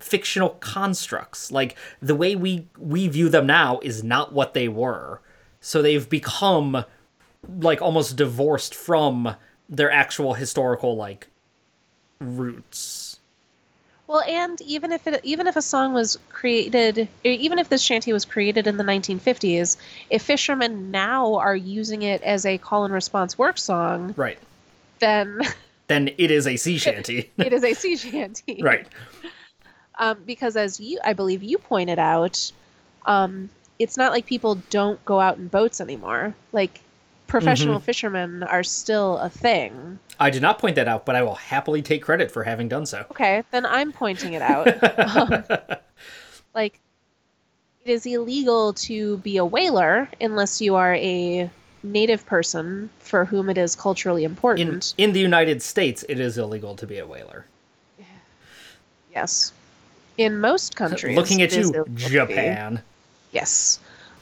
fictional 0.00 0.50
constructs. 0.50 1.50
Like 1.50 1.76
the 2.00 2.14
way 2.14 2.36
we 2.36 2.68
we 2.78 3.08
view 3.08 3.30
them 3.30 3.46
now 3.46 3.78
is 3.82 4.04
not 4.04 4.34
what 4.34 4.52
they 4.52 4.68
were. 4.68 5.22
So 5.60 5.80
they've 5.80 6.08
become 6.08 6.84
like 7.60 7.80
almost 7.80 8.16
divorced 8.16 8.74
from 8.74 9.34
their 9.72 9.90
actual 9.90 10.34
historical 10.34 10.94
like 10.94 11.26
roots. 12.20 13.18
Well, 14.06 14.20
and 14.20 14.60
even 14.60 14.92
if 14.92 15.06
it 15.06 15.20
even 15.24 15.46
if 15.46 15.56
a 15.56 15.62
song 15.62 15.94
was 15.94 16.18
created, 16.28 17.08
even 17.24 17.58
if 17.58 17.70
this 17.70 17.82
shanty 17.82 18.12
was 18.12 18.26
created 18.26 18.66
in 18.66 18.76
the 18.76 18.84
1950s, 18.84 19.78
if 20.10 20.22
fishermen 20.22 20.90
now 20.90 21.36
are 21.36 21.56
using 21.56 22.02
it 22.02 22.20
as 22.22 22.44
a 22.44 22.58
call 22.58 22.84
and 22.84 22.92
response 22.92 23.38
work 23.38 23.56
song, 23.56 24.12
right, 24.16 24.38
then 24.98 25.40
then 25.86 26.10
it 26.18 26.30
is 26.30 26.46
a 26.46 26.56
sea 26.58 26.76
shanty. 26.76 27.30
it 27.38 27.54
is 27.54 27.64
a 27.64 27.72
sea 27.72 27.96
shanty. 27.96 28.60
right. 28.62 28.86
Um, 29.98 30.18
because 30.26 30.56
as 30.56 30.78
you, 30.78 30.98
I 31.02 31.14
believe 31.14 31.42
you 31.42 31.56
pointed 31.56 31.98
out, 31.98 32.52
um, 33.06 33.48
it's 33.78 33.96
not 33.96 34.12
like 34.12 34.26
people 34.26 34.56
don't 34.68 35.02
go 35.06 35.20
out 35.20 35.38
in 35.38 35.48
boats 35.48 35.80
anymore. 35.80 36.34
Like 36.52 36.81
professional 37.32 37.76
Mm-hmm. 37.76 37.84
fishermen 37.84 38.42
are 38.42 38.62
still 38.62 39.16
a 39.18 39.30
thing. 39.30 39.98
I 40.20 40.28
did 40.28 40.42
not 40.42 40.58
point 40.58 40.76
that 40.76 40.86
out, 40.86 41.06
but 41.06 41.16
I 41.16 41.22
will 41.22 41.34
happily 41.34 41.80
take 41.80 42.02
credit 42.02 42.30
for 42.30 42.44
having 42.44 42.68
done 42.68 42.84
so. 42.84 43.06
Okay, 43.10 43.42
then 43.50 43.64
I'm 43.64 43.90
pointing 43.90 44.34
it 44.34 44.42
out. 44.42 44.68
um, 45.16 45.42
like 46.54 46.78
it 47.84 47.90
is 47.90 48.04
illegal 48.06 48.74
to 48.74 49.16
be 49.18 49.38
a 49.38 49.44
whaler 49.44 50.08
unless 50.20 50.60
you 50.60 50.76
are 50.76 50.94
a 50.94 51.50
native 51.82 52.24
person 52.26 52.90
for 53.00 53.24
whom 53.24 53.48
it 53.48 53.56
is 53.58 53.74
culturally 53.74 54.24
important. 54.24 54.94
in 54.98 55.12
the 55.14 55.20
United 55.20 55.62
States, 55.62 56.04
it 56.08 56.20
is 56.20 56.36
illegal 56.38 56.76
to 56.76 56.86
be 56.86 56.98
a 56.98 57.06
whaler. 57.06 57.46
yes. 59.12 59.52
In 60.18 60.38
most 60.38 60.76
countries. 60.76 61.16
Looking 61.16 61.40
at 61.40 61.52
you, 61.52 61.62
illegal 61.62 61.84
to 61.86 61.90
be. 61.90 62.02
Japan. 62.02 62.82
Yes. 63.32 63.80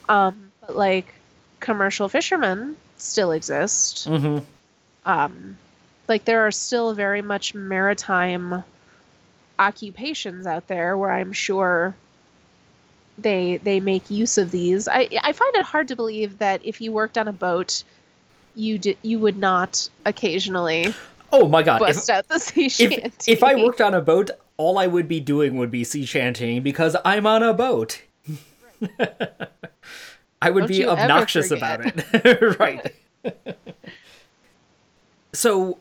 Um, 0.08 0.52
but 0.60 0.76
like 0.76 1.12
commercial 1.58 2.08
fishermen 2.08 2.76
still 3.00 3.32
exist. 3.32 4.04
hmm 4.04 4.38
Um, 5.04 5.56
like 6.08 6.24
there 6.24 6.46
are 6.46 6.50
still 6.50 6.94
very 6.94 7.22
much 7.22 7.54
maritime 7.54 8.64
occupations 9.58 10.46
out 10.46 10.66
there 10.68 10.96
where 10.96 11.10
I'm 11.10 11.32
sure 11.32 11.94
they 13.18 13.58
they 13.58 13.80
make 13.80 14.10
use 14.10 14.38
of 14.38 14.50
these. 14.50 14.88
I 14.88 15.08
I 15.22 15.32
find 15.32 15.54
it 15.56 15.64
hard 15.64 15.88
to 15.88 15.96
believe 15.96 16.38
that 16.38 16.60
if 16.64 16.80
you 16.80 16.92
worked 16.92 17.18
on 17.18 17.28
a 17.28 17.32
boat, 17.32 17.84
you 18.54 18.78
d- 18.78 18.98
you 19.02 19.18
would 19.18 19.36
not 19.36 19.88
occasionally 20.04 20.94
Oh 21.32 21.48
my 21.48 21.62
god! 21.62 21.82
If, 21.82 21.96
bust 21.96 22.10
out 22.10 22.28
the 22.28 22.38
sea 22.40 22.66
if, 22.66 22.72
shanty. 22.72 23.32
if 23.32 23.42
I 23.42 23.54
worked 23.54 23.80
on 23.80 23.94
a 23.94 24.00
boat, 24.00 24.30
all 24.56 24.78
I 24.78 24.86
would 24.86 25.06
be 25.08 25.20
doing 25.20 25.56
would 25.58 25.70
be 25.70 25.84
sea 25.84 26.04
shantying 26.04 26.62
because 26.62 26.96
I'm 27.04 27.26
on 27.26 27.42
a 27.42 27.54
boat. 27.54 28.02
I 30.42 30.50
would 30.50 30.60
Don't 30.60 30.68
be 30.68 30.86
obnoxious 30.86 31.50
about 31.50 31.80
it. 31.84 32.58
right. 32.58 32.94
so, 35.32 35.78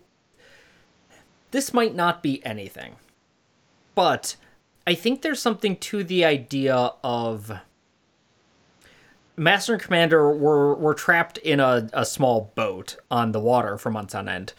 this 1.51 1.73
might 1.73 1.95
not 1.95 2.21
be 2.21 2.45
anything, 2.45 2.95
but 3.95 4.35
I 4.85 4.95
think 4.95 5.21
there's 5.21 5.41
something 5.41 5.77
to 5.77 6.03
the 6.03 6.25
idea 6.25 6.91
of 7.03 7.59
Master 9.37 9.73
and 9.73 9.81
Commander 9.81 10.31
were 10.31 10.75
were 10.75 10.93
trapped 10.93 11.37
in 11.37 11.59
a, 11.59 11.89
a 11.93 12.05
small 12.05 12.51
boat 12.55 12.97
on 13.09 13.31
the 13.31 13.39
water 13.39 13.77
for 13.77 13.89
months 13.89 14.13
on 14.13 14.27
end. 14.27 14.53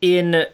In 0.00 0.46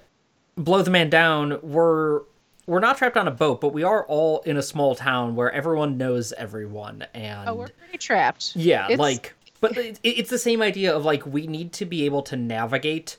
Blow 0.57 0.83
the 0.83 0.91
Man 0.91 1.09
Down, 1.09 1.59
we're 1.63 2.23
we're 2.71 2.79
not 2.79 2.97
trapped 2.97 3.17
on 3.17 3.27
a 3.27 3.33
boat, 3.33 3.61
but 3.61 3.73
we 3.73 3.83
are 3.83 4.05
all 4.07 4.41
in 4.43 4.57
a 4.57 4.63
small 4.63 4.95
town 4.95 5.35
where 5.35 5.51
everyone 5.51 5.99
knows 5.99 6.33
everyone, 6.35 7.05
and 7.15 7.49
oh, 7.49 7.55
we're 7.57 7.69
pretty 7.69 7.99
trapped. 7.99 8.55
yeah, 8.55 8.85
It's- 8.85 8.99
like, 8.99 9.35
but 9.61 9.77
it, 9.77 9.99
it's 10.05 10.31
the 10.31 10.39
same 10.39 10.63
idea 10.63 10.95
of 10.95 11.05
like 11.05 11.27
we 11.27 11.49
need 11.49 11.73
to 11.75 11.85
be 11.85 12.05
able 12.05 12.23
to 12.23 12.37
navigate 12.37 13.17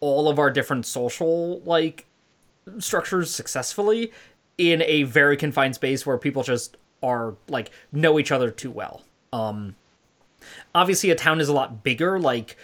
all 0.00 0.28
of 0.28 0.38
our 0.40 0.50
different 0.50 0.84
social 0.84 1.60
like 1.60 2.06
structures 2.80 3.30
successfully 3.32 4.12
in 4.58 4.82
a 4.82 5.04
very 5.04 5.36
confined 5.36 5.74
space 5.76 6.04
where 6.04 6.18
people 6.18 6.42
just 6.42 6.76
are 7.02 7.34
like 7.48 7.70
know 7.92 8.18
each 8.18 8.32
other 8.32 8.50
too 8.50 8.70
well. 8.70 9.02
Um, 9.32 9.76
obviously, 10.74 11.10
a 11.10 11.14
town 11.14 11.40
is 11.40 11.48
a 11.48 11.52
lot 11.52 11.84
bigger. 11.84 12.18
Like 12.18 12.56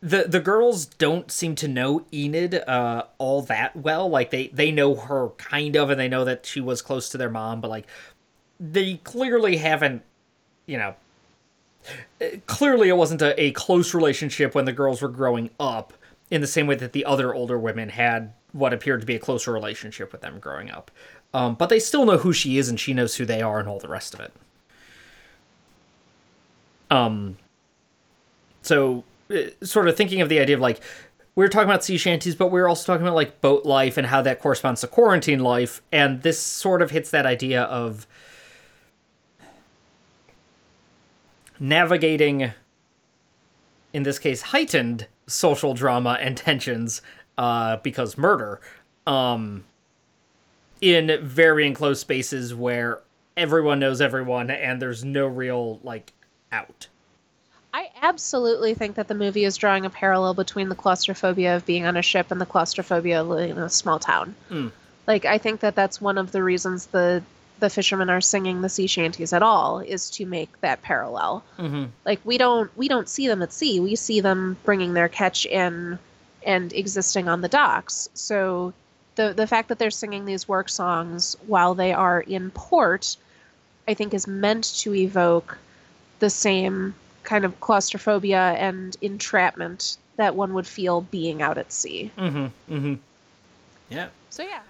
the 0.00 0.24
the 0.28 0.40
girls 0.40 0.86
don't 0.86 1.30
seem 1.30 1.54
to 1.56 1.68
know 1.68 2.04
Enid 2.12 2.54
uh 2.54 3.04
all 3.18 3.42
that 3.42 3.76
well. 3.76 4.08
Like 4.08 4.30
they 4.30 4.48
they 4.48 4.70
know 4.70 4.94
her 4.94 5.30
kind 5.38 5.76
of, 5.76 5.90
and 5.90 5.98
they 5.98 6.08
know 6.08 6.24
that 6.24 6.46
she 6.46 6.60
was 6.60 6.82
close 6.82 7.08
to 7.10 7.18
their 7.18 7.30
mom, 7.30 7.60
but 7.60 7.68
like 7.68 7.86
they 8.60 8.96
clearly 9.04 9.56
haven't, 9.56 10.02
you 10.66 10.78
know. 10.78 10.94
Clearly, 12.46 12.88
it 12.88 12.96
wasn't 12.96 13.22
a, 13.22 13.40
a 13.40 13.52
close 13.52 13.94
relationship 13.94 14.56
when 14.56 14.64
the 14.64 14.72
girls 14.72 15.00
were 15.00 15.08
growing 15.08 15.50
up, 15.60 15.92
in 16.30 16.40
the 16.40 16.46
same 16.46 16.66
way 16.66 16.74
that 16.74 16.92
the 16.92 17.04
other 17.04 17.32
older 17.32 17.58
women 17.58 17.90
had 17.90 18.32
what 18.50 18.72
appeared 18.72 19.00
to 19.00 19.06
be 19.06 19.14
a 19.14 19.18
closer 19.20 19.52
relationship 19.52 20.10
with 20.10 20.20
them 20.20 20.40
growing 20.40 20.70
up. 20.70 20.90
Um, 21.32 21.54
but 21.54 21.68
they 21.68 21.78
still 21.78 22.04
know 22.04 22.18
who 22.18 22.32
she 22.32 22.58
is, 22.58 22.68
and 22.68 22.80
she 22.80 22.92
knows 22.92 23.16
who 23.16 23.24
they 23.24 23.40
are, 23.40 23.60
and 23.60 23.68
all 23.68 23.78
the 23.78 23.88
rest 23.88 24.14
of 24.14 24.20
it. 24.20 24.32
Um, 26.90 27.36
so 28.62 29.04
sort 29.62 29.88
of 29.88 29.96
thinking 29.96 30.20
of 30.20 30.28
the 30.28 30.38
idea 30.40 30.54
of 30.54 30.60
like 30.60 30.80
we 31.34 31.44
are 31.44 31.48
talking 31.48 31.68
about 31.68 31.84
sea 31.84 31.98
shanties, 31.98 32.34
but 32.34 32.50
we 32.50 32.60
are 32.60 32.68
also 32.68 32.86
talking 32.86 33.06
about 33.06 33.14
like 33.14 33.42
boat 33.42 33.66
life 33.66 33.98
and 33.98 34.06
how 34.06 34.22
that 34.22 34.40
corresponds 34.40 34.80
to 34.80 34.86
quarantine 34.86 35.40
life, 35.40 35.82
and 35.92 36.22
this 36.22 36.40
sort 36.40 36.80
of 36.80 36.90
hits 36.90 37.10
that 37.10 37.26
idea 37.26 37.62
of 37.64 38.06
navigating, 41.60 42.52
in 43.92 44.02
this 44.02 44.18
case, 44.18 44.42
heightened 44.42 45.06
social 45.26 45.74
drama 45.74 46.16
and 46.20 46.36
tensions 46.36 47.02
uh, 47.36 47.76
because 47.78 48.16
murder, 48.16 48.60
um, 49.06 49.64
in 50.80 51.18
very 51.22 51.66
enclosed 51.66 52.00
spaces 52.00 52.54
where 52.54 53.00
everyone 53.36 53.78
knows 53.78 54.00
everyone 54.00 54.50
and 54.50 54.80
there's 54.80 55.04
no 55.04 55.26
real 55.26 55.80
like 55.82 56.12
out. 56.50 56.88
I 57.76 57.90
absolutely 58.00 58.72
think 58.72 58.96
that 58.96 59.06
the 59.06 59.14
movie 59.14 59.44
is 59.44 59.58
drawing 59.58 59.84
a 59.84 59.90
parallel 59.90 60.32
between 60.32 60.70
the 60.70 60.74
claustrophobia 60.74 61.56
of 61.56 61.66
being 61.66 61.84
on 61.84 61.98
a 61.98 62.00
ship 62.00 62.30
and 62.30 62.40
the 62.40 62.46
claustrophobia 62.46 63.20
of 63.20 63.28
living 63.28 63.50
in 63.50 63.58
a 63.58 63.68
small 63.68 63.98
town. 63.98 64.34
Hmm. 64.48 64.68
Like, 65.06 65.26
I 65.26 65.36
think 65.36 65.60
that 65.60 65.74
that's 65.74 66.00
one 66.00 66.16
of 66.16 66.32
the 66.32 66.42
reasons 66.42 66.86
the 66.86 67.22
the 67.58 67.68
fishermen 67.68 68.08
are 68.08 68.22
singing 68.22 68.62
the 68.62 68.70
sea 68.70 68.86
shanties 68.86 69.34
at 69.34 69.42
all 69.42 69.80
is 69.80 70.08
to 70.10 70.24
make 70.24 70.58
that 70.62 70.80
parallel. 70.80 71.44
Mm-hmm. 71.58 71.84
Like, 72.06 72.20
we 72.24 72.38
don't 72.38 72.74
we 72.78 72.88
don't 72.88 73.10
see 73.10 73.28
them 73.28 73.42
at 73.42 73.52
sea. 73.52 73.78
We 73.78 73.94
see 73.94 74.20
them 74.20 74.56
bringing 74.64 74.94
their 74.94 75.10
catch 75.10 75.44
in 75.44 75.98
and 76.46 76.72
existing 76.72 77.28
on 77.28 77.42
the 77.42 77.48
docks. 77.48 78.08
So, 78.14 78.72
the 79.16 79.34
the 79.34 79.46
fact 79.46 79.68
that 79.68 79.78
they're 79.78 79.90
singing 79.90 80.24
these 80.24 80.48
work 80.48 80.70
songs 80.70 81.36
while 81.46 81.74
they 81.74 81.92
are 81.92 82.22
in 82.22 82.52
port, 82.52 83.18
I 83.86 83.92
think, 83.92 84.14
is 84.14 84.26
meant 84.26 84.64
to 84.78 84.94
evoke 84.94 85.58
the 86.20 86.30
same 86.30 86.94
kind 87.26 87.44
of 87.44 87.60
claustrophobia 87.60 88.52
and 88.52 88.96
entrapment 89.02 89.98
that 90.16 90.34
one 90.34 90.54
would 90.54 90.66
feel 90.66 91.02
being 91.02 91.42
out 91.42 91.58
at 91.58 91.70
sea. 91.70 92.10
Mm-hmm. 92.16 92.74
Mm-hmm. 92.74 92.94
Yeah. 93.90 94.08
So 94.30 94.42
yeah, 94.42 94.60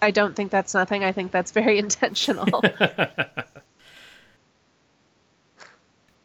I, 0.00 0.06
I 0.06 0.10
don't 0.10 0.34
think 0.34 0.50
that's 0.50 0.72
nothing. 0.72 1.04
I 1.04 1.12
think 1.12 1.30
that's 1.30 1.50
very 1.50 1.78
intentional. 1.84 2.62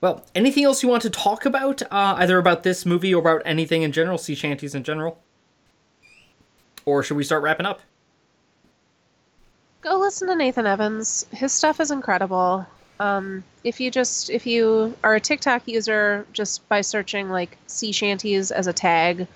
Well, 0.03 0.25
anything 0.35 0.65
else 0.65 0.83
you 0.83 0.89
want 0.89 1.03
to 1.03 1.09
talk 1.09 1.45
about, 1.45 1.81
uh, 1.83 2.15
either 2.17 2.37
about 2.37 2.63
this 2.63 2.85
movie 2.85 3.15
or 3.15 3.21
about 3.21 3.41
anything 3.45 3.83
in 3.83 3.93
general, 3.93 4.17
sea 4.17 4.35
shanties 4.35 4.75
in 4.75 4.83
general? 4.83 5.17
Or 6.83 7.03
should 7.03 7.15
we 7.15 7.23
start 7.23 7.41
wrapping 7.41 7.65
up? 7.65 7.79
Go 9.79 9.97
listen 9.97 10.27
to 10.27 10.35
Nathan 10.35 10.67
Evans. 10.67 11.25
His 11.31 11.53
stuff 11.53 11.79
is 11.79 11.89
incredible. 11.89 12.65
Um, 12.99 13.43
if 13.63 13.79
you 13.79 13.91
just 13.91 14.29
if 14.29 14.45
you 14.45 14.95
are 15.03 15.15
a 15.15 15.19
TikTok 15.19 15.67
user, 15.67 16.25
just 16.33 16.67
by 16.69 16.81
searching 16.81 17.29
like 17.29 17.57
sea 17.67 17.91
shanties 17.91 18.51
as 18.51 18.67
a 18.67 18.73
tag. 18.73 19.27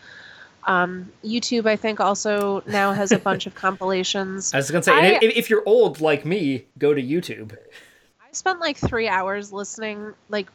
Um, 0.66 1.14
YouTube, 1.24 1.66
I 1.66 1.78
think, 1.78 2.02
also 2.02 2.62
now 2.68 2.92
has 2.92 3.14
a 3.14 3.20
bunch 3.20 3.46
of 3.46 3.56
compilations. 3.66 4.54
I 4.54 4.58
was 4.58 4.70
gonna 4.70 4.84
say, 4.84 4.92
I- 4.92 5.20
if, 5.22 5.38
if 5.38 5.50
you're 5.50 5.64
old 5.66 6.02
like 6.02 6.26
me, 6.26 6.66
go 6.78 6.94
to 6.94 7.02
YouTube. 7.02 7.54
I 8.22 8.34
spent 8.34 8.60
like 8.60 8.76
three 8.78 9.08
hours 9.08 9.54
listening, 9.54 10.14
like 10.28 10.48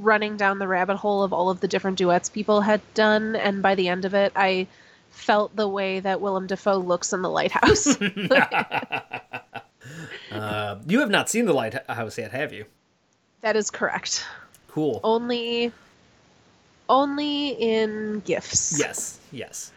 running 0.00 0.36
down 0.36 0.58
the 0.58 0.66
rabbit 0.66 0.96
hole 0.96 1.22
of 1.22 1.32
all 1.32 1.50
of 1.50 1.60
the 1.60 1.68
different 1.68 1.98
duets 1.98 2.28
people 2.28 2.62
had 2.62 2.80
done, 2.94 3.36
and 3.36 3.62
by 3.62 3.76
the 3.76 3.86
end 3.88 4.04
of 4.04 4.12
it, 4.14 4.32
I 4.34 4.66
felt 5.10 5.54
the 5.54 5.68
way 5.68 6.00
that 6.00 6.20
Willem 6.20 6.48
Dafoe 6.48 6.78
looks 6.78 7.12
in 7.12 7.22
The 7.22 7.30
Lighthouse. 7.30 7.96
Uh, 10.34 10.78
you 10.86 11.00
have 11.00 11.10
not 11.10 11.28
seen 11.28 11.46
the 11.46 11.52
lighthouse 11.52 12.18
yet, 12.18 12.32
have 12.32 12.52
you? 12.52 12.66
that 13.42 13.56
is 13.56 13.70
correct. 13.70 14.24
Cool. 14.68 15.00
Only, 15.04 15.70
only 16.88 17.48
in 17.50 18.20
gifts. 18.20 18.78
Yes. 18.78 19.18
Yes. 19.30 19.70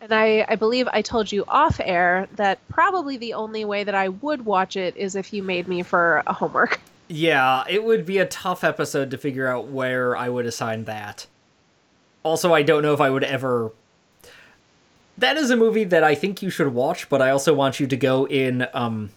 And 0.00 0.12
I, 0.12 0.44
I 0.48 0.56
believe 0.56 0.88
I 0.92 1.02
told 1.02 1.30
you 1.30 1.44
off 1.46 1.80
air 1.82 2.28
that 2.34 2.58
probably 2.68 3.16
the 3.16 3.34
only 3.34 3.64
way 3.64 3.84
that 3.84 3.94
I 3.94 4.08
would 4.08 4.44
watch 4.44 4.76
it 4.76 4.96
is 4.96 5.14
if 5.14 5.32
you 5.32 5.42
made 5.42 5.68
me 5.68 5.82
for 5.82 6.22
a 6.26 6.32
homework. 6.32 6.80
Yeah, 7.08 7.62
it 7.68 7.84
would 7.84 8.04
be 8.04 8.18
a 8.18 8.26
tough 8.26 8.64
episode 8.64 9.12
to 9.12 9.18
figure 9.18 9.46
out 9.46 9.68
where 9.68 10.16
I 10.16 10.28
would 10.28 10.44
assign 10.44 10.84
that. 10.84 11.28
Also, 12.24 12.52
I 12.52 12.62
don't 12.62 12.82
know 12.82 12.92
if 12.92 13.00
I 13.00 13.08
would 13.08 13.22
ever. 13.22 13.70
That 15.16 15.36
is 15.36 15.50
a 15.50 15.56
movie 15.56 15.84
that 15.84 16.02
I 16.02 16.16
think 16.16 16.42
you 16.42 16.50
should 16.50 16.74
watch, 16.74 17.08
but 17.08 17.22
I 17.22 17.30
also 17.30 17.54
want 17.54 17.78
you 17.78 17.86
to 17.86 17.96
go 17.96 18.26
in 18.26 18.66
um 18.74 19.10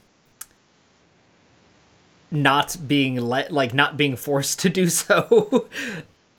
not 2.31 2.77
being 2.87 3.15
let 3.15 3.51
like 3.51 3.73
not 3.73 3.97
being 3.97 4.15
forced 4.15 4.59
to 4.59 4.69
do 4.69 4.89
so. 4.89 5.67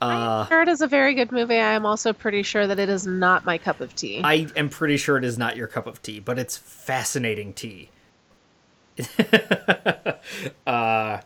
Uh, 0.01 0.47
sure 0.47 0.63
it 0.63 0.67
is 0.67 0.81
a 0.81 0.87
very 0.87 1.13
good 1.13 1.31
movie. 1.31 1.57
I 1.57 1.73
am 1.73 1.85
also 1.85 2.11
pretty 2.11 2.41
sure 2.41 2.65
that 2.65 2.79
it 2.79 2.89
is 2.89 3.05
not 3.05 3.45
my 3.45 3.59
cup 3.59 3.81
of 3.81 3.95
tea. 3.95 4.19
I 4.23 4.47
am 4.55 4.67
pretty 4.67 4.97
sure 4.97 5.15
it 5.15 5.23
is 5.23 5.37
not 5.37 5.55
your 5.55 5.67
cup 5.67 5.85
of 5.85 6.01
tea, 6.01 6.19
but 6.19 6.39
it's 6.39 6.57
fascinating 6.57 7.53
tea. 7.53 7.89
uh, 10.65 11.21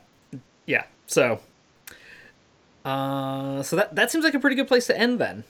yeah. 0.65 0.83
So, 1.07 1.39
uh, 2.83 3.63
so 3.63 3.77
that 3.77 3.95
that 3.95 4.11
seems 4.11 4.25
like 4.25 4.33
a 4.33 4.39
pretty 4.39 4.57
good 4.57 4.67
place 4.67 4.87
to 4.87 4.97
end 4.97 5.19
then. 5.19 5.45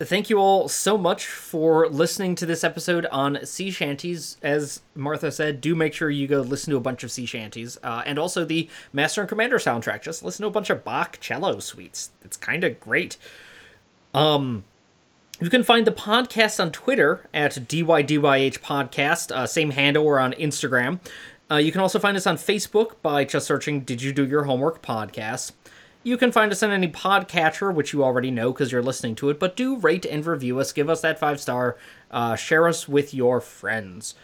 Thank 0.00 0.30
you 0.30 0.38
all 0.38 0.68
so 0.68 0.96
much 0.96 1.26
for 1.26 1.88
listening 1.88 2.36
to 2.36 2.46
this 2.46 2.62
episode 2.62 3.04
on 3.06 3.44
sea 3.44 3.72
shanties. 3.72 4.36
As 4.42 4.80
Martha 4.94 5.32
said, 5.32 5.60
do 5.60 5.74
make 5.74 5.92
sure 5.92 6.08
you 6.08 6.28
go 6.28 6.40
listen 6.40 6.70
to 6.70 6.76
a 6.76 6.80
bunch 6.80 7.02
of 7.02 7.10
sea 7.10 7.26
shanties, 7.26 7.78
uh, 7.82 8.04
and 8.06 8.16
also 8.16 8.44
the 8.44 8.68
Master 8.92 9.22
and 9.22 9.28
Commander 9.28 9.58
soundtrack. 9.58 10.02
Just 10.02 10.22
listen 10.22 10.44
to 10.44 10.48
a 10.48 10.52
bunch 10.52 10.70
of 10.70 10.84
Bach 10.84 11.18
cello 11.20 11.58
suites. 11.58 12.12
It's 12.22 12.36
kind 12.36 12.62
of 12.62 12.78
great. 12.78 13.16
Um, 14.14 14.62
you 15.40 15.50
can 15.50 15.64
find 15.64 15.84
the 15.84 15.92
podcast 15.92 16.60
on 16.60 16.70
Twitter 16.70 17.28
at 17.34 17.52
DYDYH 17.54 18.60
Podcast, 18.60 19.32
uh, 19.32 19.48
same 19.48 19.70
handle, 19.70 20.06
or 20.06 20.20
on 20.20 20.32
Instagram. 20.34 21.00
Uh, 21.50 21.56
you 21.56 21.72
can 21.72 21.80
also 21.80 21.98
find 21.98 22.16
us 22.16 22.26
on 22.26 22.36
Facebook 22.36 22.92
by 23.02 23.24
just 23.24 23.46
searching 23.46 23.80
Did 23.80 24.02
You 24.02 24.12
Do 24.12 24.24
Your 24.24 24.44
Homework 24.44 24.80
Podcast. 24.80 25.52
You 26.02 26.16
can 26.16 26.32
find 26.32 26.52
us 26.52 26.62
on 26.62 26.70
any 26.70 26.88
podcatcher, 26.88 27.74
which 27.74 27.92
you 27.92 28.04
already 28.04 28.30
know 28.30 28.52
because 28.52 28.72
you're 28.72 28.82
listening 28.82 29.14
to 29.16 29.30
it, 29.30 29.38
but 29.38 29.56
do 29.56 29.76
rate 29.76 30.06
and 30.06 30.24
review 30.24 30.58
us, 30.60 30.72
give 30.72 30.88
us 30.88 31.00
that 31.00 31.18
five 31.18 31.40
star, 31.40 31.76
uh, 32.10 32.36
share 32.36 32.68
us 32.68 32.88
with 32.88 33.12
your 33.12 33.40
friends. 33.40 34.14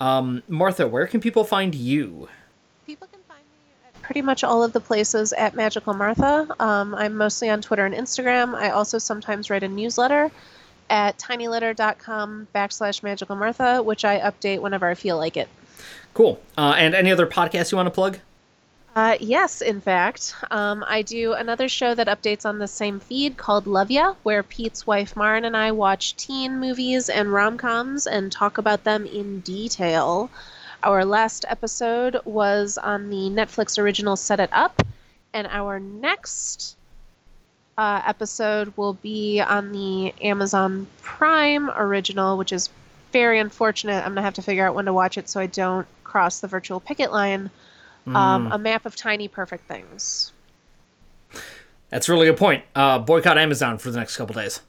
Um, 0.00 0.42
Martha, 0.48 0.86
where 0.86 1.06
can 1.06 1.20
people 1.20 1.44
find 1.44 1.74
you? 1.74 2.28
People 2.86 3.08
can 3.08 3.20
find 3.28 3.40
me 3.40 3.72
at 3.86 4.02
pretty 4.02 4.22
much 4.22 4.44
all 4.44 4.62
of 4.62 4.72
the 4.72 4.80
places 4.80 5.32
at 5.32 5.54
Magical 5.54 5.94
Martha. 5.94 6.46
Um, 6.60 6.94
I'm 6.94 7.16
mostly 7.16 7.50
on 7.50 7.60
Twitter 7.60 7.84
and 7.84 7.94
Instagram. 7.94 8.54
I 8.54 8.70
also 8.70 8.98
sometimes 8.98 9.50
write 9.50 9.62
a 9.62 9.68
newsletter 9.68 10.30
at 10.88 11.18
tinyletter.com 11.18 12.48
backslash 12.54 13.02
magical 13.02 13.36
Martha, 13.36 13.82
which 13.82 14.04
I 14.04 14.20
update 14.20 14.60
whenever 14.60 14.86
I 14.86 14.94
feel 14.94 15.16
like 15.16 15.36
it. 15.36 15.48
Cool. 16.14 16.40
Uh, 16.56 16.74
and 16.76 16.94
any 16.94 17.10
other 17.10 17.26
podcasts 17.26 17.72
you 17.72 17.76
want 17.76 17.86
to 17.86 17.90
plug? 17.90 18.18
Uh, 18.96 19.14
yes, 19.20 19.60
in 19.60 19.78
fact. 19.78 20.34
Um, 20.50 20.82
I 20.88 21.02
do 21.02 21.34
another 21.34 21.68
show 21.68 21.94
that 21.94 22.06
updates 22.06 22.46
on 22.46 22.58
the 22.58 22.66
same 22.66 22.98
feed 22.98 23.36
called 23.36 23.66
Love 23.66 23.90
Ya, 23.90 24.14
where 24.22 24.42
Pete's 24.42 24.86
wife 24.86 25.14
Maren 25.14 25.44
and 25.44 25.54
I 25.54 25.72
watch 25.72 26.16
teen 26.16 26.58
movies 26.58 27.10
and 27.10 27.30
rom 27.30 27.58
coms 27.58 28.06
and 28.06 28.32
talk 28.32 28.56
about 28.56 28.84
them 28.84 29.04
in 29.04 29.40
detail. 29.40 30.30
Our 30.82 31.04
last 31.04 31.44
episode 31.46 32.22
was 32.24 32.78
on 32.78 33.10
the 33.10 33.28
Netflix 33.28 33.78
original 33.78 34.16
Set 34.16 34.40
It 34.40 34.48
Up, 34.50 34.80
and 35.34 35.46
our 35.48 35.78
next 35.78 36.78
uh, 37.76 38.00
episode 38.06 38.72
will 38.78 38.94
be 38.94 39.42
on 39.42 39.72
the 39.72 40.14
Amazon 40.22 40.86
Prime 41.02 41.68
original, 41.68 42.38
which 42.38 42.50
is 42.50 42.70
very 43.12 43.40
unfortunate. 43.40 43.98
I'm 43.98 44.14
going 44.14 44.16
to 44.16 44.22
have 44.22 44.34
to 44.34 44.42
figure 44.42 44.66
out 44.66 44.74
when 44.74 44.86
to 44.86 44.94
watch 44.94 45.18
it 45.18 45.28
so 45.28 45.38
I 45.38 45.48
don't 45.48 45.86
cross 46.02 46.40
the 46.40 46.48
virtual 46.48 46.80
picket 46.80 47.12
line 47.12 47.50
um, 48.14 48.52
a 48.52 48.58
map 48.58 48.86
of 48.86 48.96
tiny 48.96 49.28
perfect 49.28 49.66
things. 49.66 50.32
That's 51.90 52.08
really 52.08 52.28
a 52.28 52.34
point. 52.34 52.64
Uh, 52.74 52.98
boycott 52.98 53.38
Amazon 53.38 53.78
for 53.78 53.90
the 53.90 53.98
next 53.98 54.16
couple 54.16 54.34
days. 54.34 54.60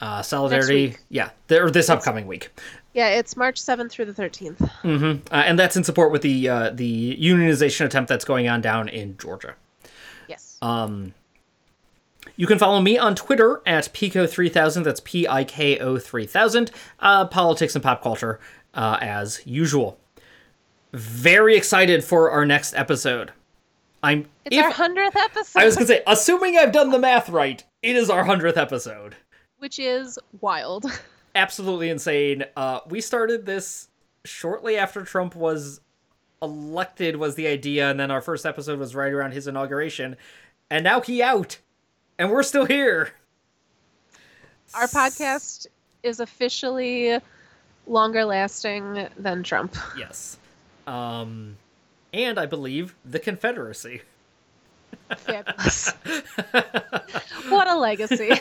Uh, 0.00 0.22
solidarity, 0.22 0.96
yeah, 1.10 1.30
there, 1.48 1.66
or 1.66 1.70
this 1.70 1.90
upcoming 1.90 2.26
week. 2.26 2.50
Yeah, 2.94 3.08
it's 3.08 3.36
March 3.36 3.60
7th 3.60 3.90
through 3.90 4.06
the 4.06 4.12
13th. 4.12 5.22
Uh, 5.30 5.34
and 5.34 5.58
that's 5.58 5.76
in 5.76 5.84
support 5.84 6.10
with 6.10 6.22
the 6.22 6.48
uh, 6.48 6.70
the 6.70 7.16
unionization 7.20 7.84
attempt 7.84 8.08
that's 8.08 8.24
going 8.24 8.48
on 8.48 8.60
down 8.62 8.88
in 8.88 9.16
Georgia. 9.18 9.54
Yes. 10.26 10.56
Um, 10.62 11.14
you 12.36 12.46
can 12.46 12.58
follow 12.58 12.80
me 12.80 12.98
on 12.98 13.14
Twitter 13.14 13.60
at 13.66 13.92
Piko3000. 13.92 14.84
That's 14.84 15.00
P 15.04 15.28
I 15.28 15.44
K 15.44 15.78
O 15.78 15.98
3000. 15.98 16.70
Uh, 16.98 17.26
politics 17.26 17.74
and 17.74 17.84
pop 17.84 18.02
culture, 18.02 18.40
uh, 18.74 18.96
as 19.00 19.42
usual. 19.44 19.99
Very 20.92 21.56
excited 21.56 22.02
for 22.04 22.30
our 22.30 22.44
next 22.44 22.74
episode. 22.74 23.32
I'm. 24.02 24.26
it's 24.44 24.56
if- 24.56 24.64
our 24.64 24.72
100th 24.72 25.14
episode, 25.16 25.60
I 25.60 25.64
was 25.64 25.74
gonna 25.76 25.86
say, 25.86 26.02
assuming 26.06 26.56
I've 26.56 26.72
done 26.72 26.90
the 26.90 26.98
math 26.98 27.28
right, 27.28 27.62
it 27.82 27.96
is 27.96 28.08
our 28.10 28.24
hundredth 28.24 28.56
episode. 28.58 29.14
which 29.58 29.78
is 29.78 30.18
wild. 30.40 30.86
Absolutely 31.34 31.90
insane. 31.90 32.44
Uh, 32.56 32.80
we 32.88 33.00
started 33.00 33.46
this 33.46 33.88
shortly 34.24 34.76
after 34.76 35.02
Trump 35.04 35.36
was 35.36 35.80
elected, 36.42 37.16
was 37.16 37.34
the 37.36 37.46
idea, 37.46 37.90
and 37.90 38.00
then 38.00 38.10
our 38.10 38.20
first 38.22 38.44
episode 38.46 38.78
was 38.78 38.94
right 38.94 39.12
around 39.12 39.32
his 39.32 39.46
inauguration, 39.46 40.16
and 40.70 40.82
now 40.82 41.00
he 41.00 41.22
out, 41.22 41.58
and 42.18 42.30
we're 42.30 42.42
still 42.42 42.64
here. 42.64 43.10
Our 44.74 44.86
podcast 44.86 45.66
is 46.02 46.20
officially 46.20 47.18
longer 47.86 48.24
lasting 48.24 49.08
than 49.18 49.42
Trump. 49.42 49.76
Yes. 49.96 50.38
Um, 50.90 51.56
and 52.12 52.38
I 52.38 52.46
believe 52.46 52.94
the 53.04 53.18
Confederacy. 53.20 54.02
Fabulous. 55.16 55.92
what 57.48 57.68
a 57.68 57.76
legacy. 57.76 58.32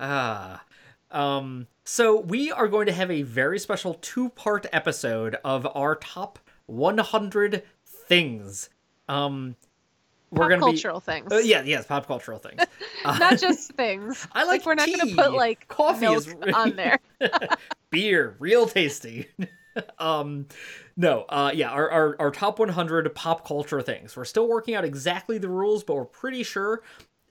Ah. 0.00 0.64
Um, 1.12 1.68
so 1.84 2.18
we 2.20 2.50
are 2.50 2.66
going 2.66 2.86
to 2.86 2.92
have 2.92 3.10
a 3.10 3.22
very 3.22 3.58
special 3.60 3.94
two-part 3.94 4.66
episode 4.72 5.36
of 5.44 5.64
our 5.76 5.94
top 5.94 6.38
100 6.66 7.62
things. 7.86 8.68
Um, 9.08 9.54
we're 10.30 10.50
Pop 10.50 10.58
cultural 10.60 10.98
things. 10.98 11.30
uh, 11.30 11.36
yeah, 11.36 11.62
yes, 11.62 11.86
pop 11.86 12.06
cultural 12.06 12.38
things. 12.40 12.62
Uh, 13.04 13.16
Not 13.20 13.38
just 13.38 13.72
things. 13.74 14.26
I 14.32 14.44
like 14.44 14.66
we're 14.66 14.74
not 14.74 14.86
tea. 14.86 14.96
gonna 14.98 15.14
put 15.14 15.34
like 15.34 15.68
Coffee 15.68 16.06
is- 16.06 16.34
on 16.54 16.74
there. 16.74 16.98
beer, 17.90 18.34
real 18.40 18.66
tasty. 18.66 19.28
um, 19.98 20.46
no, 20.96 21.22
uh, 21.28 21.50
yeah, 21.54 21.70
our, 21.70 21.90
our 21.90 22.16
our 22.18 22.30
top 22.30 22.58
100 22.58 23.14
pop 23.14 23.46
culture 23.46 23.80
things. 23.82 24.16
We're 24.16 24.24
still 24.24 24.48
working 24.48 24.74
out 24.74 24.84
exactly 24.84 25.38
the 25.38 25.48
rules, 25.48 25.84
but 25.84 25.94
we're 25.94 26.04
pretty 26.04 26.42
sure 26.42 26.82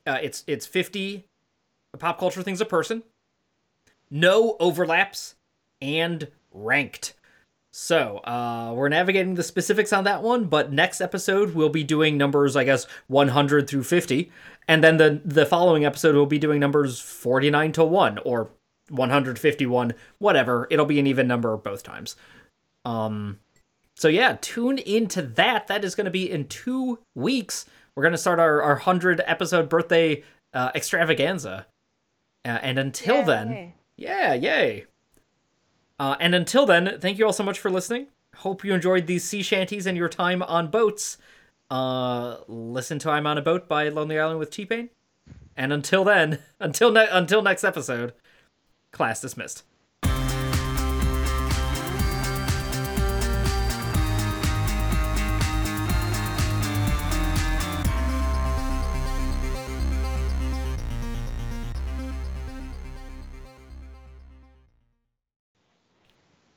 uh, 0.06 0.18
it's 0.22 0.44
it's 0.48 0.66
50 0.66 1.28
pop 2.00 2.20
culture 2.20 2.42
things 2.42 2.62
a 2.62 2.66
person, 2.66 3.04
no 4.10 4.56
overlaps, 4.60 5.36
and 5.82 6.28
ranked. 6.52 7.14
So, 7.74 8.18
uh, 8.26 8.74
we're 8.76 8.89
navigating 8.89 9.36
the 9.36 9.44
specifics 9.44 9.94
on 9.94 10.04
that 10.04 10.22
one, 10.22 10.46
but 10.46 10.74
next 10.74 11.00
episode 11.00 11.56
we'll 11.56 11.70
be 11.70 11.86
doing 11.86 12.18
numbers, 12.18 12.58
I 12.58 12.66
guess, 12.66 12.86
100 13.08 13.70
through 13.70 13.84
50, 13.84 14.30
and 14.68 14.84
then 14.84 14.98
the 14.98 15.22
the 15.24 15.46
following 15.46 15.86
episode 15.86 16.16
we'll 16.16 16.26
be 16.26 16.39
doing 16.39 16.60
numbers 16.60 17.00
49 17.00 17.72
to 17.74 17.84
1 17.86 18.18
or 18.20 18.50
151, 18.92 19.94
whatever. 20.20 20.68
It'll 20.70 20.86
be 20.86 21.00
an 21.00 21.08
even 21.08 21.28
number 21.28 21.56
both 21.58 21.84
times. 21.84 22.16
Um, 22.86 23.39
so 23.96 24.08
yeah, 24.08 24.38
tune 24.42 24.78
into 24.80 25.22
that. 25.22 25.68
That 25.68 25.84
is 25.84 25.96
going 25.96 26.06
to 26.06 26.12
be 26.12 26.30
in 26.30 26.48
two 26.48 27.00
weeks. 27.16 27.66
We're 27.96 28.04
going 28.04 28.14
to 28.14 28.18
start 28.18 28.39
our 28.39 28.62
our 28.62 28.76
hundred 28.76 29.22
episode 29.26 29.70
birthday 29.70 30.24
uh, 30.54 30.72
extravaganza, 30.74 31.68
uh, 32.46 32.60
and 32.62 32.80
until 32.80 33.24
then, 33.24 33.74
yeah, 33.98 34.34
yay. 34.34 34.86
Uh, 36.00 36.16
and 36.20 36.34
until 36.34 36.66
then, 36.66 36.98
thank 37.00 37.20
you 37.20 37.26
all 37.26 37.34
so 37.34 37.44
much 37.44 37.60
for 37.60 37.70
listening. 37.70 38.08
Hope 38.38 38.64
you 38.64 38.74
enjoyed 38.74 39.06
these 39.08 39.24
sea 39.24 39.44
shanties 39.44 39.86
and 39.86 39.98
your 39.98 40.10
time 40.10 40.42
on 40.42 40.70
boats. 40.70 41.18
Uh, 41.70 42.38
listen 42.48 42.98
to 43.00 43.10
"I'm 43.12 43.28
on 43.28 43.38
a 43.38 43.42
Boat" 43.42 43.68
by 43.68 43.88
Lonely 43.89 44.20
Island 44.20 44.39
with 44.39 44.50
T 44.50 44.66
Pain. 44.66 44.89
And 45.56 45.72
until 45.72 46.04
then, 46.04 46.39
until 46.60 46.92
ne- 46.92 47.10
until 47.12 47.42
next 47.42 47.64
episode, 47.64 48.14
class 48.92 49.22
dismissed. 49.22 49.64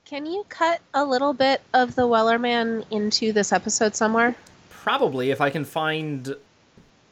Can 0.04 0.26
you 0.26 0.44
cut 0.48 0.80
a 0.92 1.04
little 1.04 1.32
bit 1.32 1.60
of 1.72 1.96
the 1.96 2.02
Wellerman 2.02 2.84
into 2.90 3.32
this 3.32 3.52
episode 3.52 3.96
somewhere? 3.96 4.36
Probably 4.70 5.30
if 5.30 5.40
I 5.40 5.50
can 5.50 5.64
find 5.64 6.36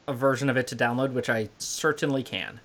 a 0.07 0.13
version 0.13 0.49
of 0.49 0.57
it 0.57 0.69
to 0.69 0.77
download, 0.77 1.13
which 1.13 1.29
I 1.29 1.49
certainly 1.59 2.23
can. 2.23 2.61